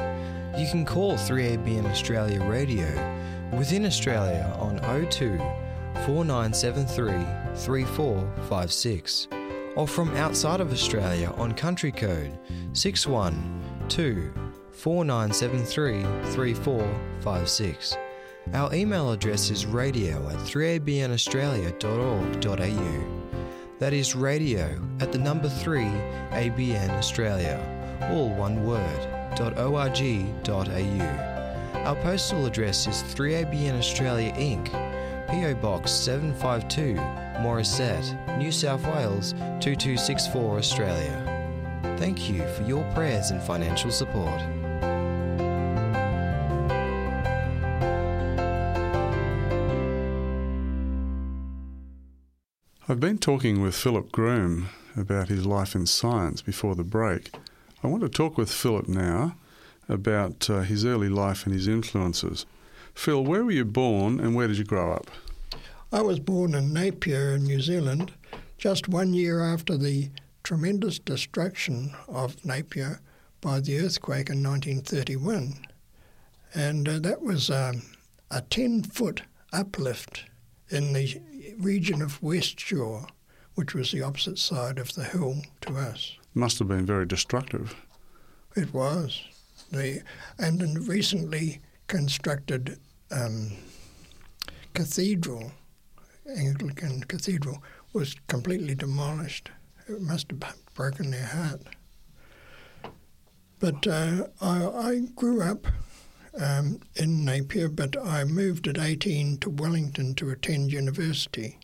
you 0.59 0.67
can 0.67 0.87
call 0.87 1.17
3ABN 1.17 1.85
Australia 1.85 2.43
Radio 2.45 2.87
within 3.53 3.85
Australia 3.85 4.57
on 4.59 4.79
02 5.11 5.37
4973 6.07 7.27
3456 7.57 9.29
or 9.77 9.87
from 9.87 10.17
outside 10.17 10.61
of 10.61 10.73
Australia 10.73 11.31
on 11.37 11.53
country 11.53 11.93
code 11.93 12.39
612 12.73 14.44
4973 14.75 16.03
3456. 16.33 17.97
Our 18.53 18.75
email 18.75 19.13
address 19.13 19.51
is 19.51 19.65
radio 19.65 20.29
at 20.29 20.37
3abnaustralia.org.au. 20.37 23.25
That 23.79 23.93
is 23.93 24.15
radio 24.15 24.81
at 25.01 25.11
the 25.13 25.19
number 25.19 25.49
3 25.49 25.85
ABN 25.85 26.91
Australia, 26.91 27.59
all 28.11 28.33
one 28.35 28.65
word, 28.65 29.09
.org.au. 29.41 29.81
Our 31.85 31.97
postal 31.97 32.47
address 32.47 32.87
is 32.87 33.03
3ABN 33.15 33.77
Australia 33.79 34.33
Inc., 34.35 34.71
PO 35.29 35.55
Box 35.57 35.91
752, 35.91 36.95
Morisset, 37.41 38.39
New 38.39 38.53
South 38.53 38.87
Wales 38.87 39.33
2264 39.61 40.59
Australia. 40.59 41.97
Thank 41.99 42.31
you 42.31 42.47
for 42.49 42.63
your 42.65 42.85
prayers 42.93 43.31
and 43.31 43.43
financial 43.43 43.91
support. 43.91 44.41
I've 52.87 53.01
been 53.01 53.17
talking 53.17 53.63
with 53.63 53.75
Philip 53.75 54.13
Groom 54.13 54.69
about 54.95 55.29
his 55.29 55.47
life 55.47 55.75
in 55.75 55.87
science 55.87 56.43
before 56.43 56.75
the 56.75 56.85
break. 56.85 57.31
I 57.83 57.87
want 57.87 58.03
to 58.03 58.11
talk 58.11 58.37
with 58.37 58.53
Philip 58.53 58.89
now 58.89 59.37
about 59.89 60.51
uh, 60.51 60.61
his 60.61 60.85
early 60.85 61.09
life 61.09 61.47
and 61.47 61.55
his 61.55 61.67
influences. 61.67 62.45
Phil, 62.95 63.25
where 63.25 63.43
were 63.43 63.53
you 63.53 63.65
born 63.65 64.21
and 64.21 64.35
where 64.35 64.49
did 64.49 64.59
you 64.59 64.65
grow 64.65 64.93
up? 64.93 65.11
I 65.91 66.03
was 66.03 66.21
born 66.21 66.55
in 66.55 66.75
Napier 66.75 67.37
in 67.37 67.45
New 67.45 67.63
Zealand 67.63 68.13
just 68.59 68.87
one 68.87 69.15
year 69.15 69.43
after 69.43 69.79
the 69.79 70.11
tremendous 70.43 70.99
destruction 70.99 71.95
of 72.07 72.45
Napier 72.45 73.01
by 73.41 73.61
the 73.61 73.79
earthquake 73.79 74.29
in 74.29 74.43
1931. 74.43 75.55
And 76.55 76.87
uh, 76.87 76.99
that 76.99 77.23
was 77.23 77.49
um, 77.49 77.81
a 78.31 78.43
10 78.43 78.83
foot 78.83 79.23
uplift 79.55 80.27
in 80.69 80.93
the 80.93 81.19
region 81.59 82.03
of 82.03 82.23
West 82.23 82.59
Shore, 82.61 83.07
which 83.55 83.75
was 83.75 83.91
the 83.91 84.03
opposite 84.03 84.39
side 84.39 84.79
of 84.79 84.95
the 84.95 85.05
hill 85.05 85.43
to 85.63 85.77
us. 85.77 86.17
Must 86.35 86.59
have 86.59 86.69
been 86.69 86.87
very 86.87 87.07
destructive. 87.07 87.75
It 88.57 88.73
was. 88.73 89.23
The, 89.71 90.03
and 90.39 90.63
a 90.63 90.81
recently 90.81 91.61
constructed 91.87 92.79
um, 93.11 93.53
cathedral, 94.75 95.53
Anglican 96.37 97.03
cathedral, 97.05 97.63
was 97.93 98.17
completely 98.29 98.75
demolished. 98.75 99.51
It 99.89 100.01
must 100.01 100.31
have 100.31 100.57
broken 100.75 101.11
their 101.11 101.27
heart. 101.27 101.63
But 103.61 103.87
uh, 103.87 104.27
I, 104.41 104.67
I 104.67 105.01
grew 105.15 105.43
up 105.43 105.67
um, 106.41 106.81
in 106.97 107.25
Napier, 107.25 107.69
but 107.69 107.97
I 107.97 108.25
moved 108.25 108.67
at 108.69 108.79
18 108.79 109.39
to 109.39 109.51
Wellington 109.51 110.15
to 110.17 110.31
attend 110.31 110.73
university. 110.73 111.59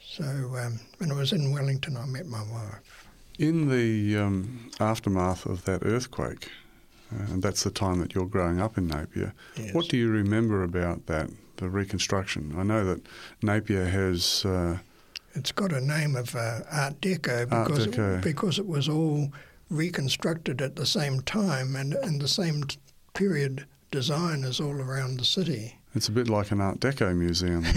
So 0.00 0.24
um, 0.24 0.80
when 0.98 1.10
I 1.10 1.14
was 1.14 1.32
in 1.32 1.52
Wellington, 1.52 1.96
I 1.96 2.06
met 2.06 2.26
my 2.26 2.42
wife. 2.42 3.08
In 3.38 3.68
the 3.68 4.16
um, 4.22 4.70
aftermath 4.78 5.44
of 5.46 5.64
that 5.64 5.82
earthquake, 5.84 6.50
uh, 7.12 7.24
and 7.32 7.42
that's 7.42 7.64
the 7.64 7.70
time 7.70 7.98
that 8.00 8.14
you're 8.14 8.26
growing 8.26 8.60
up 8.60 8.78
in 8.78 8.86
Napier, 8.86 9.32
Yes. 9.56 9.74
what 9.74 9.88
do 9.88 9.96
you 9.96 10.08
remember 10.08 10.62
about 10.62 11.06
that, 11.06 11.30
the 11.56 11.68
reconstruction? 11.68 12.54
I 12.56 12.62
know 12.62 12.84
that 12.84 13.02
Napier 13.42 13.86
has. 13.86 14.44
Uh, 14.44 14.78
It's 15.34 15.50
got 15.50 15.72
a 15.72 15.80
name 15.80 16.14
of 16.14 16.36
uh, 16.36 16.60
Art 16.70 17.00
Deco 17.00 17.50
Art 17.52 17.68
because 17.68 17.86
Deco. 17.88 18.18
It, 18.18 18.22
because 18.24 18.58
it 18.60 18.66
was 18.66 18.88
all 18.88 19.32
reconstructed 19.68 20.62
at 20.62 20.76
the 20.76 20.86
same 20.86 21.20
time 21.22 21.74
and 21.74 21.94
in 22.04 22.18
the 22.20 22.28
same 22.28 22.62
t- 22.64 22.78
period 23.24 23.64
design 23.90 24.44
as 24.44 24.60
all 24.60 24.74
around 24.74 25.18
the 25.18 25.24
city. 25.24 25.76
It's 25.94 26.08
a 26.08 26.12
bit 26.12 26.28
like 26.28 26.50
an 26.50 26.60
Art 26.60 26.80
Deco 26.80 27.16
museum. 27.16 27.64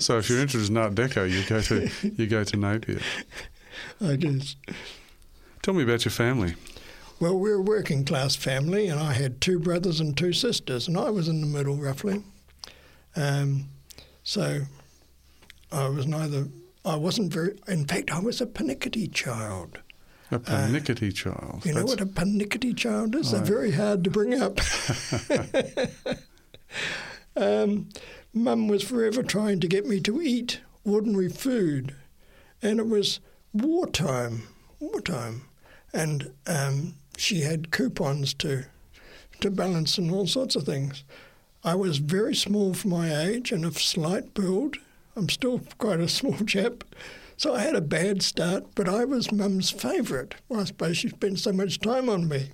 So 0.00 0.18
if 0.18 0.30
you're 0.30 0.38
interested 0.40 0.70
in 0.70 0.76
Art 0.76 0.94
Deco, 0.94 1.28
you 1.28 1.44
go 1.48 1.60
to 1.62 1.90
you 2.16 2.26
go 2.26 2.44
to 2.44 2.56
Napier. 2.56 3.00
I 4.00 4.16
just 4.16 4.56
Tell 5.62 5.74
me 5.74 5.82
about 5.82 6.04
your 6.04 6.12
family. 6.12 6.54
well, 7.20 7.36
we're 7.36 7.56
a 7.56 7.60
working 7.60 8.04
class 8.04 8.36
family, 8.36 8.86
and 8.88 9.00
I 9.00 9.12
had 9.12 9.40
two 9.40 9.58
brothers 9.58 9.98
and 10.00 10.16
two 10.16 10.32
sisters, 10.32 10.86
and 10.86 10.96
I 10.96 11.10
was 11.10 11.26
in 11.28 11.40
the 11.40 11.46
middle 11.46 11.76
roughly. 11.76 12.22
Um, 13.16 13.66
so 14.22 14.60
I 15.72 15.88
was 15.88 16.06
neither. 16.06 16.46
I 16.84 16.96
wasn't 16.96 17.32
very. 17.32 17.58
In 17.66 17.86
fact, 17.86 18.10
I 18.12 18.20
was 18.20 18.40
a 18.40 18.46
panickety 18.46 19.12
child. 19.12 19.78
A 20.30 20.38
panickety 20.38 21.14
child. 21.14 21.62
You 21.64 21.72
know 21.72 21.80
That's- 21.86 21.88
what 21.88 22.00
a 22.00 22.06
panickety 22.06 22.76
child 22.76 23.14
is? 23.14 23.30
They're 23.30 23.40
Right. 23.40 23.48
very 23.48 23.70
hard 23.72 24.04
to 24.04 24.10
bring 24.10 24.40
up. 24.40 24.58
um, 27.36 27.88
Mum 28.34 28.68
was 28.68 28.82
forever 28.82 29.22
trying 29.22 29.60
to 29.60 29.68
get 29.68 29.86
me 29.86 30.00
to 30.00 30.20
eat 30.20 30.60
ordinary 30.84 31.28
food, 31.28 31.94
and 32.62 32.78
it 32.78 32.86
was 32.86 33.20
wartime, 33.52 34.42
wartime, 34.80 35.42
and 35.94 36.30
um, 36.46 36.94
she 37.16 37.40
had 37.40 37.70
coupons 37.70 38.34
to 38.34 38.64
to 39.40 39.50
balance 39.52 39.96
and 39.98 40.10
all 40.10 40.26
sorts 40.26 40.56
of 40.56 40.64
things. 40.64 41.04
I 41.62 41.76
was 41.76 41.98
very 41.98 42.34
small 42.34 42.74
for 42.74 42.88
my 42.88 43.16
age 43.22 43.52
and 43.52 43.64
of 43.64 43.78
slight 43.78 44.34
build. 44.34 44.76
I'm 45.14 45.28
still 45.28 45.60
quite 45.78 46.00
a 46.00 46.08
small 46.08 46.36
chap. 46.46 46.82
So 47.38 47.54
I 47.54 47.60
had 47.60 47.76
a 47.76 47.80
bad 47.80 48.20
start, 48.22 48.64
but 48.74 48.88
I 48.88 49.04
was 49.04 49.30
Mum's 49.30 49.70
favourite. 49.70 50.34
Well, 50.48 50.60
I 50.60 50.64
suppose 50.64 50.98
she 50.98 51.08
spent 51.08 51.38
so 51.38 51.52
much 51.52 51.78
time 51.78 52.08
on 52.08 52.28
me. 52.28 52.50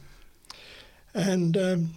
And 1.15 1.57
um, 1.57 1.91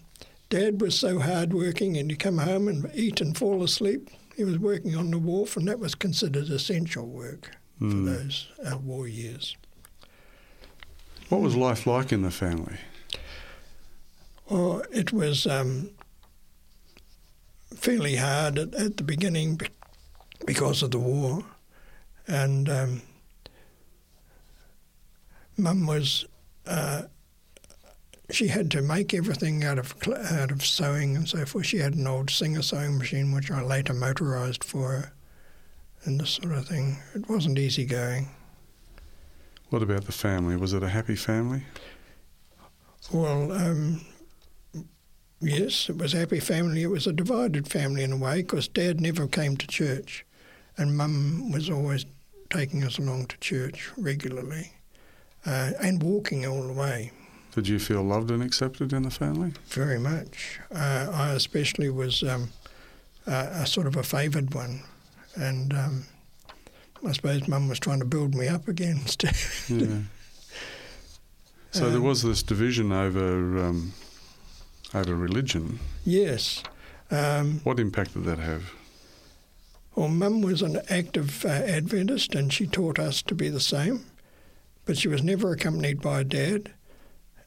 Dad 0.50 0.80
was 0.80 0.97
so 0.97 1.19
hard-working, 1.19 1.97
and 1.97 2.10
he'd 2.10 2.17
come 2.19 2.38
home 2.38 2.69
and 2.69 2.89
eat 2.95 3.19
and 3.19 3.38
fall 3.38 3.62
asleep. 3.62 4.10
He 4.38 4.45
was 4.45 4.58
working 4.58 4.95
on 4.95 5.12
the 5.12 5.19
wharf, 5.19 5.58
and 5.58 5.67
that 5.67 5.80
was 5.80 5.95
considered 5.95 6.50
essential 6.50 7.06
work 7.06 7.52
for 7.78 7.86
Hmm. 7.86 8.06
those 8.06 8.47
uh, 8.65 8.78
war 8.78 9.08
years. 9.08 9.56
What 11.30 11.41
was 11.41 11.56
life 11.58 11.86
like 11.86 12.12
in 12.13 12.21
the 12.21 12.32
family? 12.32 12.78
Or 14.45 14.86
it 14.93 15.12
was 15.12 15.45
um, 15.45 15.89
fairly 17.76 18.15
hard 18.15 18.58
at, 18.58 18.73
at 18.76 18.95
the 18.97 19.04
beginning 19.04 19.60
because 20.45 20.82
of 20.82 20.91
the 20.91 21.00
war, 21.00 21.43
and 22.28 22.70
um, 22.70 23.02
Mum 25.58 25.88
was 25.88 26.26
uh, 26.66 27.04
she 28.30 28.48
had 28.48 28.70
to 28.72 28.82
make 28.82 29.13
everything 29.13 29.63
out 29.63 29.80
of 29.80 29.96
out 30.08 30.52
of 30.52 30.66
sewing 30.66 31.16
and 31.16 31.28
so 31.28 31.46
forth. 31.46 31.66
She 31.66 31.78
had 31.78 31.96
an 31.96 32.08
old 32.08 32.30
Singer 32.30 32.62
sewing 32.62 32.98
machine, 32.98 33.32
which 33.32 33.50
I 33.50 33.62
later 33.62 33.94
motorised 33.94 34.63
for 34.63 34.90
her, 34.90 35.13
and 36.04 36.20
this 36.20 36.32
sort 36.32 36.52
of 36.54 36.68
thing. 36.68 36.98
It 37.16 37.30
wasn't 37.30 37.58
easy 37.58 37.86
going. 37.86 38.30
What 39.70 39.82
about 39.82 40.06
the 40.06 40.12
family? 40.12 40.56
Was 40.56 40.74
it 40.74 40.84
a 40.84 40.90
happy 40.90 41.16
family? 41.16 41.63
Well, 43.12 43.52
um, 43.52 44.02
yes, 45.40 45.90
it 45.90 45.98
was 45.98 46.13
a 46.13 46.20
happy 46.20 46.40
family. 46.40 46.84
It 46.84 46.88
was 46.88 47.08
a 47.08 47.13
divided 47.13 47.68
family 47.68 48.04
in 48.04 48.12
a 48.12 48.18
way 48.18 48.42
because 48.42 48.68
Dad 48.68 49.00
never 49.00 49.28
came 49.28 49.56
to 49.58 49.68
church, 49.68 50.26
and 50.78 50.98
Mum 50.98 51.52
was 51.52 51.70
always 51.70 52.06
taking 52.50 52.84
us 52.84 52.98
along 52.98 53.28
to 53.28 53.38
church 53.40 53.90
regularly, 53.98 54.74
uh, 55.46 55.72
and 55.82 56.02
walking 56.02 56.46
all 56.46 56.64
the 56.64 56.74
way. 56.74 57.12
Did 57.54 57.68
you 57.68 57.80
feel 57.80 58.04
loved 58.04 58.30
and 58.30 58.44
accepted 58.44 58.94
in 58.94 59.04
the 59.04 59.10
family? 59.10 59.54
Very 59.70 60.00
much. 60.00 60.60
Uh, 60.72 61.08
I 61.12 61.32
especially 61.32 61.90
was 61.90 62.22
um, 62.22 62.50
a 63.26 63.66
sort 63.66 63.88
of 63.88 63.96
a 63.96 64.04
favoured 64.04 64.54
one, 64.54 64.84
and 65.36 65.74
um, 65.74 66.06
I 67.06 67.12
suppose 67.14 67.48
Mum 67.48 67.68
was 67.68 67.80
trying 67.80 68.00
to 68.00 68.06
build 68.06 68.36
me 68.36 68.48
up 68.48 68.68
again. 68.68 69.02
yeah. 69.70 70.02
So 71.72 71.88
um, 71.88 71.92
there 71.92 72.02
was 72.02 72.24
this 72.24 72.44
division 72.44 72.92
over 72.92 73.58
um, 73.66 73.94
over 74.94 75.16
religion. 75.16 75.80
Yes. 76.06 76.64
Um, 77.10 77.62
what 77.64 77.80
impact 77.80 78.14
did 78.14 78.26
that 78.26 78.40
have? 78.40 78.72
Well, 79.98 80.10
Mum 80.10 80.42
was 80.42 80.62
an 80.62 80.80
active 80.92 81.44
uh, 81.44 81.48
Adventist, 81.48 82.36
and 82.36 82.54
she 82.54 82.68
taught 82.68 83.00
us 83.00 83.24
to 83.24 83.34
be 83.34 83.50
the 83.50 83.60
same, 83.60 84.06
but 84.86 84.96
she 84.96 85.08
was 85.08 85.24
never 85.24 85.52
accompanied 85.52 86.04
by 86.04 86.22
Dad. 86.22 86.72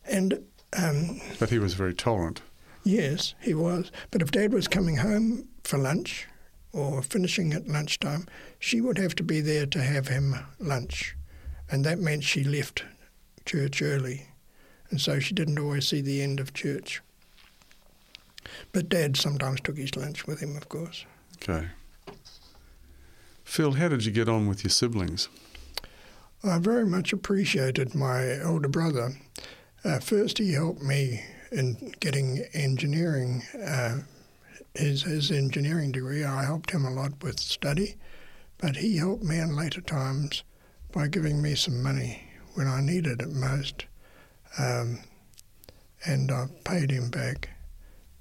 And 0.04 0.42
um, 0.76 1.20
but 1.38 1.50
he 1.50 1.60
was 1.60 1.74
very 1.74 1.94
tolerant. 1.94 2.42
Yes, 2.82 3.36
he 3.40 3.54
was. 3.54 3.92
But 4.10 4.20
if 4.20 4.32
Dad 4.32 4.52
was 4.52 4.66
coming 4.66 4.96
home 4.96 5.46
for 5.62 5.78
lunch 5.78 6.26
or 6.72 7.02
finishing 7.02 7.52
at 7.52 7.68
lunchtime, 7.68 8.26
she 8.58 8.80
would 8.80 8.98
have 8.98 9.14
to 9.14 9.22
be 9.22 9.40
there 9.40 9.66
to 9.66 9.80
have 9.80 10.08
him 10.08 10.34
lunch, 10.58 11.14
and 11.70 11.84
that 11.84 12.00
meant 12.00 12.24
she 12.24 12.42
left 12.42 12.82
church 13.44 13.80
early, 13.80 14.26
and 14.90 15.00
so 15.00 15.20
she 15.20 15.34
didn't 15.34 15.60
always 15.60 15.86
see 15.86 16.00
the 16.00 16.20
end 16.20 16.40
of 16.40 16.52
church. 16.52 17.00
But 18.72 18.88
Dad 18.88 19.16
sometimes 19.16 19.60
took 19.60 19.76
his 19.76 19.94
lunch 19.94 20.26
with 20.26 20.40
him, 20.40 20.56
of 20.56 20.68
course. 20.68 21.06
Okay. 21.36 21.68
Phil, 23.50 23.72
how 23.72 23.88
did 23.88 24.04
you 24.04 24.12
get 24.12 24.28
on 24.28 24.46
with 24.46 24.62
your 24.62 24.70
siblings? 24.70 25.28
I 26.44 26.60
very 26.60 26.86
much 26.86 27.12
appreciated 27.12 27.96
my 27.96 28.40
older 28.40 28.68
brother. 28.68 29.16
Uh, 29.84 29.98
first, 29.98 30.38
he 30.38 30.52
helped 30.52 30.82
me 30.82 31.24
in 31.50 31.92
getting 31.98 32.44
engineering, 32.54 33.42
uh, 33.60 34.02
his, 34.76 35.02
his 35.02 35.32
engineering 35.32 35.90
degree. 35.90 36.22
I 36.22 36.44
helped 36.44 36.70
him 36.70 36.84
a 36.84 36.92
lot 36.92 37.24
with 37.24 37.40
study, 37.40 37.96
but 38.58 38.76
he 38.76 38.98
helped 38.98 39.24
me 39.24 39.40
in 39.40 39.56
later 39.56 39.80
times 39.80 40.44
by 40.92 41.08
giving 41.08 41.42
me 41.42 41.56
some 41.56 41.82
money 41.82 42.22
when 42.54 42.68
I 42.68 42.80
needed 42.80 43.20
it 43.20 43.32
most. 43.32 43.84
Um, 44.60 45.00
and 46.06 46.30
I 46.30 46.46
paid 46.62 46.92
him 46.92 47.10
back. 47.10 47.48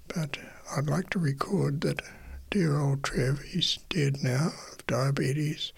But 0.08 0.40
I'd 0.76 0.90
like 0.90 1.12
to 1.12 1.20
record 1.20 1.82
that 1.82 2.02
dear 2.50 2.80
old 2.80 3.04
Trev, 3.04 3.42
he's 3.42 3.78
dead 3.90 4.24
now 4.24 4.50
of 4.72 4.86
diabetes, 4.88 5.72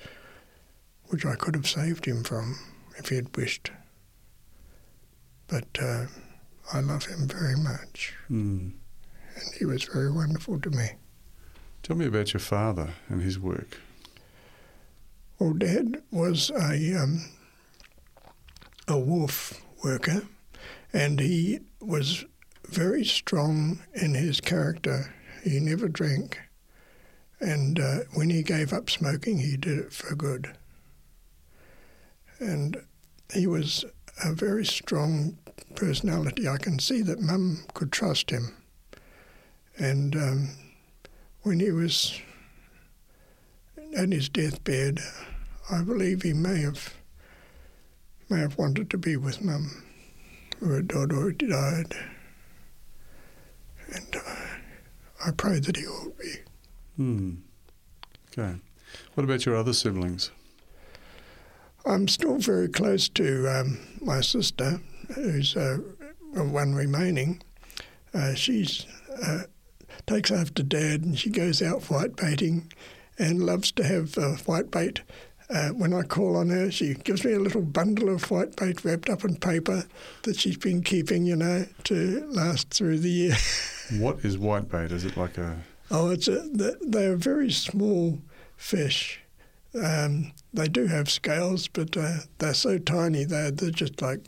which 1.07 1.25
I 1.25 1.35
could 1.35 1.55
have 1.55 1.67
saved 1.67 2.05
him 2.05 2.23
from 2.23 2.57
if 2.97 3.09
he 3.09 3.15
had 3.15 3.35
wished. 3.35 3.71
But 5.47 5.67
uh, 5.81 6.05
I 6.71 6.79
love 6.79 7.05
him 7.05 7.27
very 7.27 7.57
much. 7.57 8.13
Mm. 8.29 8.71
And 9.35 9.55
he 9.57 9.65
was 9.65 9.83
very 9.83 10.11
wonderful 10.11 10.59
to 10.61 10.69
me. 10.69 10.91
Tell 11.83 11.95
me 11.95 12.05
about 12.05 12.33
your 12.33 12.39
father 12.39 12.91
and 13.09 13.21
his 13.21 13.39
work. 13.39 13.79
Well, 15.39 15.53
Dad 15.53 16.01
was 16.11 16.51
a, 16.51 16.95
um, 17.01 17.25
a 18.87 18.97
wharf 18.97 19.59
worker, 19.83 20.21
and 20.93 21.19
he 21.19 21.61
was 21.81 22.25
very 22.67 23.03
strong 23.03 23.79
in 23.93 24.13
his 24.13 24.39
character. 24.39 25.13
He 25.43 25.59
never 25.59 25.87
drank, 25.87 26.39
and 27.41 27.79
uh, 27.79 27.99
when 28.13 28.29
he 28.29 28.43
gave 28.43 28.71
up 28.71 28.89
smoking, 28.89 29.39
he 29.39 29.57
did 29.57 29.79
it 29.79 29.93
for 29.93 30.15
good. 30.15 30.55
And 32.39 32.77
he 33.33 33.47
was 33.47 33.83
a 34.23 34.31
very 34.31 34.65
strong 34.65 35.37
personality. 35.75 36.47
I 36.47 36.57
can 36.57 36.77
see 36.77 37.01
that 37.01 37.19
Mum 37.19 37.63
could 37.73 37.91
trust 37.91 38.29
him. 38.29 38.55
And 39.77 40.15
um, 40.15 40.49
when 41.41 41.59
he 41.59 41.71
was 41.71 42.19
at 43.97 44.11
his 44.11 44.29
deathbed, 44.29 44.99
I 45.71 45.81
believe 45.81 46.21
he 46.21 46.33
may 46.33 46.61
have 46.61 46.93
may 48.29 48.39
have 48.39 48.57
wanted 48.57 48.89
to 48.89 48.97
be 48.97 49.17
with 49.17 49.41
Mum, 49.41 49.83
who 50.59 50.71
had 50.71 50.91
already 50.93 51.47
died. 51.47 51.93
And 53.93 54.15
uh, 54.15 54.35
I 55.25 55.31
pray 55.31 55.59
that 55.59 55.75
he 55.75 55.85
will 55.85 56.13
be. 56.17 56.35
Hmm. 56.97 57.35
Okay. 58.31 58.55
What 59.13 59.23
about 59.23 59.45
your 59.45 59.55
other 59.55 59.73
siblings? 59.73 60.31
I'm 61.85 62.07
still 62.07 62.37
very 62.37 62.67
close 62.67 63.09
to 63.09 63.47
um, 63.47 63.79
my 64.01 64.21
sister, 64.21 64.79
who's 65.15 65.55
uh, 65.55 65.77
one 66.33 66.75
remaining. 66.75 67.41
Uh, 68.13 68.35
she's 68.35 68.85
uh, 69.25 69.43
takes 70.05 70.31
after 70.31 70.63
Dad, 70.63 71.01
and 71.01 71.17
she 71.17 71.29
goes 71.29 71.61
out 71.61 71.89
white 71.89 72.15
baiting, 72.15 72.71
and 73.17 73.43
loves 73.43 73.71
to 73.73 73.83
have 73.83 74.17
uh, 74.17 74.35
white 74.45 74.69
bait. 74.71 75.01
Uh, 75.49 75.69
when 75.69 75.93
I 75.93 76.03
call 76.03 76.37
on 76.37 76.49
her, 76.49 76.71
she 76.71 76.93
gives 76.93 77.25
me 77.25 77.33
a 77.33 77.39
little 77.39 77.61
bundle 77.61 78.09
of 78.09 78.29
white 78.31 78.55
bait 78.55 78.85
wrapped 78.85 79.09
up 79.09 79.25
in 79.25 79.35
paper 79.35 79.83
that 80.23 80.39
she's 80.39 80.57
been 80.57 80.81
keeping, 80.81 81.25
you 81.25 81.35
know, 81.35 81.65
to 81.85 82.25
last 82.29 82.69
through 82.69 82.99
the 82.99 83.09
year. 83.09 83.35
what 83.99 84.23
is 84.23 84.37
white 84.37 84.69
bait? 84.69 84.91
Is 84.91 85.03
it 85.03 85.17
like 85.17 85.37
a? 85.37 85.57
Oh, 85.91 86.09
it's 86.09 86.27
a. 86.27 86.47
They're 86.81 87.15
very 87.15 87.51
small 87.51 88.19
fish 88.55 89.21
um, 89.73 90.33
they 90.53 90.67
do 90.67 90.87
have 90.87 91.09
scales, 91.09 91.67
but 91.67 91.95
uh, 91.95 92.19
they're 92.39 92.53
so 92.53 92.77
tiny 92.77 93.23
they're, 93.23 93.51
they're 93.51 93.71
just 93.71 94.01
like 94.01 94.19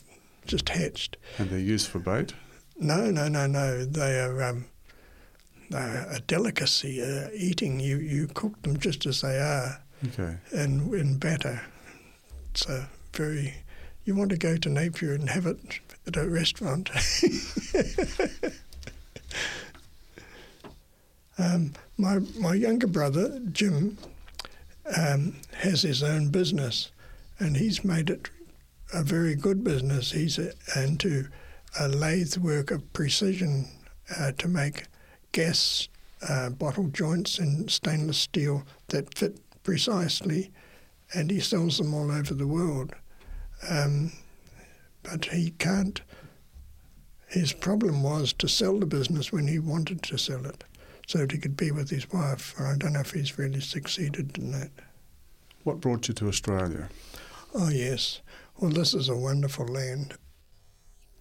just 0.46 0.70
hatched. 0.70 1.18
And 1.38 1.50
they're 1.50 1.60
used 1.60 1.88
for 1.88 2.00
bait? 2.00 2.34
No, 2.78 3.12
no, 3.12 3.28
no, 3.28 3.48
no. 3.48 3.86
They 3.86 4.20
are 4.20 4.42
um, 4.44 4.66
they're 5.70 6.08
a 6.10 6.20
delicacy. 6.22 7.02
Uh, 7.02 7.30
eating, 7.34 7.80
you, 7.80 7.98
you 7.98 8.28
cook 8.28 8.62
them 8.62 8.78
just 8.78 9.06
as 9.06 9.22
they 9.22 9.38
are. 9.38 9.82
Okay. 10.08 10.38
And 10.52 10.94
in 10.94 11.18
batter. 11.18 11.62
It's 12.52 12.68
a 12.68 12.88
very. 13.14 13.54
You 14.06 14.16
want 14.16 14.32
to 14.32 14.38
go 14.38 14.58
to 14.58 14.70
Napier 14.70 15.14
and 15.14 15.30
have 15.30 15.46
it 15.46 15.80
at 16.08 16.18
a 16.18 16.28
restaurant. 16.28 16.90
um, 21.38 21.74
my 21.98 22.20
my 22.38 22.54
younger 22.54 22.88
brother 22.88 23.40
Jim 23.52 23.98
um, 24.98 25.36
has 25.54 25.82
his 25.82 26.04
own 26.04 26.30
business, 26.30 26.92
and 27.40 27.58
he's 27.58 27.84
made 27.84 28.10
it 28.10 28.30
a 28.94 29.04
very 29.04 29.36
good 29.36 29.64
business. 29.64 30.12
He's 30.12 30.40
into 30.76 31.28
a 31.80 31.88
lathe 31.88 32.38
work 32.38 32.70
of 32.70 32.94
precision 32.94 33.68
uh, 34.20 34.34
to 34.34 34.48
make 34.48 34.84
gas 35.32 35.88
uh, 36.28 36.50
bottle 36.50 36.88
joints 36.88 37.40
in 37.40 37.68
stainless 37.68 38.18
steel 38.18 38.64
that 38.90 39.18
fit 39.18 39.40
precisely, 39.64 40.52
and 41.14 41.32
he 41.32 41.40
sells 41.40 41.78
them 41.78 41.94
all 41.94 42.12
over 42.12 42.34
the 42.34 42.48
world. 42.48 42.94
Um, 43.68 44.12
but 45.02 45.26
he 45.26 45.52
can't. 45.52 46.02
His 47.28 47.52
problem 47.54 48.04
was 48.04 48.34
to 48.34 48.48
sell 48.48 48.80
the 48.80 48.86
business 48.86 49.32
when 49.32 49.48
he 49.48 49.58
wanted 49.58 50.04
to 50.04 50.18
sell 50.18 50.46
it 50.46 50.64
so 51.08 51.20
that 51.20 51.32
he 51.32 51.38
could 51.38 51.58
be 51.58 51.72
with 51.72 51.90
his 51.90 52.12
wife. 52.12 52.54
I 52.60 52.76
don't 52.78 52.94
know 52.94 53.02
if 53.02 53.12
he's 53.12 53.38
really 53.38 53.60
succeeded 53.60 54.38
in 54.38 54.52
that. 54.52 54.72
What 55.64 55.82
brought 55.82 56.08
you 56.08 56.14
to 56.16 56.28
Australia? 56.28 56.90
Oh, 57.54 57.70
yes. 57.70 58.22
Well, 58.60 58.72
this 58.72 58.94
is 58.94 59.10
a 59.10 59.16
wonderful 59.16 59.66
land. 59.66 60.16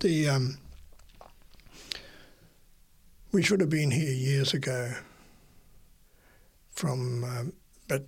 The 0.00 0.28
um, 0.28 0.58
we 3.32 3.42
should 3.42 3.60
have 3.60 3.70
been 3.70 3.90
here 3.90 4.12
years 4.12 4.52
ago. 4.52 4.92
From 6.70 7.24
um, 7.24 7.52
but 7.88 8.06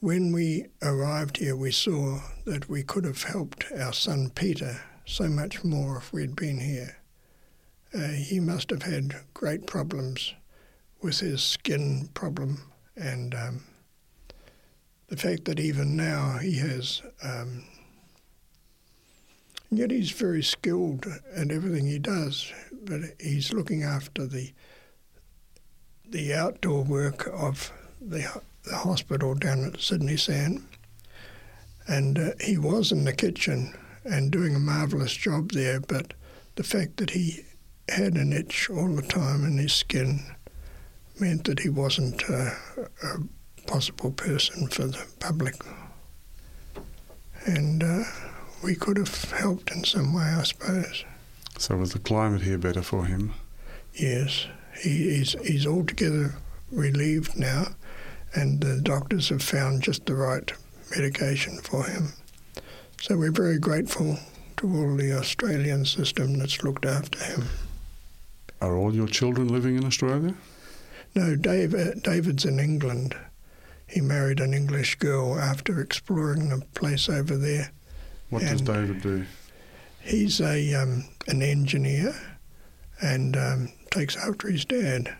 when 0.00 0.32
we 0.32 0.66
arrived 0.82 1.38
here, 1.38 1.56
we 1.56 1.72
saw 1.72 2.20
that 2.44 2.68
we 2.68 2.82
could 2.82 3.04
have 3.04 3.22
helped 3.24 3.64
our 3.76 3.92
son 3.92 4.30
Peter 4.30 4.80
so 5.04 5.28
much 5.28 5.64
more 5.64 5.98
if 5.98 6.12
we'd 6.12 6.36
been 6.36 6.60
here. 6.60 6.98
Uh, 7.94 8.08
he 8.08 8.38
must 8.38 8.70
have 8.70 8.82
had 8.82 9.14
great 9.34 9.66
problems 9.66 10.34
with 11.00 11.20
his 11.20 11.42
skin 11.42 12.08
problem 12.14 12.60
and 12.96 13.34
um, 13.34 13.62
the 15.08 15.16
fact 15.16 15.44
that 15.46 15.58
even 15.60 15.96
now 15.96 16.38
he 16.38 16.58
has 16.58 17.02
um, 17.22 17.64
yet 19.70 19.90
he's 19.90 20.10
very 20.10 20.42
skilled 20.42 21.06
at 21.34 21.50
everything 21.50 21.86
he 21.86 21.98
does, 21.98 22.52
but 22.84 23.00
he's 23.20 23.52
looking 23.52 23.82
after 23.82 24.26
the 24.26 24.52
the 26.10 26.32
outdoor 26.32 26.84
work 26.84 27.28
of 27.34 27.70
the, 28.00 28.40
the 28.62 28.76
hospital 28.76 29.34
down 29.34 29.62
at 29.66 29.78
Sydney 29.78 30.16
San. 30.16 30.66
And 31.86 32.18
uh, 32.18 32.30
he 32.40 32.56
was 32.56 32.92
in 32.92 33.04
the 33.04 33.12
kitchen 33.12 33.74
and 34.04 34.30
doing 34.30 34.54
a 34.54 34.58
marvellous 34.58 35.12
job 35.12 35.52
there, 35.52 35.80
but 35.80 36.14
the 36.54 36.62
fact 36.62 36.96
that 36.96 37.10
he 37.10 37.44
had 37.88 38.14
an 38.14 38.32
itch 38.32 38.70
all 38.70 38.88
the 38.88 39.02
time 39.02 39.44
in 39.44 39.58
his 39.58 39.72
skin 39.72 40.20
meant 41.20 41.44
that 41.44 41.60
he 41.60 41.68
wasn't 41.68 42.22
uh, 42.30 42.50
a 43.02 43.18
possible 43.66 44.10
person 44.12 44.68
for 44.68 44.86
the 44.86 45.04
public. 45.20 45.54
And 47.46 47.82
uh, 47.82 48.04
we 48.62 48.74
could 48.74 48.96
have 48.96 49.30
helped 49.32 49.70
in 49.70 49.84
some 49.84 50.12
way, 50.14 50.22
I 50.22 50.42
suppose. 50.42 51.04
So 51.58 51.76
was 51.76 51.92
the 51.92 51.98
climate 51.98 52.42
here 52.42 52.58
better 52.58 52.82
for 52.82 53.04
him? 53.04 53.34
Yes, 53.94 54.46
he, 54.80 55.16
he's, 55.16 55.32
he's 55.44 55.66
altogether 55.66 56.34
relieved 56.70 57.36
now, 57.36 57.68
and 58.34 58.60
the 58.60 58.80
doctors 58.80 59.30
have 59.30 59.42
found 59.42 59.82
just 59.82 60.06
the 60.06 60.14
right 60.14 60.52
medication 60.96 61.58
for 61.58 61.84
him. 61.84 62.12
So 63.00 63.16
we're 63.16 63.32
very 63.32 63.58
grateful 63.58 64.18
to 64.58 64.66
all 64.66 64.96
the 64.96 65.12
Australian 65.12 65.84
system 65.84 66.38
that's 66.38 66.62
looked 66.62 66.84
after 66.84 67.18
him. 67.24 67.44
Are 68.60 68.76
all 68.76 68.94
your 68.94 69.06
children 69.06 69.48
living 69.48 69.76
in 69.76 69.84
Australia? 69.84 70.34
No, 71.14 71.36
Dave, 71.36 71.74
uh, 71.74 71.94
David's 72.02 72.44
in 72.44 72.58
England. 72.58 73.16
He 73.86 74.00
married 74.00 74.40
an 74.40 74.52
English 74.52 74.96
girl 74.96 75.38
after 75.38 75.80
exploring 75.80 76.50
the 76.50 76.64
place 76.74 77.08
over 77.08 77.36
there. 77.36 77.72
What 78.30 78.42
does 78.42 78.60
David 78.60 79.00
do? 79.00 79.24
He's 80.00 80.40
a 80.40 80.74
um, 80.74 81.04
an 81.26 81.42
engineer 81.42 82.14
and 83.00 83.36
um, 83.36 83.72
takes 83.90 84.16
after 84.16 84.48
his 84.48 84.64
dad. 84.64 85.14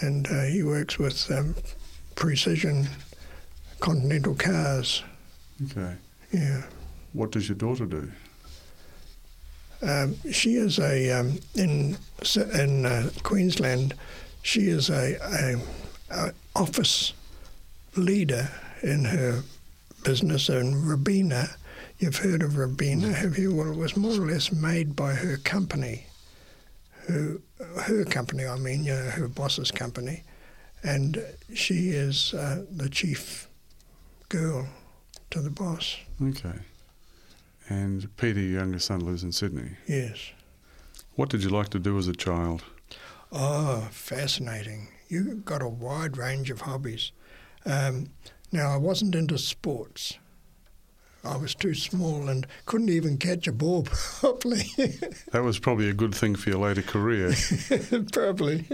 And 0.00 0.26
uh, 0.26 0.42
he 0.44 0.62
works 0.62 0.98
with 0.98 1.30
um, 1.30 1.54
precision 2.14 2.88
Continental 3.80 4.34
cars. 4.34 5.02
Okay. 5.70 5.94
Yeah. 6.32 6.62
What 7.12 7.32
does 7.32 7.48
your 7.48 7.56
daughter 7.56 7.86
do? 7.86 8.10
Um, 9.84 10.16
she 10.32 10.54
is 10.54 10.78
a 10.78 11.10
um, 11.10 11.38
in 11.54 11.96
in 12.54 12.86
uh, 12.86 13.10
Queensland. 13.22 13.94
She 14.42 14.68
is 14.68 14.88
a, 14.90 15.16
a, 15.22 15.60
a 16.10 16.32
office 16.56 17.12
leader 17.96 18.48
in 18.82 19.04
her 19.04 19.42
business 20.04 20.48
in 20.48 20.86
Robina. 20.86 21.48
You've 21.98 22.16
heard 22.16 22.42
of 22.42 22.56
Robina, 22.56 23.12
have 23.12 23.38
you? 23.38 23.54
Well, 23.54 23.72
it 23.72 23.76
was 23.76 23.96
more 23.96 24.12
or 24.12 24.26
less 24.26 24.52
made 24.52 24.96
by 24.96 25.14
her 25.14 25.36
company, 25.38 26.06
who 27.06 27.40
her 27.82 28.04
company, 28.04 28.46
I 28.46 28.56
mean, 28.56 28.84
you 28.84 28.92
know, 28.92 29.10
her 29.10 29.28
boss's 29.28 29.70
company, 29.70 30.22
and 30.82 31.22
she 31.54 31.90
is 31.90 32.34
uh, 32.34 32.64
the 32.70 32.88
chief 32.88 33.48
girl 34.28 34.66
to 35.30 35.40
the 35.40 35.50
boss. 35.50 35.96
Okay. 36.22 36.58
And 37.68 38.14
Peter, 38.16 38.40
your 38.40 38.60
younger 38.60 38.78
son, 38.78 39.00
lives 39.00 39.22
in 39.22 39.32
Sydney. 39.32 39.70
Yes. 39.88 40.32
What 41.14 41.30
did 41.30 41.42
you 41.42 41.48
like 41.50 41.68
to 41.70 41.78
do 41.78 41.96
as 41.98 42.08
a 42.08 42.12
child? 42.14 42.62
Oh, 43.32 43.88
fascinating. 43.90 44.88
You've 45.08 45.44
got 45.44 45.62
a 45.62 45.68
wide 45.68 46.16
range 46.16 46.50
of 46.50 46.62
hobbies. 46.62 47.12
Um, 47.64 48.08
now, 48.52 48.70
I 48.72 48.76
wasn't 48.76 49.14
into 49.14 49.38
sports. 49.38 50.18
I 51.24 51.36
was 51.38 51.54
too 51.54 51.72
small 51.72 52.28
and 52.28 52.46
couldn't 52.66 52.90
even 52.90 53.16
catch 53.16 53.46
a 53.48 53.52
ball 53.52 53.84
properly. 54.20 54.64
That 55.32 55.42
was 55.42 55.58
probably 55.58 55.88
a 55.88 55.94
good 55.94 56.14
thing 56.14 56.34
for 56.36 56.50
your 56.50 56.58
later 56.58 56.82
career, 56.82 57.32
Probably. 58.12 58.66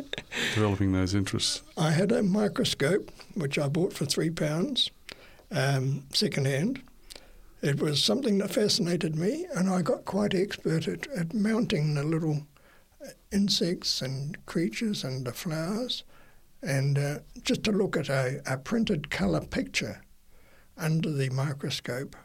developing 0.55 0.91
those 0.93 1.15
interests. 1.15 1.63
I 1.77 1.91
had 1.93 2.11
a 2.11 2.25
microscope, 2.25 3.11
which 3.35 3.57
I 3.57 3.69
bought 3.69 3.93
for 3.93 4.05
three 4.05 4.31
pounds, 4.31 4.91
um, 5.53 6.03
second 6.13 6.47
hand. 6.49 6.83
It 7.63 7.81
was 7.81 8.03
something 8.03 8.39
that 8.39 8.51
fascinated 8.51 9.17
me, 9.17 9.47
and 9.55 9.69
I 9.69 9.83
got 9.83 10.07
quite 10.07 10.35
expert 10.35 10.89
at, 10.89 11.07
at 11.09 11.35
mounting 11.35 11.95
the 11.95 12.03
little 12.03 12.47
uh, 13.05 13.11
insects 13.33 14.01
and 14.01 14.45
creatures 14.47 15.05
and 15.05 15.27
the 15.27 15.33
flowers. 15.33 16.05
And 16.63 16.99
uh, 16.99 17.19
just 17.43 17.63
to 17.65 17.73
look 17.73 17.97
at 17.97 18.09
a, 18.09 18.41
a 18.47 18.57
printed 18.57 19.11
colour 19.11 19.41
picture 19.41 20.01
under 20.79 21.11
the 21.11 21.29
microscope 21.31 22.17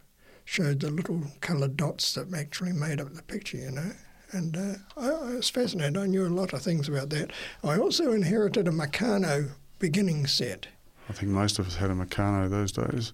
showed 0.46 0.80
the 0.80 0.90
little 0.90 1.24
coloured 1.42 1.76
dots 1.76 2.14
that 2.14 2.34
actually 2.34 2.72
made 2.72 3.02
up 3.02 3.14
the 3.14 3.24
picture, 3.24 3.58
you 3.58 3.72
know. 3.72 3.92
And 4.32 4.56
uh, 4.56 4.76
I, 4.98 5.10
I 5.10 5.36
was 5.36 5.50
fascinated. 5.50 5.98
I 5.98 6.06
knew 6.06 6.26
a 6.26 6.30
lot 6.30 6.54
of 6.54 6.62
things 6.62 6.88
about 6.88 7.10
that. 7.10 7.32
I 7.64 7.78
also 7.78 8.14
inherited 8.14 8.68
a 8.68 8.72
Meccano 8.72 9.52
beginning 9.80 10.28
set. 10.28 10.68
I 11.10 11.14
think 11.14 11.32
most 11.32 11.60
of 11.60 11.68
us 11.68 11.76
had 11.76 11.90
a 11.90 11.94
Meccano 11.94 12.50
those 12.50 12.72
days. 12.72 13.12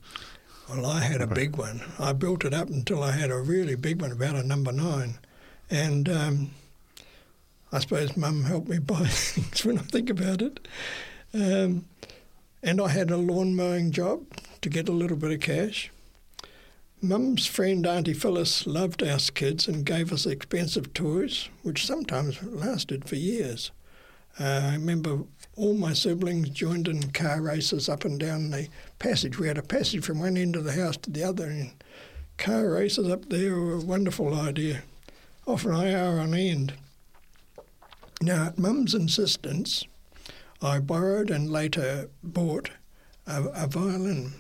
Well, 0.74 0.86
I 0.86 1.02
had 1.02 1.20
a 1.20 1.28
big 1.28 1.58
one. 1.58 1.82
I 2.00 2.14
built 2.14 2.46
it 2.46 2.54
up 2.54 2.70
until 2.70 3.04
I 3.04 3.12
had 3.12 3.30
a 3.30 3.42
really 3.42 3.76
big 3.76 4.00
one, 4.00 4.14
about 4.14 4.36
a 4.36 4.44
number 4.44 4.72
nine. 4.72 5.18
And 5.70 6.08
um, 6.08 6.52
I 7.74 7.80
suppose 7.80 8.16
Mum 8.16 8.46
helped 8.46 8.70
me 8.70 8.80
buy 8.80 9.06
things 9.06 9.66
when 9.66 9.78
I 9.78 9.82
think 9.82 10.10
about 10.10 10.42
it. 10.42 10.66
Um, 11.34 11.86
and 12.64 12.80
I 12.80 12.88
had 12.88 13.12
a 13.12 13.18
lawn 13.18 13.54
mowing 13.54 13.92
job 13.92 14.24
to 14.62 14.70
get 14.70 14.88
a 14.88 14.94
little 14.94 15.18
bit 15.18 15.32
of 15.32 15.42
cash. 15.42 15.92
Mum's 17.02 17.48
friend 17.48 17.86
Auntie 17.86 18.14
Phyllis 18.14 18.66
loved 18.66 19.04
us 19.04 19.30
kids 19.30 19.68
and 19.68 19.86
gave 19.86 20.14
us 20.14 20.26
expensive 20.26 20.94
toys, 20.94 21.50
which 21.64 21.86
sometimes 21.86 22.42
lasted 22.44 23.10
for 23.10 23.16
years. 23.18 23.72
Uh, 24.40 24.70
I 24.72 24.74
remember 24.74 25.24
all 25.56 25.74
my 25.74 25.94
siblings 25.94 26.50
joined 26.50 26.88
in 26.88 27.12
car 27.12 27.42
races 27.42 27.90
up 27.90 28.06
and 28.06 28.20
down 28.20 28.50
the 28.50 28.68
passage. 29.00 29.38
We 29.38 29.48
had 29.48 29.58
a 29.58 29.64
passage 29.64 30.04
from 30.04 30.20
one 30.20 30.38
end 30.38 30.56
of 30.56 30.64
the 30.64 30.72
house 30.72 30.98
to 30.98 31.12
the 31.12 31.24
other, 31.24 31.46
and 31.46 31.72
car 32.38 32.70
races 32.70 33.10
up 33.10 33.30
there 33.30 33.56
were 33.56 33.74
a 33.74 33.82
wonderful 33.82 34.34
idea, 34.34 34.84
often 35.46 35.74
an 35.74 35.94
hour 35.94 36.20
on 36.20 36.34
end. 36.34 36.74
Now, 38.22 38.46
at 38.46 38.58
Mum's 38.58 38.94
insistence, 38.94 39.86
I 40.62 40.80
borrowed 40.80 41.30
and 41.30 41.52
later 41.52 42.10
bought 42.24 42.70
a, 43.28 43.44
a 43.46 43.68
violin, 43.68 44.34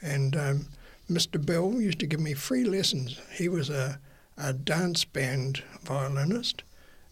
and 0.00 0.34
um, 0.34 0.66
Mr. 1.10 1.44
Bell 1.44 1.80
used 1.80 2.00
to 2.00 2.06
give 2.06 2.20
me 2.20 2.34
free 2.34 2.64
lessons. 2.64 3.20
He 3.32 3.48
was 3.48 3.70
a, 3.70 4.00
a 4.36 4.52
dance 4.52 5.04
band 5.04 5.62
violinist, 5.82 6.62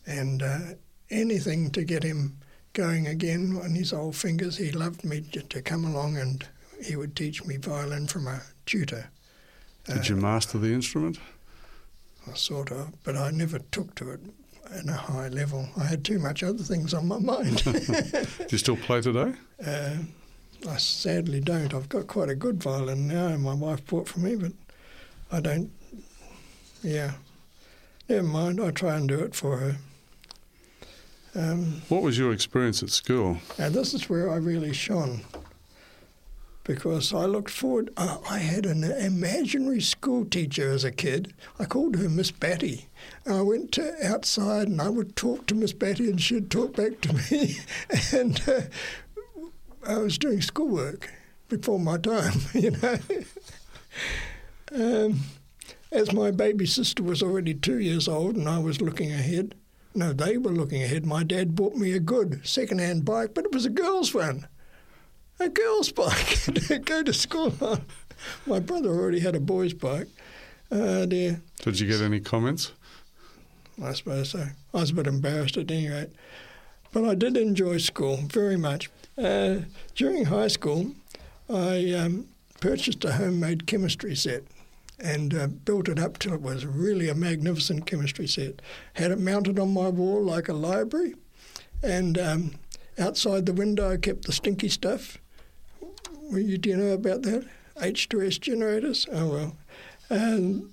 and 0.06 0.42
uh, 0.42 0.58
anything 1.10 1.70
to 1.70 1.84
get 1.84 2.02
him 2.02 2.36
going 2.72 3.06
again 3.06 3.58
on 3.62 3.70
his 3.74 3.92
old 3.92 4.16
fingers. 4.16 4.56
He 4.56 4.70
loved 4.70 5.04
me 5.04 5.22
to, 5.32 5.42
to 5.42 5.62
come 5.62 5.84
along 5.84 6.16
and 6.16 6.46
he 6.84 6.96
would 6.96 7.16
teach 7.16 7.44
me 7.44 7.56
violin 7.56 8.06
from 8.06 8.26
a 8.28 8.42
tutor. 8.66 9.10
Did 9.84 10.08
you 10.08 10.16
master 10.16 10.58
the 10.58 10.72
instrument? 10.72 11.18
Uh, 12.28 12.34
sort 12.34 12.70
of, 12.70 12.92
but 13.02 13.16
I 13.16 13.30
never 13.30 13.58
took 13.58 13.94
to 13.96 14.10
it 14.10 14.20
at 14.72 14.88
a 14.88 14.92
high 14.92 15.28
level. 15.28 15.68
I 15.76 15.84
had 15.84 16.04
too 16.04 16.18
much 16.18 16.42
other 16.42 16.62
things 16.62 16.94
on 16.94 17.08
my 17.08 17.18
mind. 17.32 17.64
Do 17.64 18.46
you 18.50 18.58
still 18.58 18.76
play 18.76 19.00
today? 19.00 19.32
uh, 19.66 19.96
I 20.68 20.76
sadly 20.76 21.40
don't. 21.40 21.72
I've 21.72 21.88
got 21.88 22.06
quite 22.06 22.28
a 22.28 22.34
good 22.34 22.62
violin 22.62 23.08
now, 23.08 23.34
my 23.38 23.54
wife 23.54 23.84
bought 23.86 24.08
for 24.08 24.20
me, 24.20 24.36
but 24.36 24.52
I 25.32 25.40
don't. 25.40 25.70
Yeah, 26.82 27.12
never 28.08 28.26
mind. 28.26 28.60
I 28.60 28.70
try 28.70 28.96
and 28.96 29.08
do 29.08 29.20
it 29.20 29.34
for 29.34 29.56
her. 29.56 29.76
Um, 31.34 31.82
What 31.88 32.02
was 32.02 32.18
your 32.18 32.32
experience 32.32 32.82
at 32.82 32.90
school? 32.90 33.38
Now, 33.58 33.68
this 33.68 33.94
is 33.94 34.08
where 34.08 34.30
I 34.30 34.36
really 34.36 34.72
shone 34.72 35.20
because 36.64 37.12
I 37.12 37.24
looked 37.24 37.50
forward. 37.50 37.90
Uh, 37.96 38.18
I 38.28 38.38
had 38.38 38.66
an 38.66 38.84
imaginary 38.84 39.80
school 39.80 40.24
teacher 40.24 40.70
as 40.70 40.84
a 40.84 40.90
kid. 40.92 41.32
I 41.58 41.64
called 41.64 41.96
her 41.96 42.08
Miss 42.08 42.30
Batty. 42.30 42.86
And 43.24 43.34
I 43.34 43.42
went 43.42 43.72
to 43.72 43.94
outside 44.06 44.68
and 44.68 44.80
I 44.80 44.88
would 44.88 45.16
talk 45.16 45.46
to 45.46 45.54
Miss 45.54 45.72
Batty 45.72 46.10
and 46.10 46.20
she'd 46.20 46.50
talk 46.50 46.76
back 46.76 47.00
to 47.02 47.12
me. 47.14 47.58
and 48.12 48.40
uh, 48.48 48.60
I 49.86 49.98
was 49.98 50.18
doing 50.18 50.42
schoolwork 50.42 51.10
before 51.48 51.78
my 51.80 51.96
time, 51.98 52.34
you 52.54 52.70
know. 52.72 52.98
um, 54.72 55.20
as 55.90 56.12
my 56.12 56.30
baby 56.30 56.66
sister 56.66 57.02
was 57.02 57.22
already 57.22 57.54
two 57.54 57.78
years 57.78 58.06
old 58.06 58.36
and 58.36 58.48
I 58.48 58.58
was 58.58 58.80
looking 58.80 59.10
ahead, 59.12 59.54
no, 59.94 60.12
they 60.12 60.36
were 60.36 60.50
looking 60.50 60.82
ahead. 60.82 61.04
My 61.04 61.22
dad 61.22 61.54
bought 61.54 61.74
me 61.74 61.92
a 61.92 62.00
good 62.00 62.46
second-hand 62.46 63.04
bike, 63.04 63.34
but 63.34 63.44
it 63.44 63.52
was 63.52 63.64
a 63.64 63.70
girl's 63.70 64.14
one. 64.14 64.46
A 65.38 65.48
girl's 65.48 65.92
bike 65.92 66.44
to 66.54 66.78
go 66.84 67.02
to 67.02 67.12
school 67.12 67.52
on. 67.60 67.82
My 68.46 68.60
brother 68.60 68.90
already 68.90 69.20
had 69.20 69.34
a 69.34 69.40
boy's 69.40 69.72
bike. 69.72 70.08
Uh, 70.70 71.06
dear, 71.06 71.40
Did 71.62 71.80
you 71.80 71.88
get 71.88 72.00
any 72.00 72.20
comments? 72.20 72.72
I 73.82 73.92
suppose 73.94 74.30
so. 74.30 74.46
I 74.74 74.80
was 74.80 74.90
a 74.90 74.94
bit 74.94 75.06
embarrassed 75.06 75.56
at 75.56 75.70
any 75.70 75.88
rate. 75.88 76.10
But 76.92 77.04
I 77.04 77.14
did 77.14 77.36
enjoy 77.36 77.78
school 77.78 78.16
very 78.16 78.56
much. 78.56 78.90
Uh, 79.16 79.60
during 79.94 80.26
high 80.26 80.48
school, 80.48 80.92
I 81.48 81.92
um, 81.94 82.28
purchased 82.60 83.04
a 83.04 83.12
homemade 83.12 83.66
chemistry 83.66 84.14
set. 84.14 84.42
And 85.00 85.34
uh, 85.34 85.46
built 85.46 85.88
it 85.88 85.98
up 85.98 86.18
till 86.18 86.34
it 86.34 86.42
was 86.42 86.66
really 86.66 87.08
a 87.08 87.14
magnificent 87.14 87.86
chemistry 87.86 88.26
set. 88.26 88.60
Had 88.94 89.10
it 89.10 89.18
mounted 89.18 89.58
on 89.58 89.72
my 89.72 89.88
wall 89.88 90.22
like 90.22 90.48
a 90.48 90.52
library, 90.52 91.14
and 91.82 92.18
um, 92.18 92.54
outside 92.98 93.46
the 93.46 93.52
window 93.52 93.92
I 93.92 93.96
kept 93.96 94.26
the 94.26 94.32
stinky 94.32 94.68
stuff. 94.68 95.18
Well, 96.22 96.40
you, 96.40 96.58
do 96.58 96.70
you 96.70 96.76
know 96.76 96.92
about 96.92 97.22
that? 97.22 97.46
H2S 97.76 98.40
generators? 98.40 99.06
Oh 99.10 99.28
well. 99.28 99.56
And 100.10 100.70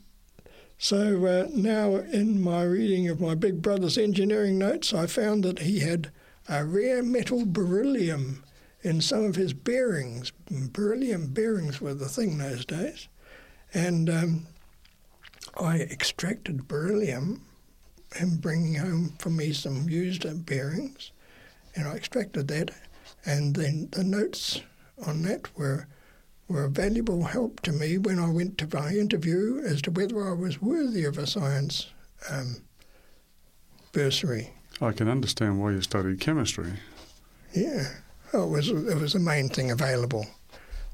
so 0.78 1.26
uh, 1.26 1.48
now, 1.54 1.96
in 1.96 2.42
my 2.42 2.64
reading 2.64 3.08
of 3.08 3.20
my 3.20 3.34
big 3.34 3.62
brother's 3.62 3.98
engineering 3.98 4.60
notes, 4.60 4.94
I 4.94 5.08
found 5.08 5.44
that 5.44 5.60
he 5.60 5.80
had 5.80 6.12
a 6.48 6.64
rare 6.64 7.02
metal 7.02 7.44
beryllium 7.46 8.44
in 8.82 9.02
some 9.02 9.24
of 9.24 9.36
his 9.36 9.54
bearings. 9.54 10.32
Beryllium 10.50 11.28
bearings 11.28 11.82
were 11.82 11.94
the 11.94 12.08
thing 12.08 12.38
those 12.38 12.66
days. 12.66 13.08
And 13.74 14.10
um, 14.10 14.48
I 15.60 15.78
extracted 15.80 16.68
beryllium 16.68 17.42
and 18.20 18.42
bringing 18.42 18.76
home 18.76 19.16
for 19.20 19.30
me 19.30 19.54
some 19.54 19.90
used 19.90 20.46
bearings. 20.46 21.12
And 21.76 21.88
I 21.88 21.96
extracted 21.96 22.48
that. 22.48 22.72
And 23.26 23.56
then 23.56 23.90
the 23.92 24.04
notes 24.04 24.62
on 25.06 25.24
that 25.24 25.56
were 25.58 25.88
were 26.48 26.64
a 26.64 26.70
valuable 26.70 27.24
help 27.24 27.60
to 27.62 27.74
me 27.74 27.98
when 27.98 28.20
I 28.20 28.30
went 28.30 28.58
to 28.60 28.70
my 28.74 28.92
interview 28.92 29.62
as 29.66 29.82
to 29.82 29.92
whether 29.92 30.26
I 30.28 30.32
was 30.32 30.62
worthy 30.62 31.04
of 31.04 31.18
a 31.18 31.28
science 31.28 31.88
um, 32.32 32.62
bursary. 33.92 34.54
I 34.82 34.92
can 34.92 35.10
understand 35.10 35.60
why 35.60 35.72
you 35.72 35.82
studied 35.82 36.22
chemistry. 36.22 36.72
Yeah, 37.54 37.88
oh, 38.34 38.44
it 38.44 38.50
was 38.50 38.70
it 38.70 38.98
was 38.98 39.14
the 39.14 39.20
main 39.20 39.50
thing 39.50 39.72
available. 39.72 40.26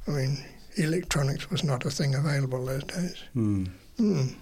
I 0.07 0.11
mean, 0.11 0.43
electronics 0.75 1.49
was 1.49 1.63
not 1.63 1.85
a 1.85 1.89
thing 1.89 2.15
available 2.15 2.65
those 2.65 2.83
days. 2.83 3.23
Mm. 3.35 3.69
Mm. 3.97 4.33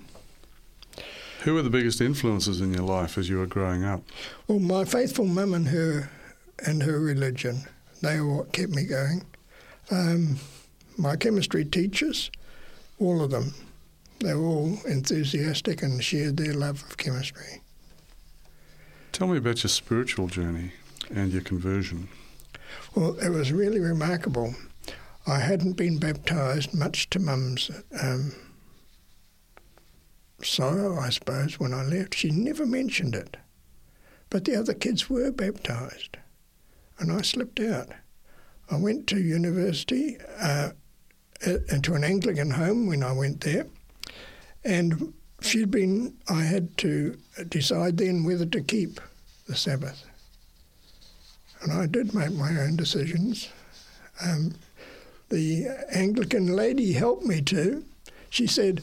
Who 1.44 1.56
were 1.56 1.64
the 1.64 1.70
biggest 1.70 2.02
influences 2.02 2.62
in 2.62 2.74
your 2.74 2.84
life 2.84 3.18
as 3.18 3.28
you 3.28 3.38
were 3.38 3.48
growing 3.48 3.84
up? 3.84 4.04
Well, 4.48 4.60
my 4.60 4.86
faithful 4.86 5.26
mum 5.26 5.54
and 5.54 5.68
her 5.70 6.10
and 6.66 6.84
her 6.84 7.00
religion. 7.00 7.64
They 8.02 8.20
were 8.20 8.38
what 8.38 8.54
kept 8.54 8.72
me 8.72 8.86
going. 8.86 9.26
Um, 9.90 10.38
my 10.98 11.16
chemistry 11.16 11.66
teachers, 11.66 12.32
all 13.00 13.24
of 13.24 13.32
them, 13.32 13.54
they 14.20 14.34
were 14.36 14.46
all 14.46 14.78
enthusiastic 14.86 15.82
and 15.82 16.04
shared 16.04 16.38
their 16.38 16.54
love 16.54 16.84
of 16.84 16.98
chemistry. 16.98 17.62
Tell 19.12 19.28
me 19.28 19.38
about 19.38 19.64
your 19.64 19.70
spiritual 19.70 20.28
journey 20.28 20.72
and 21.10 21.32
your 21.32 21.42
conversion. 21.42 22.08
Well, 22.96 23.18
it 23.20 23.30
was 23.30 23.52
really 23.52 23.80
remarkable. 23.80 24.54
I 25.28 25.40
hadn't 25.40 25.74
been 25.74 26.00
baptised, 26.00 26.74
much 26.74 27.10
to 27.12 27.20
Mum's 27.20 27.70
um, 28.02 28.34
sorrow, 30.44 31.00
I 31.00 31.10
suppose, 31.10 31.60
when 31.60 31.74
I 31.74 31.84
left. 31.84 32.16
She 32.16 32.32
never 32.32 32.66
mentioned 32.66 33.16
it. 33.16 33.38
But 34.30 34.46
the 34.46 34.56
other 34.56 34.74
kids 34.74 35.10
were 35.10 35.32
baptised, 35.32 36.18
and 36.98 37.12
I 37.12 37.22
slipped 37.22 37.60
out. 37.60 37.90
I 38.70 38.78
went 38.78 39.06
to 39.08 39.20
university 39.20 40.18
uh, 40.40 40.72
into 41.70 41.94
an 41.94 42.04
Anglican 42.04 42.52
home 42.52 42.88
when 42.88 43.04
I 43.04 43.12
went 43.12 43.42
there, 43.42 43.68
and 44.64 45.14
she'd 45.42 45.70
been. 45.70 46.16
I 46.30 46.44
had 46.44 46.78
to 46.78 47.18
decide 47.50 47.98
then 47.98 48.24
whether 48.24 48.46
to 48.46 48.62
keep 48.62 49.02
the 49.48 49.56
Sabbath, 49.56 50.06
and 51.62 51.74
I 51.74 51.86
did 51.86 52.16
make 52.16 52.32
my 52.32 52.58
own 52.62 52.78
decisions. 52.78 53.50
Um, 54.24 54.54
the 55.32 55.68
Anglican 55.92 56.56
lady 56.56 56.94
helped 56.94 57.26
me 57.26 57.42
to. 57.42 57.84
She 58.30 58.46
said, 58.46 58.82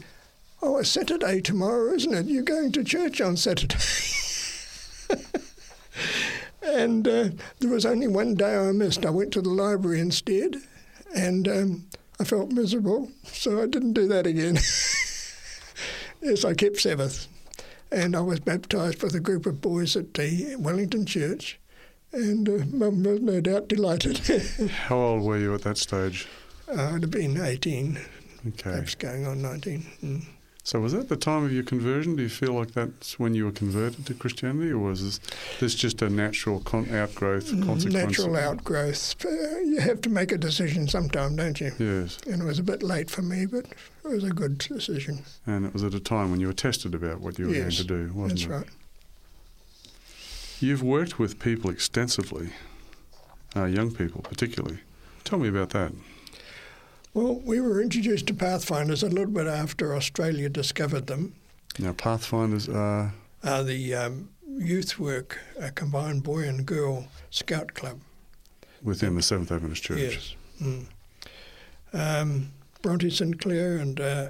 "Oh, 0.60 0.78
it's 0.78 0.88
Saturday 0.88 1.40
tomorrow, 1.40 1.92
isn't 1.94 2.12
it? 2.12 2.26
You're 2.26 2.42
going 2.42 2.72
to 2.72 2.82
church 2.82 3.20
on 3.20 3.36
Saturday." 3.36 3.78
and 6.62 7.06
uh, 7.06 7.28
there 7.60 7.70
was 7.70 7.86
only 7.86 8.08
one 8.08 8.34
day 8.34 8.56
I 8.56 8.72
missed. 8.72 9.06
I 9.06 9.10
went 9.10 9.32
to 9.34 9.42
the 9.42 9.50
library 9.50 10.00
instead, 10.00 10.56
and 11.14 11.46
um, 11.48 11.86
I 12.20 12.24
felt 12.24 12.50
miserable, 12.50 13.10
so 13.24 13.62
I 13.62 13.66
didn't 13.66 13.92
do 13.92 14.08
that 14.08 14.26
again. 14.26 14.54
yes, 16.22 16.44
I 16.44 16.54
kept 16.54 16.80
Sabbath. 16.80 17.28
And 17.90 18.14
I 18.14 18.20
was 18.20 18.40
baptised 18.40 19.02
with 19.02 19.14
a 19.14 19.20
group 19.20 19.46
of 19.46 19.62
boys 19.62 19.96
at 19.96 20.12
the 20.12 20.56
Wellington 20.56 21.06
Church, 21.06 21.58
and 22.12 22.48
uh, 22.48 22.64
Mum 22.66 23.02
was 23.02 23.20
no 23.20 23.40
doubt 23.40 23.68
delighted. 23.68 24.18
How 24.70 24.98
old 24.98 25.22
were 25.22 25.38
you 25.38 25.54
at 25.54 25.62
that 25.62 25.78
stage? 25.78 26.26
Uh, 26.70 26.92
I'd 26.94 27.02
have 27.02 27.10
been 27.10 27.40
18, 27.40 27.98
Okay. 28.48 28.62
perhaps 28.62 28.94
going 28.94 29.26
on 29.26 29.40
19. 29.42 29.86
Mm. 30.02 30.24
So 30.64 30.80
was 30.80 30.92
that 30.92 31.08
the 31.08 31.16
time 31.16 31.44
of 31.44 31.52
your 31.52 31.62
conversion? 31.62 32.14
Do 32.14 32.22
you 32.22 32.28
feel 32.28 32.52
like 32.52 32.72
that's 32.72 33.18
when 33.18 33.32
you 33.34 33.46
were 33.46 33.52
converted 33.52 34.04
to 34.04 34.12
Christianity, 34.12 34.70
or 34.70 34.78
was 34.78 35.02
this, 35.02 35.20
this 35.60 35.74
just 35.74 36.02
a 36.02 36.10
natural 36.10 36.60
con- 36.60 36.90
outgrowth 36.94 37.48
consequence? 37.48 37.84
Mm, 37.86 37.92
Natural 37.92 38.36
outgrowth. 38.36 39.24
Uh, 39.24 39.30
you 39.60 39.80
have 39.80 40.02
to 40.02 40.10
make 40.10 40.30
a 40.30 40.36
decision 40.36 40.86
sometime, 40.86 41.36
don't 41.36 41.58
you? 41.58 41.72
Yes, 41.78 42.18
And 42.30 42.42
it 42.42 42.44
was 42.44 42.58
a 42.58 42.62
bit 42.62 42.82
late 42.82 43.08
for 43.08 43.22
me, 43.22 43.46
but 43.46 43.64
it 44.04 44.08
was 44.08 44.24
a 44.24 44.30
good 44.30 44.58
decision. 44.58 45.20
and 45.46 45.64
it 45.64 45.72
was 45.72 45.82
at 45.84 45.94
a 45.94 46.00
time 46.00 46.30
when 46.30 46.38
you 46.40 46.48
were 46.48 46.52
tested 46.52 46.94
about 46.94 47.22
what 47.22 47.38
you 47.38 47.46
were 47.46 47.54
Yes, 47.54 47.62
going 47.62 47.70
to 47.76 47.84
do, 47.84 48.12
wasn't 48.12 48.40
That's 48.40 48.50
it? 48.50 48.54
right. 48.54 48.66
You've 50.60 50.82
worked 50.82 51.18
with 51.18 51.38
people 51.38 51.70
extensively, 51.70 52.50
uh, 53.56 53.64
young 53.64 53.90
people 53.92 54.20
particularly. 54.20 54.80
Tell 55.24 55.38
me 55.38 55.48
about 55.48 55.70
that. 55.70 55.92
Well, 57.18 57.40
we 57.44 57.60
were 57.60 57.82
introduced 57.82 58.28
to 58.28 58.34
Pathfinders 58.34 59.02
a 59.02 59.08
little 59.08 59.32
bit 59.32 59.48
after 59.48 59.92
Australia 59.96 60.48
discovered 60.48 61.08
them. 61.08 61.34
Now, 61.76 61.92
Pathfinders 61.92 62.68
are 62.68 63.12
Uh, 63.42 63.64
the 63.64 63.92
um, 63.92 64.28
youth 64.56 65.00
work, 65.00 65.40
a 65.58 65.72
combined 65.72 66.22
boy 66.22 66.46
and 66.46 66.64
girl 66.64 67.08
scout 67.30 67.74
club. 67.74 67.98
within 68.84 69.16
the 69.16 69.22
Seventh 69.22 69.50
Adventist 69.50 69.82
Church. 69.82 69.98
Yes. 69.98 70.34
Mm. 70.62 70.86
Um, 71.92 72.52
Bronte 72.82 73.10
Sinclair 73.10 73.78
and 73.78 74.00
uh, 74.00 74.28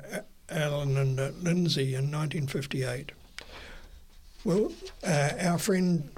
Alan 0.49 0.97
and 0.97 1.21
uh, 1.21 1.33
Lindsay 1.43 1.95
in 1.95 2.11
1958. 2.11 3.13
Well, 4.45 4.73
uh, 5.07 5.33
our 5.41 5.59
friend, 5.59 6.09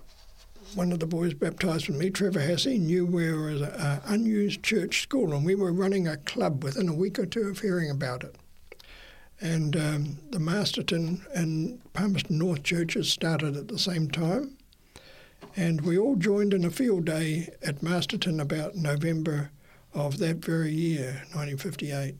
one 0.74 0.92
of 0.92 1.00
the 1.00 1.06
boys 1.06 1.34
baptised 1.34 1.88
with 1.88 1.96
me, 1.96 2.10
Trevor 2.10 2.40
Hassey, 2.40 2.78
knew 2.78 3.04
we 3.04 3.32
were 3.32 3.50
an 3.50 4.00
unused 4.04 4.62
church 4.62 5.02
school 5.02 5.32
and 5.32 5.44
we 5.44 5.54
were 5.54 5.72
running 5.72 6.06
a 6.06 6.16
club 6.18 6.62
within 6.62 6.88
a 6.88 6.94
week 6.94 7.18
or 7.18 7.26
two 7.26 7.48
of 7.48 7.60
hearing 7.60 7.90
about 7.90 8.22
it. 8.22 8.36
And 9.40 9.74
um, 9.74 10.18
the 10.30 10.38
Masterton 10.38 11.24
and 11.34 11.80
Palmerston 11.92 12.38
North 12.38 12.62
churches 12.62 13.10
started 13.10 13.56
at 13.56 13.68
the 13.68 13.78
same 13.78 14.10
time. 14.10 14.56
And 15.56 15.80
we 15.80 15.98
all 15.98 16.16
joined 16.16 16.54
in 16.54 16.64
a 16.64 16.70
field 16.70 17.06
day 17.06 17.48
at 17.62 17.82
Masterton 17.82 18.38
about 18.38 18.76
November 18.76 19.50
of 19.92 20.18
that 20.18 20.36
very 20.36 20.72
year, 20.72 21.22
1958. 21.32 22.16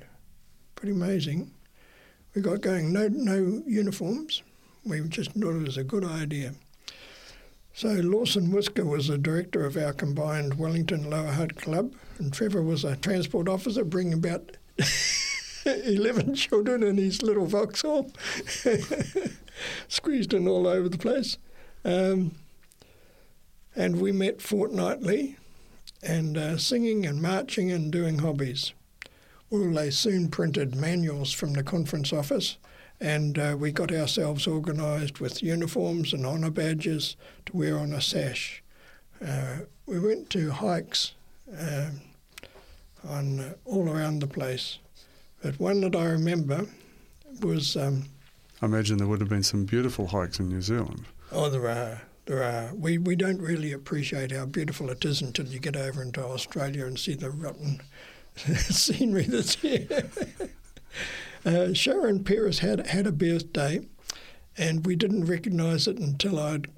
Pretty 0.75 0.93
amazing. 0.93 1.53
We 2.35 2.43
got 2.43 2.63
going, 2.63 2.93
no, 2.93 3.09
no 3.09 3.63
uniforms. 3.67 4.43
We 4.85 5.01
just 5.09 5.33
thought 5.33 5.57
it 5.57 5.67
was 5.67 5.77
a 5.77 5.85
good 5.85 6.05
idea. 6.05 6.55
So 7.73 7.89
Lawson 7.89 8.51
Whisker 8.51 8.85
was 8.85 9.09
the 9.09 9.19
director 9.19 9.65
of 9.65 9.77
our 9.77 9.93
combined 9.93 10.55
Wellington 10.59 11.09
Lower 11.09 11.33
Hutt 11.33 11.57
Club, 11.57 11.95
and 12.19 12.33
Trevor 12.33 12.63
was 12.63 12.85
a 12.85 12.97
transport 12.97 13.49
officer, 13.49 13.85
bringing 13.85 14.15
about 14.15 14.57
11 15.65 16.35
children 16.35 16.83
in 16.83 16.97
his 16.97 17.23
little 17.23 17.47
Vauxhall, 17.47 18.11
squeezed 19.89 20.35
in 20.35 20.49
all 20.49 20.67
over 20.67 20.89
the 20.89 20.99
place. 20.99 21.39
Um, 21.85 22.33
and 23.77 24.01
we 24.01 24.13
met 24.13 24.43
fortnightly 24.43 25.37
and 26.03 26.37
uh, 26.37 26.59
singing 26.59 27.07
and 27.07 27.23
marching 27.23 27.71
and 27.71 27.91
doing 27.93 28.19
hobbies. 28.19 28.73
Well, 29.49 29.73
they 29.73 29.91
soon 29.91 30.29
printed 30.29 30.75
manuals 30.75 31.33
from 31.33 31.55
the 31.55 31.63
conference 31.63 32.13
office, 32.13 32.57
and 33.01 33.39
uh, 33.39 33.57
we 33.59 33.73
got 33.73 33.93
ourselves 33.93 34.47
organised 34.47 35.21
with 35.21 35.43
uniforms 35.43 36.13
and 36.13 36.27
honour 36.27 36.51
badges 36.51 37.17
to 37.47 37.57
wear 37.57 37.79
on 37.79 37.93
a 37.93 38.01
sash. 38.01 38.63
Uh, 39.25 39.61
we 39.87 39.99
went 39.99 40.31
to 40.31 40.51
hikes 40.51 41.15
uh, 41.59 41.91
on 43.09 43.41
uh, 43.41 43.55
all 43.65 43.89
around 43.89 44.21
the 44.21 44.27
place, 44.27 44.79
but 45.43 45.59
one 45.59 45.81
that 45.81 45.97
I 45.97 46.05
remember 46.05 46.67
was 47.41 47.77
um, 47.77 48.05
I 48.63 48.67
imagine 48.67 48.99
there 48.99 49.07
would 49.07 49.21
have 49.21 49.29
been 49.31 49.43
some 49.43 49.65
beautiful 49.65 50.09
hikes 50.09 50.39
in 50.39 50.49
New 50.49 50.61
Zealand. 50.61 51.05
Oh, 51.33 51.49
there 51.49 51.69
are. 51.69 52.03
There 52.27 52.43
are. 52.43 52.75
We, 52.75 52.99
we 52.99 53.17
don't 53.17 53.41
really 53.41 53.73
appreciate 53.73 54.33
how 54.33 54.45
beautiful 54.45 54.91
it 54.91 55.05
is 55.05 55.23
until 55.23 55.47
you 55.47 55.59
get 55.59 55.77
over 55.77 56.03
into 56.03 56.23
Australia 56.23 56.85
and 56.87 56.99
see 56.99 57.15
the 57.15 57.31
rotten 57.31 57.81
scenery 58.37 59.25
that's 59.25 59.55
here. 59.57 59.89
uh, 61.45 61.73
Sharon 61.73 62.25
Paris 62.25 62.59
had, 62.61 62.87
had 62.87 63.07
a 63.07 63.13
birthday, 63.13 63.81
and 64.57 64.87
we 64.87 64.97
didn't 64.97 65.27
recognise 65.27 65.87
it 65.87 65.99
until 65.99 66.39
I'd 66.39 66.69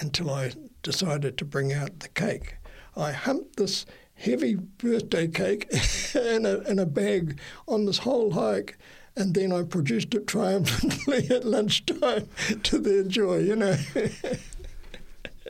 until 0.00 0.30
I 0.30 0.52
decided 0.82 1.36
to 1.38 1.44
bring 1.44 1.72
out 1.72 2.00
the 2.00 2.08
cake. 2.08 2.56
I 2.96 3.10
humped 3.12 3.56
this 3.56 3.84
heavy 4.14 4.54
birthday 4.54 5.28
cake 5.28 5.68
in, 6.14 6.46
a, 6.46 6.58
in 6.60 6.78
a 6.78 6.86
bag 6.86 7.38
on 7.66 7.84
this 7.86 7.98
whole 7.98 8.32
hike, 8.32 8.78
and 9.16 9.34
then 9.34 9.52
I 9.52 9.62
produced 9.62 10.14
it 10.14 10.26
triumphantly 10.26 11.28
at 11.34 11.44
lunchtime 11.44 12.28
to 12.62 12.78
their 12.78 13.02
joy, 13.04 13.38
you 13.38 13.56
know. 13.56 13.76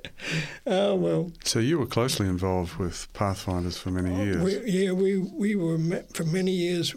oh 0.66 0.94
well. 0.94 1.32
So 1.44 1.58
you 1.58 1.78
were 1.78 1.86
closely 1.86 2.26
involved 2.26 2.76
with 2.76 3.08
Pathfinders 3.12 3.78
for 3.78 3.90
many 3.90 4.14
Oh, 4.14 4.24
years. 4.24 4.42
We, 4.42 4.70
yeah, 4.70 4.92
we 4.92 5.18
we 5.18 5.54
were 5.56 5.78
met 5.78 6.14
for 6.14 6.24
many 6.24 6.52
years. 6.52 6.94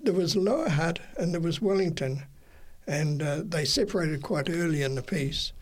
There 0.00 0.12
was 0.14 0.36
Lower 0.36 0.68
Hutt 0.68 1.00
and 1.16 1.32
there 1.32 1.40
was 1.40 1.60
Wellington, 1.60 2.24
and 2.86 3.22
uh, 3.22 3.42
they 3.44 3.64
separated 3.64 4.22
quite 4.22 4.48
early 4.48 4.82
in 4.82 4.94
the 4.94 5.02
piece, 5.02 5.52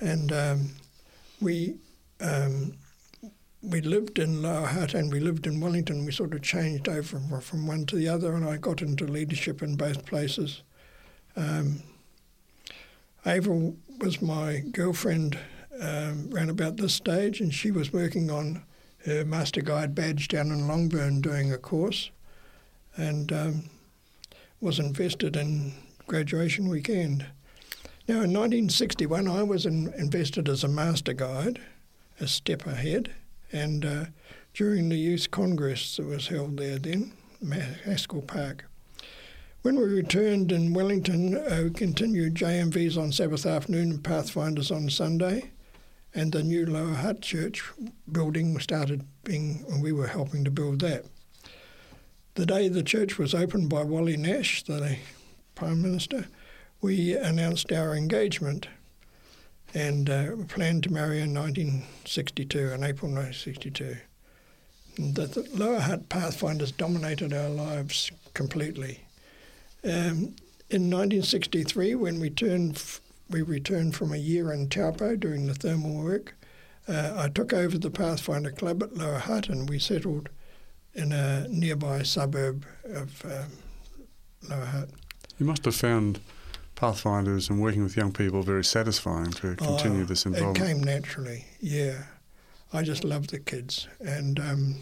and 0.00 0.32
um, 0.32 0.70
we. 1.40 1.76
Um, 2.20 2.74
we 3.62 3.80
lived 3.80 4.20
in 4.20 4.42
Lower 4.42 4.66
Hutt 4.66 4.94
and 4.94 5.10
we 5.10 5.18
lived 5.18 5.44
in 5.44 5.60
Wellington. 5.60 6.04
We 6.04 6.12
sort 6.12 6.34
of 6.34 6.42
changed 6.42 6.88
over 6.88 7.02
from, 7.02 7.40
from 7.40 7.66
one 7.66 7.84
to 7.86 7.96
the 7.96 8.06
other, 8.08 8.32
and 8.34 8.44
I 8.44 8.58
got 8.58 8.80
into 8.80 9.06
leadership 9.06 9.60
in 9.60 9.74
both 9.74 10.06
places. 10.06 10.62
Um, 11.34 11.82
Ava 13.26 13.72
was 13.98 14.22
my 14.22 14.62
girlfriend 14.70 15.36
um, 15.80 16.30
around 16.32 16.50
about 16.50 16.76
this 16.76 16.94
stage, 16.94 17.40
and 17.40 17.52
she 17.52 17.70
was 17.70 17.92
working 17.92 18.30
on 18.30 18.62
her 19.04 19.24
Master 19.24 19.60
Guide 19.60 19.94
badge 19.94 20.28
down 20.28 20.48
in 20.48 20.66
Longburn 20.66 21.20
doing 21.20 21.52
a 21.52 21.58
course, 21.58 22.10
and 22.96 23.32
um, 23.32 23.70
was 24.60 24.78
invested 24.78 25.36
in 25.36 25.72
graduation 26.06 26.68
weekend. 26.68 27.26
Now, 28.08 28.22
in 28.22 28.32
1961, 28.32 29.28
I 29.28 29.42
was 29.42 29.66
in, 29.66 29.92
invested 29.94 30.48
as 30.48 30.64
a 30.64 30.68
Master 30.68 31.12
Guide, 31.12 31.60
a 32.20 32.26
step 32.26 32.66
ahead, 32.66 33.12
and 33.52 33.84
uh, 33.84 34.04
during 34.54 34.88
the 34.88 34.96
Youth 34.96 35.30
Congress 35.30 35.96
that 35.96 36.06
was 36.06 36.28
held 36.28 36.56
there 36.56 36.78
then, 36.78 37.12
Haskell 37.84 38.22
Park. 38.22 38.64
When 39.62 39.76
we 39.76 39.84
returned 39.84 40.52
in 40.52 40.72
Wellington, 40.72 41.36
uh, 41.36 41.62
we 41.64 41.70
continued 41.70 42.36
JMVs 42.36 42.96
on 42.96 43.10
Sabbath 43.10 43.44
afternoon 43.44 43.90
and 43.90 44.04
Pathfinders 44.04 44.70
on 44.70 44.88
Sunday, 44.88 45.50
and 46.16 46.32
the 46.32 46.42
new 46.42 46.64
Lower 46.64 46.94
Hutt 46.94 47.20
Church 47.20 47.62
building 48.10 48.58
started 48.58 49.04
being, 49.22 49.64
and 49.68 49.82
we 49.82 49.92
were 49.92 50.06
helping 50.06 50.44
to 50.44 50.50
build 50.50 50.80
that. 50.80 51.04
The 52.34 52.46
day 52.46 52.68
the 52.68 52.82
church 52.82 53.18
was 53.18 53.34
opened 53.34 53.68
by 53.68 53.84
Wally 53.84 54.16
Nash, 54.16 54.62
the 54.64 54.96
Prime 55.54 55.82
Minister, 55.82 56.26
we 56.80 57.16
announced 57.16 57.72
our 57.72 57.94
engagement 57.94 58.68
and 59.74 60.08
uh, 60.08 60.36
planned 60.48 60.84
to 60.84 60.92
marry 60.92 61.20
in 61.20 61.34
1962, 61.34 62.58
in 62.58 62.84
April 62.84 63.10
1962. 63.10 63.96
The, 64.98 65.26
the 65.26 65.48
Lower 65.52 65.80
Hutt 65.80 66.08
Pathfinders 66.08 66.72
dominated 66.72 67.32
our 67.34 67.50
lives 67.50 68.10
completely. 68.32 69.00
Um, 69.84 70.34
in 70.70 70.90
1963, 70.90 71.94
when 71.94 72.20
we 72.20 72.30
turned, 72.30 72.82
we 73.28 73.42
returned 73.42 73.94
from 73.94 74.12
a 74.12 74.16
year 74.16 74.52
in 74.52 74.68
Taupo 74.68 75.16
doing 75.16 75.46
the 75.46 75.54
thermal 75.54 76.02
work, 76.04 76.34
uh, 76.88 77.14
I 77.16 77.28
took 77.28 77.52
over 77.52 77.78
the 77.78 77.90
Pathfinder 77.90 78.50
Club 78.52 78.82
at 78.82 78.96
Lower 78.96 79.18
Hutt 79.18 79.48
and 79.48 79.68
we 79.68 79.78
settled 79.78 80.28
in 80.94 81.12
a 81.12 81.46
nearby 81.48 82.02
suburb 82.02 82.64
of 82.84 83.24
um, 83.24 84.48
Lower 84.48 84.64
Hutt. 84.64 84.88
You 85.38 85.46
must 85.46 85.64
have 85.64 85.74
found 85.74 86.20
Pathfinders 86.76 87.48
and 87.50 87.60
working 87.60 87.82
with 87.82 87.96
young 87.96 88.12
people 88.12 88.42
very 88.42 88.64
satisfying 88.64 89.32
to 89.32 89.56
continue 89.56 90.02
Oh, 90.02 90.04
this 90.04 90.26
involvement. 90.26 90.58
It 90.58 90.60
came 90.60 90.82
naturally, 90.82 91.46
yeah. 91.60 92.04
I 92.72 92.82
just 92.82 93.04
love 93.04 93.28
the 93.28 93.38
kids, 93.38 93.88
and 94.00 94.38
um, 94.38 94.76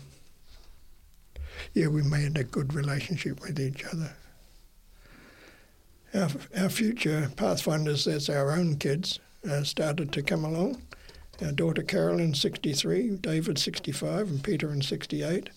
yeah, 1.75 1.87
we 1.87 2.03
made 2.03 2.37
a 2.37 2.45
good 2.45 2.75
relationship 2.75 3.41
with 3.43 3.61
each 3.61 3.85
other. 3.85 4.13
Our, 6.15 6.29
our 6.57 6.69
future 6.69 7.31
pathfinders, 7.37 8.05
that's 8.05 8.29
our 8.29 8.53
own 8.53 8.77
kids, 8.77 9.19
uh, 9.51 9.65
started 9.65 10.13
to 10.13 10.23
come 10.23 10.45
along. 10.45 10.81
Our 11.45 11.51
daughter 11.53 11.83
Carolyn, 11.83 12.35
63, 12.35 13.17
David, 13.17 13.59
65, 13.59 14.29
and 14.31 14.43
Peter 14.45 14.73
in 14.73 14.81
68. 14.83 15.51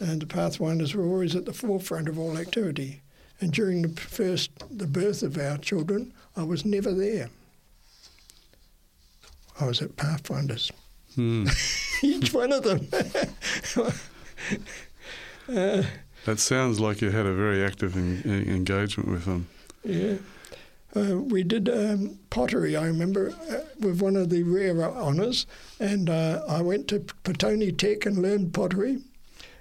And 0.00 0.20
the 0.20 0.26
pathfinders 0.26 0.94
were 0.94 1.06
always 1.06 1.34
at 1.34 1.46
the 1.46 1.52
forefront 1.54 2.08
of 2.08 2.18
all 2.18 2.36
activity. 2.36 3.00
And 3.40 3.52
during 3.52 3.82
the 3.82 3.88
first, 4.00 4.50
the 4.70 4.86
birth 4.86 5.22
of 5.22 5.38
our 5.38 5.56
children, 5.56 6.12
I 6.36 6.42
was 6.42 6.64
never 6.64 6.92
there. 6.92 7.30
I 9.60 9.66
was 9.66 9.80
at 9.82 9.96
Pathfinders, 9.96 10.70
Hmm. 11.14 11.46
each 12.02 12.32
one 12.34 12.52
of 12.52 12.64
them. 12.64 12.88
uh, 15.48 15.82
That 16.24 16.40
sounds 16.40 16.80
like 16.80 17.00
you 17.00 17.10
had 17.10 17.24
a 17.26 17.32
very 17.32 17.62
active 17.64 17.96
en- 17.96 18.22
en- 18.24 18.48
engagement 18.48 19.08
with 19.08 19.24
them. 19.24 19.46
Yeah. 19.84 20.16
Uh, 20.96 21.18
we 21.18 21.42
did 21.42 21.68
um, 21.68 22.18
pottery, 22.30 22.76
I 22.76 22.86
remember, 22.86 23.34
uh, 23.50 23.64
with 23.80 24.00
one 24.00 24.14
of 24.16 24.30
the 24.30 24.44
rare 24.44 24.80
honours, 24.80 25.44
and 25.80 26.08
uh, 26.08 26.44
I 26.48 26.62
went 26.62 26.86
to 26.88 27.00
Petone 27.24 27.76
Tech 27.76 28.06
and 28.06 28.18
learned 28.18 28.54
pottery. 28.54 28.98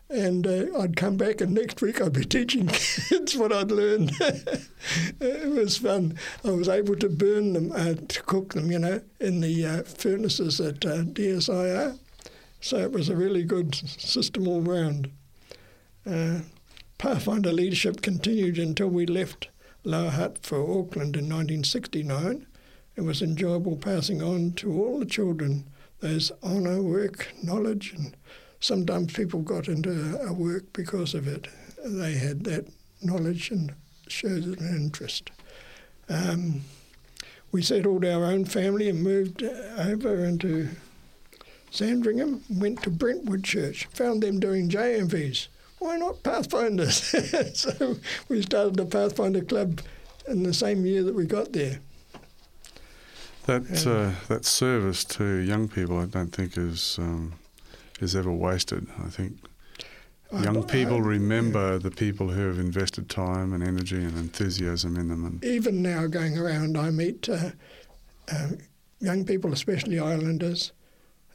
And 0.10 0.46
uh, 0.46 0.66
I'd 0.78 0.96
come 0.96 1.18
back, 1.18 1.42
and 1.42 1.56
next 1.56 1.82
week 1.82 2.00
I'd 2.00 2.14
be 2.14 2.24
teaching 2.26 2.68
kids 2.68 3.36
what 3.36 3.52
I'd 3.52 3.72
learned. 3.72 4.12
it 4.20 5.50
was 5.50 5.78
fun. 5.78 6.20
I 6.46 6.52
was 6.52 6.70
able 6.70 6.96
to 6.98 7.10
burn 7.10 7.54
them, 7.54 7.72
uh, 7.72 7.96
to 8.08 8.22
cook 8.24 8.54
them, 8.54 8.72
you 8.72 8.78
know, 8.78 9.02
in 9.20 9.42
the 9.42 9.66
uh, 9.66 9.84
furnaces 9.84 10.62
at 10.62 10.82
DSIR. 10.82 11.98
So 12.62 12.78
it 12.78 12.92
was 12.92 13.10
a 13.10 13.16
really 13.16 13.44
good 13.44 13.74
system 13.74 14.48
all 14.48 14.62
round. 14.62 15.10
Pathfinder 17.00 17.52
leadership 17.52 18.02
continued 18.02 18.60
until 18.60 18.88
we 18.90 19.06
left 19.06 19.48
Lower 19.84 20.12
Hutt 20.12 20.40
for 20.46 20.62
Auckland 20.62 21.18
in 21.18 21.26
1969. 21.26 22.48
It 22.96 23.02
was 23.02 23.22
enjoyable 23.22 23.76
passing 23.76 24.22
on 24.22 24.54
to 24.54 24.72
all 24.72 25.00
the 25.00 25.06
children 25.06 25.66
those 26.00 26.34
honour, 26.44 26.82
work, 26.82 27.30
knowledge, 27.42 27.94
and 27.94 28.16
sometimes 28.60 29.14
people 29.14 29.42
got 29.42 29.70
into 29.70 30.20
a 30.22 30.34
work 30.34 30.74
because 30.74 31.14
of 31.14 31.28
it. 31.28 31.48
They 31.84 32.14
had 32.14 32.44
that 32.44 32.68
knowledge 33.02 33.52
and 33.52 33.74
showed 34.08 34.44
an 34.44 34.76
interest. 34.76 35.32
Um, 36.10 36.62
we 37.54 37.62
settled 37.62 38.04
our 38.04 38.26
own 38.26 38.44
family 38.44 38.90
and 38.90 39.02
moved 39.02 39.44
over 39.44 40.26
into 40.26 40.70
Sandringham, 41.72 42.44
went 42.50 42.84
to 42.84 42.90
Brentwood 42.90 43.44
Church, 43.46 43.86
found 43.94 44.24
them 44.24 44.40
doing 44.40 44.70
JMVs. 44.70 45.48
Why 45.84 45.98
not 45.98 46.24
Pathfinders? 46.24 47.04
so 47.60 47.98
we 48.30 48.42
started 48.42 48.76
the 48.78 48.86
Pathfinder 48.86 49.42
Club 49.42 49.82
in 50.30 50.44
the 50.44 50.54
same 50.54 50.86
year 50.86 51.04
that 51.04 51.14
we 51.14 51.26
got 51.26 51.52
there. 51.52 51.80
That 53.48 53.64
uh, 53.86 54.12
that 54.30 54.46
service 54.46 55.04
to 55.18 55.26
young 55.40 55.68
people, 55.68 56.00
I 56.00 56.06
don't 56.06 56.30
think 56.34 56.58
is 56.58 56.98
um, 57.00 57.34
is 58.00 58.16
ever 58.16 58.32
wasted. 58.32 58.88
I 59.06 59.10
think 59.10 59.34
young 60.32 60.64
I- 60.64 60.68
people 60.68 60.96
I- 60.98 61.08
remember 61.18 61.78
the 61.80 61.92
people 61.92 62.30
who 62.30 62.48
have 62.48 62.60
invested 62.60 63.10
time 63.10 63.52
and 63.52 63.62
energy 63.62 63.98
and 63.98 64.18
enthusiasm 64.18 64.96
in 64.96 65.10
them. 65.10 65.26
And 65.26 65.44
even 65.44 65.82
now 65.82 66.08
going 66.08 66.38
around, 66.38 66.78
I 66.78 66.92
meet 66.92 67.28
uh, 67.28 67.50
uh, 68.32 68.48
young 69.02 69.26
people, 69.26 69.52
especially 69.52 70.00
Islanders, 70.00 70.72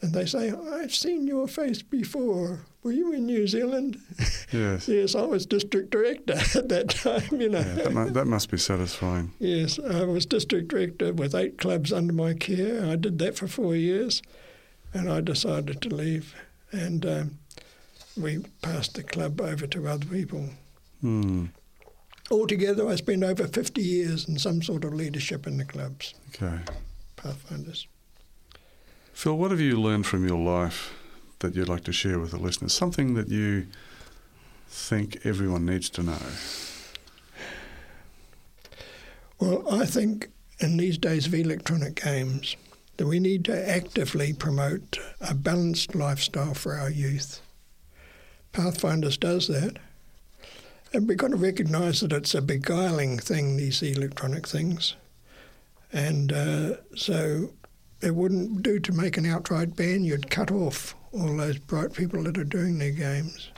and 0.01 0.13
they 0.13 0.27
say, 0.27 0.53
I've 0.53 0.95
seen 0.95 1.27
your 1.27 1.49
face 1.49 1.83
before. 1.83 2.61
Were 2.85 2.93
you 2.93 3.13
in 3.13 3.27
New 3.27 3.47
Zealand? 3.49 3.99
yes, 4.53 4.87
yes, 4.89 5.15
I 5.15 5.23
was 5.23 5.45
district 5.47 5.91
director 5.91 6.35
at 6.55 6.69
that 6.69 6.91
time, 6.91 7.41
you 7.41 7.49
know. 7.49 7.59
yeah, 7.59 7.75
that, 7.75 7.93
mu- 7.93 8.11
that 8.11 8.27
must 8.27 8.51
be 8.51 8.59
satisfying. 8.59 9.33
Yes, 9.41 9.79
I 9.79 10.05
was 10.05 10.25
district 10.27 10.69
director 10.69 11.13
with 11.13 11.35
eight 11.35 11.59
clubs 11.59 11.93
under 11.93 12.13
my 12.13 12.35
care. 12.35 12.85
I 12.87 12.97
did 12.97 13.19
that 13.19 13.37
for 13.37 13.49
four 13.49 13.75
years, 13.75 14.23
and 14.95 15.11
I 15.11 15.21
decided 15.21 15.81
to 15.83 15.89
leave. 15.89 16.35
And 16.71 17.05
um, 17.05 17.39
we 18.17 18.39
passed 18.63 18.95
the 18.95 19.03
club 19.03 19.41
over 19.41 19.67
to 19.67 19.89
other 19.89 20.07
people. 20.07 20.49
Hmm. 21.01 21.47
Altogether, 22.31 22.87
I 22.87 22.97
spent 22.97 23.25
over 23.25 23.47
50 23.47 23.81
years 23.81 24.29
in 24.29 24.39
some 24.39 24.61
sort 24.63 24.85
of 24.85 24.93
leadership 24.93 25.47
in 25.47 25.57
the 25.57 25.65
clubs, 25.65 26.15
Okay, 26.35 26.59
Pathfinders. 27.17 27.89
Phil, 29.19 29.37
what 29.37 29.51
have 29.51 29.59
you 29.59 29.81
learned 29.81 30.07
from 30.07 30.29
your 30.29 30.39
life 30.39 30.95
that 31.41 31.57
you'd 31.57 31.69
like 31.69 31.83
to 31.83 31.93
share 31.93 32.21
with 32.21 32.31
the 32.31 32.39
listeners? 32.39 32.73
Something 32.73 33.15
that 33.15 33.29
you 33.29 33.67
think 34.69 35.19
everyone 35.25 35.67
needs 35.67 35.91
to 35.91 36.05
know. 36.05 36.23
Well, 39.41 39.65
I 39.75 39.87
think 39.87 40.29
in 40.61 40.77
these 40.77 40.99
days 40.99 41.27
of 41.27 41.35
electronic 41.35 42.01
games 42.01 42.55
that 42.97 43.09
we 43.09 43.19
need 43.19 43.45
to 43.47 43.69
actively 43.69 44.35
promote 44.35 45.01
a 45.21 45.35
balanced 45.35 45.97
lifestyle 45.97 46.55
for 46.55 46.75
our 46.75 46.89
youth. 46.89 47.41
Pathfinders 48.53 49.17
does 49.17 49.49
that. 49.49 49.79
And 50.93 51.09
we've 51.09 51.19
got 51.19 51.33
to 51.33 51.37
recognise 51.37 52.03
that 52.03 52.13
it's 52.13 52.37
a 52.37 52.41
beguiling 52.41 53.19
thing, 53.19 53.57
these 53.57 53.83
electronic 53.83 54.47
things. 54.47 54.95
And 55.93 56.33
uh, 56.33 56.77
so 56.95 57.51
it 58.01 58.15
wouldn't 58.15 58.63
do 58.63 58.79
to 58.81 58.93
make 58.93 59.17
an 59.17 59.27
outright 59.27 59.77
ban. 59.77 60.05
You'd 60.05 60.31
cut 60.31 60.51
off 60.51 60.95
all 61.13 61.37
those 61.37 61.59
bright 61.59 61.93
people 61.93 62.23
that 62.25 62.39
are 62.39 62.45
doing 62.45 62.79
their 62.79 62.93
games. 62.93 63.51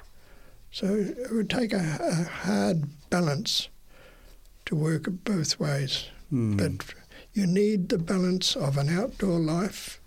So 0.72 0.86
it 0.94 1.32
would 1.32 1.50
take 1.50 1.72
a, 1.72 1.98
a 2.00 2.24
hard 2.24 2.84
balance 3.10 3.68
to 4.66 4.76
work 4.76 5.06
both 5.24 5.58
ways. 5.58 6.06
Mm. 6.32 6.56
But 6.56 6.94
you 7.32 7.46
need 7.46 7.88
the 7.88 7.98
balance 7.98 8.56
of 8.56 8.78
an 8.78 8.88
outdoor 8.88 9.38
life 9.40 10.00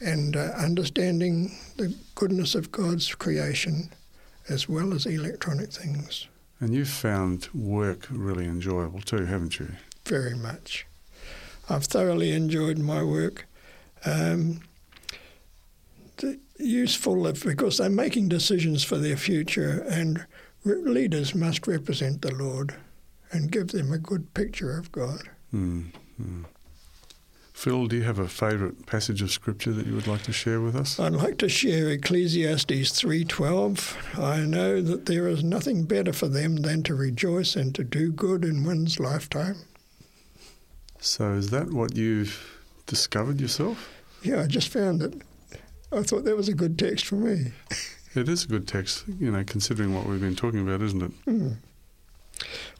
and 0.00 0.36
uh, 0.36 0.52
understanding 0.56 1.56
the 1.76 1.94
goodness 2.14 2.54
of 2.54 2.70
God's 2.70 3.14
creation 3.14 3.90
as 4.48 4.68
well 4.68 4.94
as 4.94 5.04
electronic 5.04 5.72
things 5.72 6.26
and 6.60 6.74
you've 6.74 6.88
found 6.88 7.48
work 7.54 8.08
really 8.10 8.44
enjoyable 8.44 9.00
too, 9.00 9.24
haven't 9.26 9.60
you? 9.60 9.68
very 10.08 10.34
much. 10.34 10.86
I've 11.68 11.84
thoroughly 11.84 12.32
enjoyed 12.32 12.78
my 12.78 13.02
work. 13.02 13.46
Um, 14.04 14.60
useful 16.58 17.26
if, 17.26 17.44
because 17.44 17.78
they're 17.78 17.90
making 17.90 18.28
decisions 18.28 18.84
for 18.84 18.98
their 18.98 19.16
future, 19.16 19.84
and 19.88 20.26
re- 20.64 20.76
leaders 20.76 21.34
must 21.34 21.66
represent 21.66 22.22
the 22.22 22.34
Lord 22.34 22.74
and 23.30 23.52
give 23.52 23.68
them 23.68 23.92
a 23.92 23.98
good 23.98 24.34
picture 24.34 24.76
of 24.76 24.90
God. 24.92 25.22
Mm. 25.54 25.86
Mm. 26.20 26.44
Phil, 27.52 27.86
do 27.86 27.96
you 27.96 28.04
have 28.04 28.20
a 28.20 28.28
favourite 28.28 28.86
passage 28.86 29.20
of 29.20 29.32
scripture 29.32 29.72
that 29.72 29.84
you 29.84 29.94
would 29.94 30.06
like 30.06 30.22
to 30.22 30.32
share 30.32 30.60
with 30.60 30.76
us? 30.76 31.00
I'd 31.00 31.12
like 31.12 31.38
to 31.38 31.48
share 31.48 31.90
Ecclesiastes 31.90 32.92
3:12. 32.92 33.96
I 34.16 34.44
know 34.44 34.80
that 34.80 35.06
there 35.06 35.26
is 35.26 35.42
nothing 35.42 35.82
better 35.84 36.12
for 36.12 36.28
them 36.28 36.56
than 36.56 36.84
to 36.84 36.94
rejoice 36.94 37.56
and 37.56 37.74
to 37.74 37.82
do 37.82 38.12
good 38.12 38.44
in 38.44 38.62
one's 38.62 39.00
lifetime. 39.00 39.56
So, 41.00 41.32
is 41.32 41.50
that 41.50 41.72
what 41.72 41.96
you've 41.96 42.57
discovered 42.88 43.40
yourself? 43.40 43.88
Yeah, 44.22 44.42
I 44.42 44.46
just 44.48 44.68
found 44.68 45.02
it. 45.02 45.14
I 45.92 46.02
thought 46.02 46.24
that 46.24 46.36
was 46.36 46.48
a 46.48 46.54
good 46.54 46.76
text 46.76 47.06
for 47.06 47.14
me. 47.14 47.52
It 48.14 48.28
is 48.28 48.44
a 48.44 48.48
good 48.48 48.66
text, 48.66 49.04
you 49.20 49.30
know, 49.30 49.44
considering 49.44 49.94
what 49.94 50.06
we've 50.06 50.20
been 50.20 50.34
talking 50.34 50.60
about, 50.60 50.82
isn't 50.82 51.02
it? 51.02 51.12
Hmm. 51.24 51.48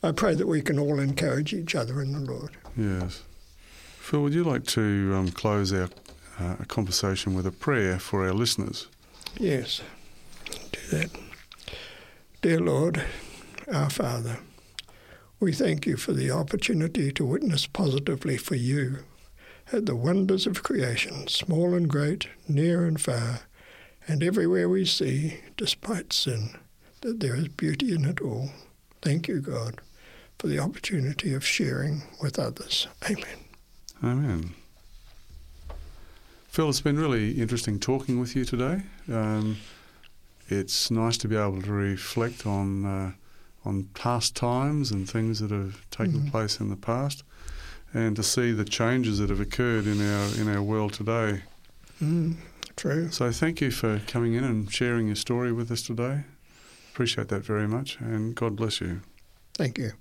I 0.03 0.11
pray 0.13 0.35
that 0.35 0.47
we 0.47 0.63
can 0.63 0.79
all 0.79 0.99
encourage 0.99 1.53
each 1.53 1.75
other 1.75 2.01
in 2.01 2.13
the 2.13 2.21
Lord. 2.21 2.57
Yes. 2.77 3.23
Phil, 3.99 4.23
would 4.23 4.33
you 4.33 4.43
like 4.43 4.65
to 4.69 5.13
um, 5.15 5.31
close 5.31 5.73
our 5.73 5.91
uh, 6.41 6.57
conversation 6.67 7.35
with 7.35 7.47
a 7.47 7.53
prayer 7.53 7.99
for 7.99 8.27
our 8.27 8.33
listeners? 8.33 8.89
Yes, 9.39 9.83
do 10.73 10.97
that. 10.97 11.11
Dear 12.41 12.61
Lord, 12.61 13.03
our 13.73 13.91
Father, 13.91 14.39
we 15.41 15.53
thank 15.53 15.87
you 15.87 15.97
for 15.97 16.13
the 16.13 16.31
opportunity 16.31 17.13
to 17.13 17.25
witness 17.25 17.67
positively 17.67 18.39
for 18.39 18.55
you 18.55 19.01
at 19.73 19.87
the 19.87 19.97
wonders 19.97 20.47
of 20.47 20.63
creation, 20.63 21.29
small 21.29 21.75
and 21.75 21.89
great, 21.89 22.29
near 22.49 22.85
and 22.87 23.01
far, 23.01 23.41
and 24.07 24.23
everywhere 24.23 24.69
we 24.69 24.85
see, 24.85 25.41
despite 25.57 26.13
sin, 26.13 26.59
that 27.03 27.21
there 27.21 27.37
is 27.37 27.49
beauty 27.49 27.95
in 27.95 28.05
it 28.05 28.21
all. 28.21 28.51
Thank 29.03 29.29
you, 29.29 29.41
God, 29.41 29.81
for 30.39 30.47
the 30.47 30.59
opportunity 30.59 31.35
of 31.35 31.45
sharing 31.45 32.03
with 32.23 32.39
others. 32.39 32.89
Amen. 33.05 33.25
Amen. 34.03 34.55
Phil, 36.49 36.69
it's 36.71 36.81
been 36.81 36.99
really 36.99 37.33
interesting 37.33 37.79
talking 37.79 38.19
with 38.19 38.35
you 38.35 38.45
today. 38.45 38.83
Um, 39.13 39.59
it's 40.49 40.91
nice 40.91 41.19
to 41.19 41.29
be 41.29 41.37
able 41.37 41.61
to 41.63 41.73
reflect 41.73 42.47
on 42.47 42.85
uh, 42.85 43.13
on 43.65 43.85
past 43.93 44.35
times 44.35 44.91
and 44.91 45.09
things 45.09 45.41
that 45.41 45.51
have 45.51 45.85
taken 45.91 46.21
Mhm. 46.23 46.31
place 46.31 46.59
in 46.59 46.71
the 46.71 46.77
past, 46.77 47.23
and 47.95 48.17
to 48.17 48.23
see 48.23 48.53
the 48.53 48.65
changes 48.65 49.19
that 49.19 49.31
have 49.31 49.41
occurred 49.41 49.87
in 49.87 50.01
our 50.01 50.35
in 50.37 50.55
our 50.55 50.63
world 50.63 50.93
today. 50.93 51.43
Mm, 52.03 52.37
true. 52.77 53.11
So, 53.11 53.31
thank 53.33 53.61
you 53.61 53.71
for 53.71 54.01
coming 54.07 54.35
in 54.35 54.45
and 54.45 54.71
sharing 54.73 55.07
your 55.07 55.17
story 55.17 55.53
with 55.53 55.71
us 55.71 55.83
today. 55.83 56.25
Appreciate 56.93 57.29
that 57.29 57.45
very 57.45 57.69
much, 57.69 57.99
and 58.01 58.35
God 58.35 58.57
bless 58.57 58.81
you. 58.81 59.03
Thank 59.55 59.79
you. 59.79 59.93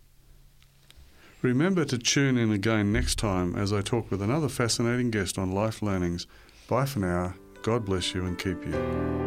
Remember 1.42 1.86
to 1.86 1.98
tune 1.98 2.38
in 2.38 2.52
again 2.52 2.92
next 2.92 3.20
time 3.20 3.56
as 3.56 3.72
I 3.72 3.82
talk 3.82 4.10
with 4.10 4.22
another 4.22 4.50
fascinating 4.50 5.12
guest 5.12 5.38
on 5.38 5.52
Life 5.52 5.82
Learnings. 5.82 6.26
Bye 6.68 6.86
for 6.86 7.00
now. 7.00 7.36
God 7.62 7.86
bless 7.86 8.16
you 8.16 8.26
and 8.26 8.38
keep 8.38 8.66
you. 8.66 9.27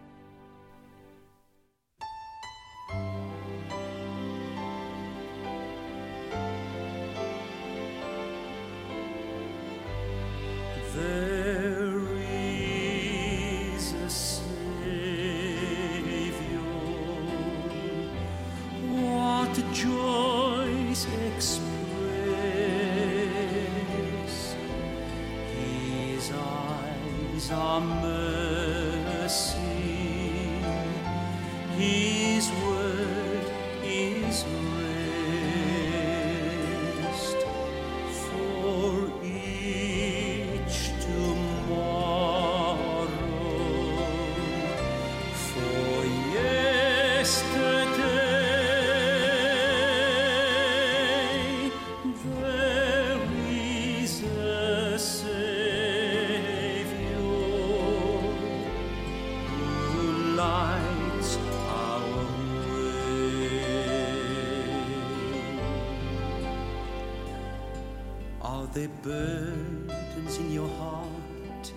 Are 68.71 68.75
there 68.75 68.87
burdens 69.03 70.37
in 70.37 70.49
your 70.49 70.69
heart? 70.77 71.73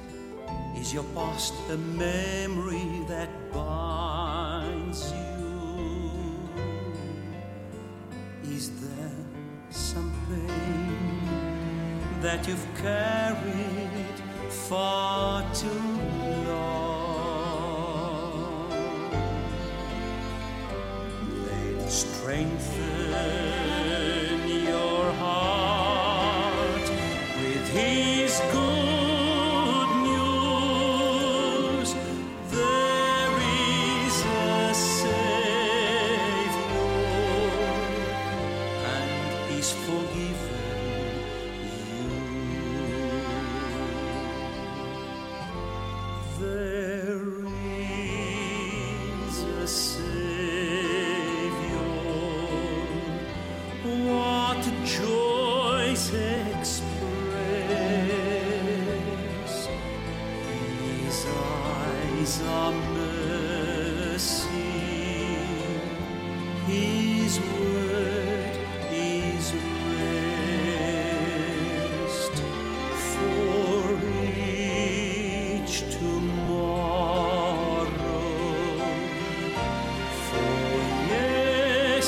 Is 0.78 0.94
your 0.94 1.02
past 1.12 1.52
a 1.70 1.76
memory 1.76 3.04
that 3.08 3.28
binds 3.52 5.12
you? 5.12 6.38
Is 8.44 8.70
there 8.80 9.10
some 9.70 10.12
pain 10.28 11.18
that 12.22 12.46
you've 12.46 12.68
carried 12.76 13.83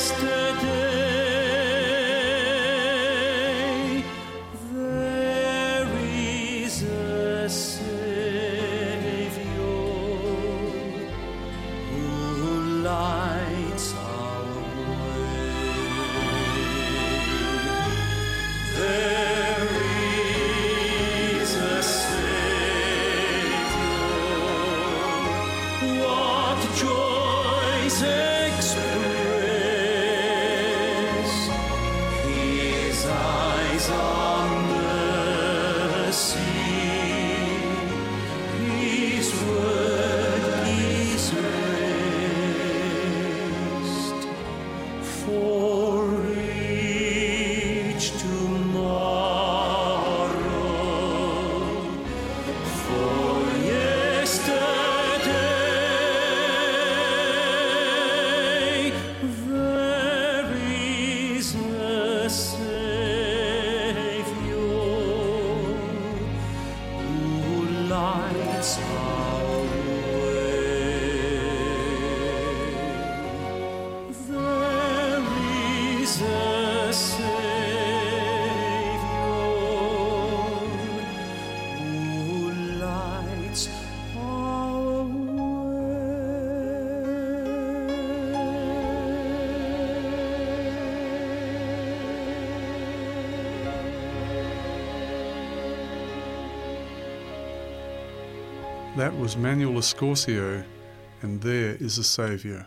yesterday 0.09 0.36
That 98.97 99.15
was 99.15 99.37
Manuel 99.37 99.73
Escorcio, 99.73 100.65
and 101.21 101.39
there 101.39 101.75
is 101.75 101.99
a 101.99 102.03
Saviour. 102.03 102.65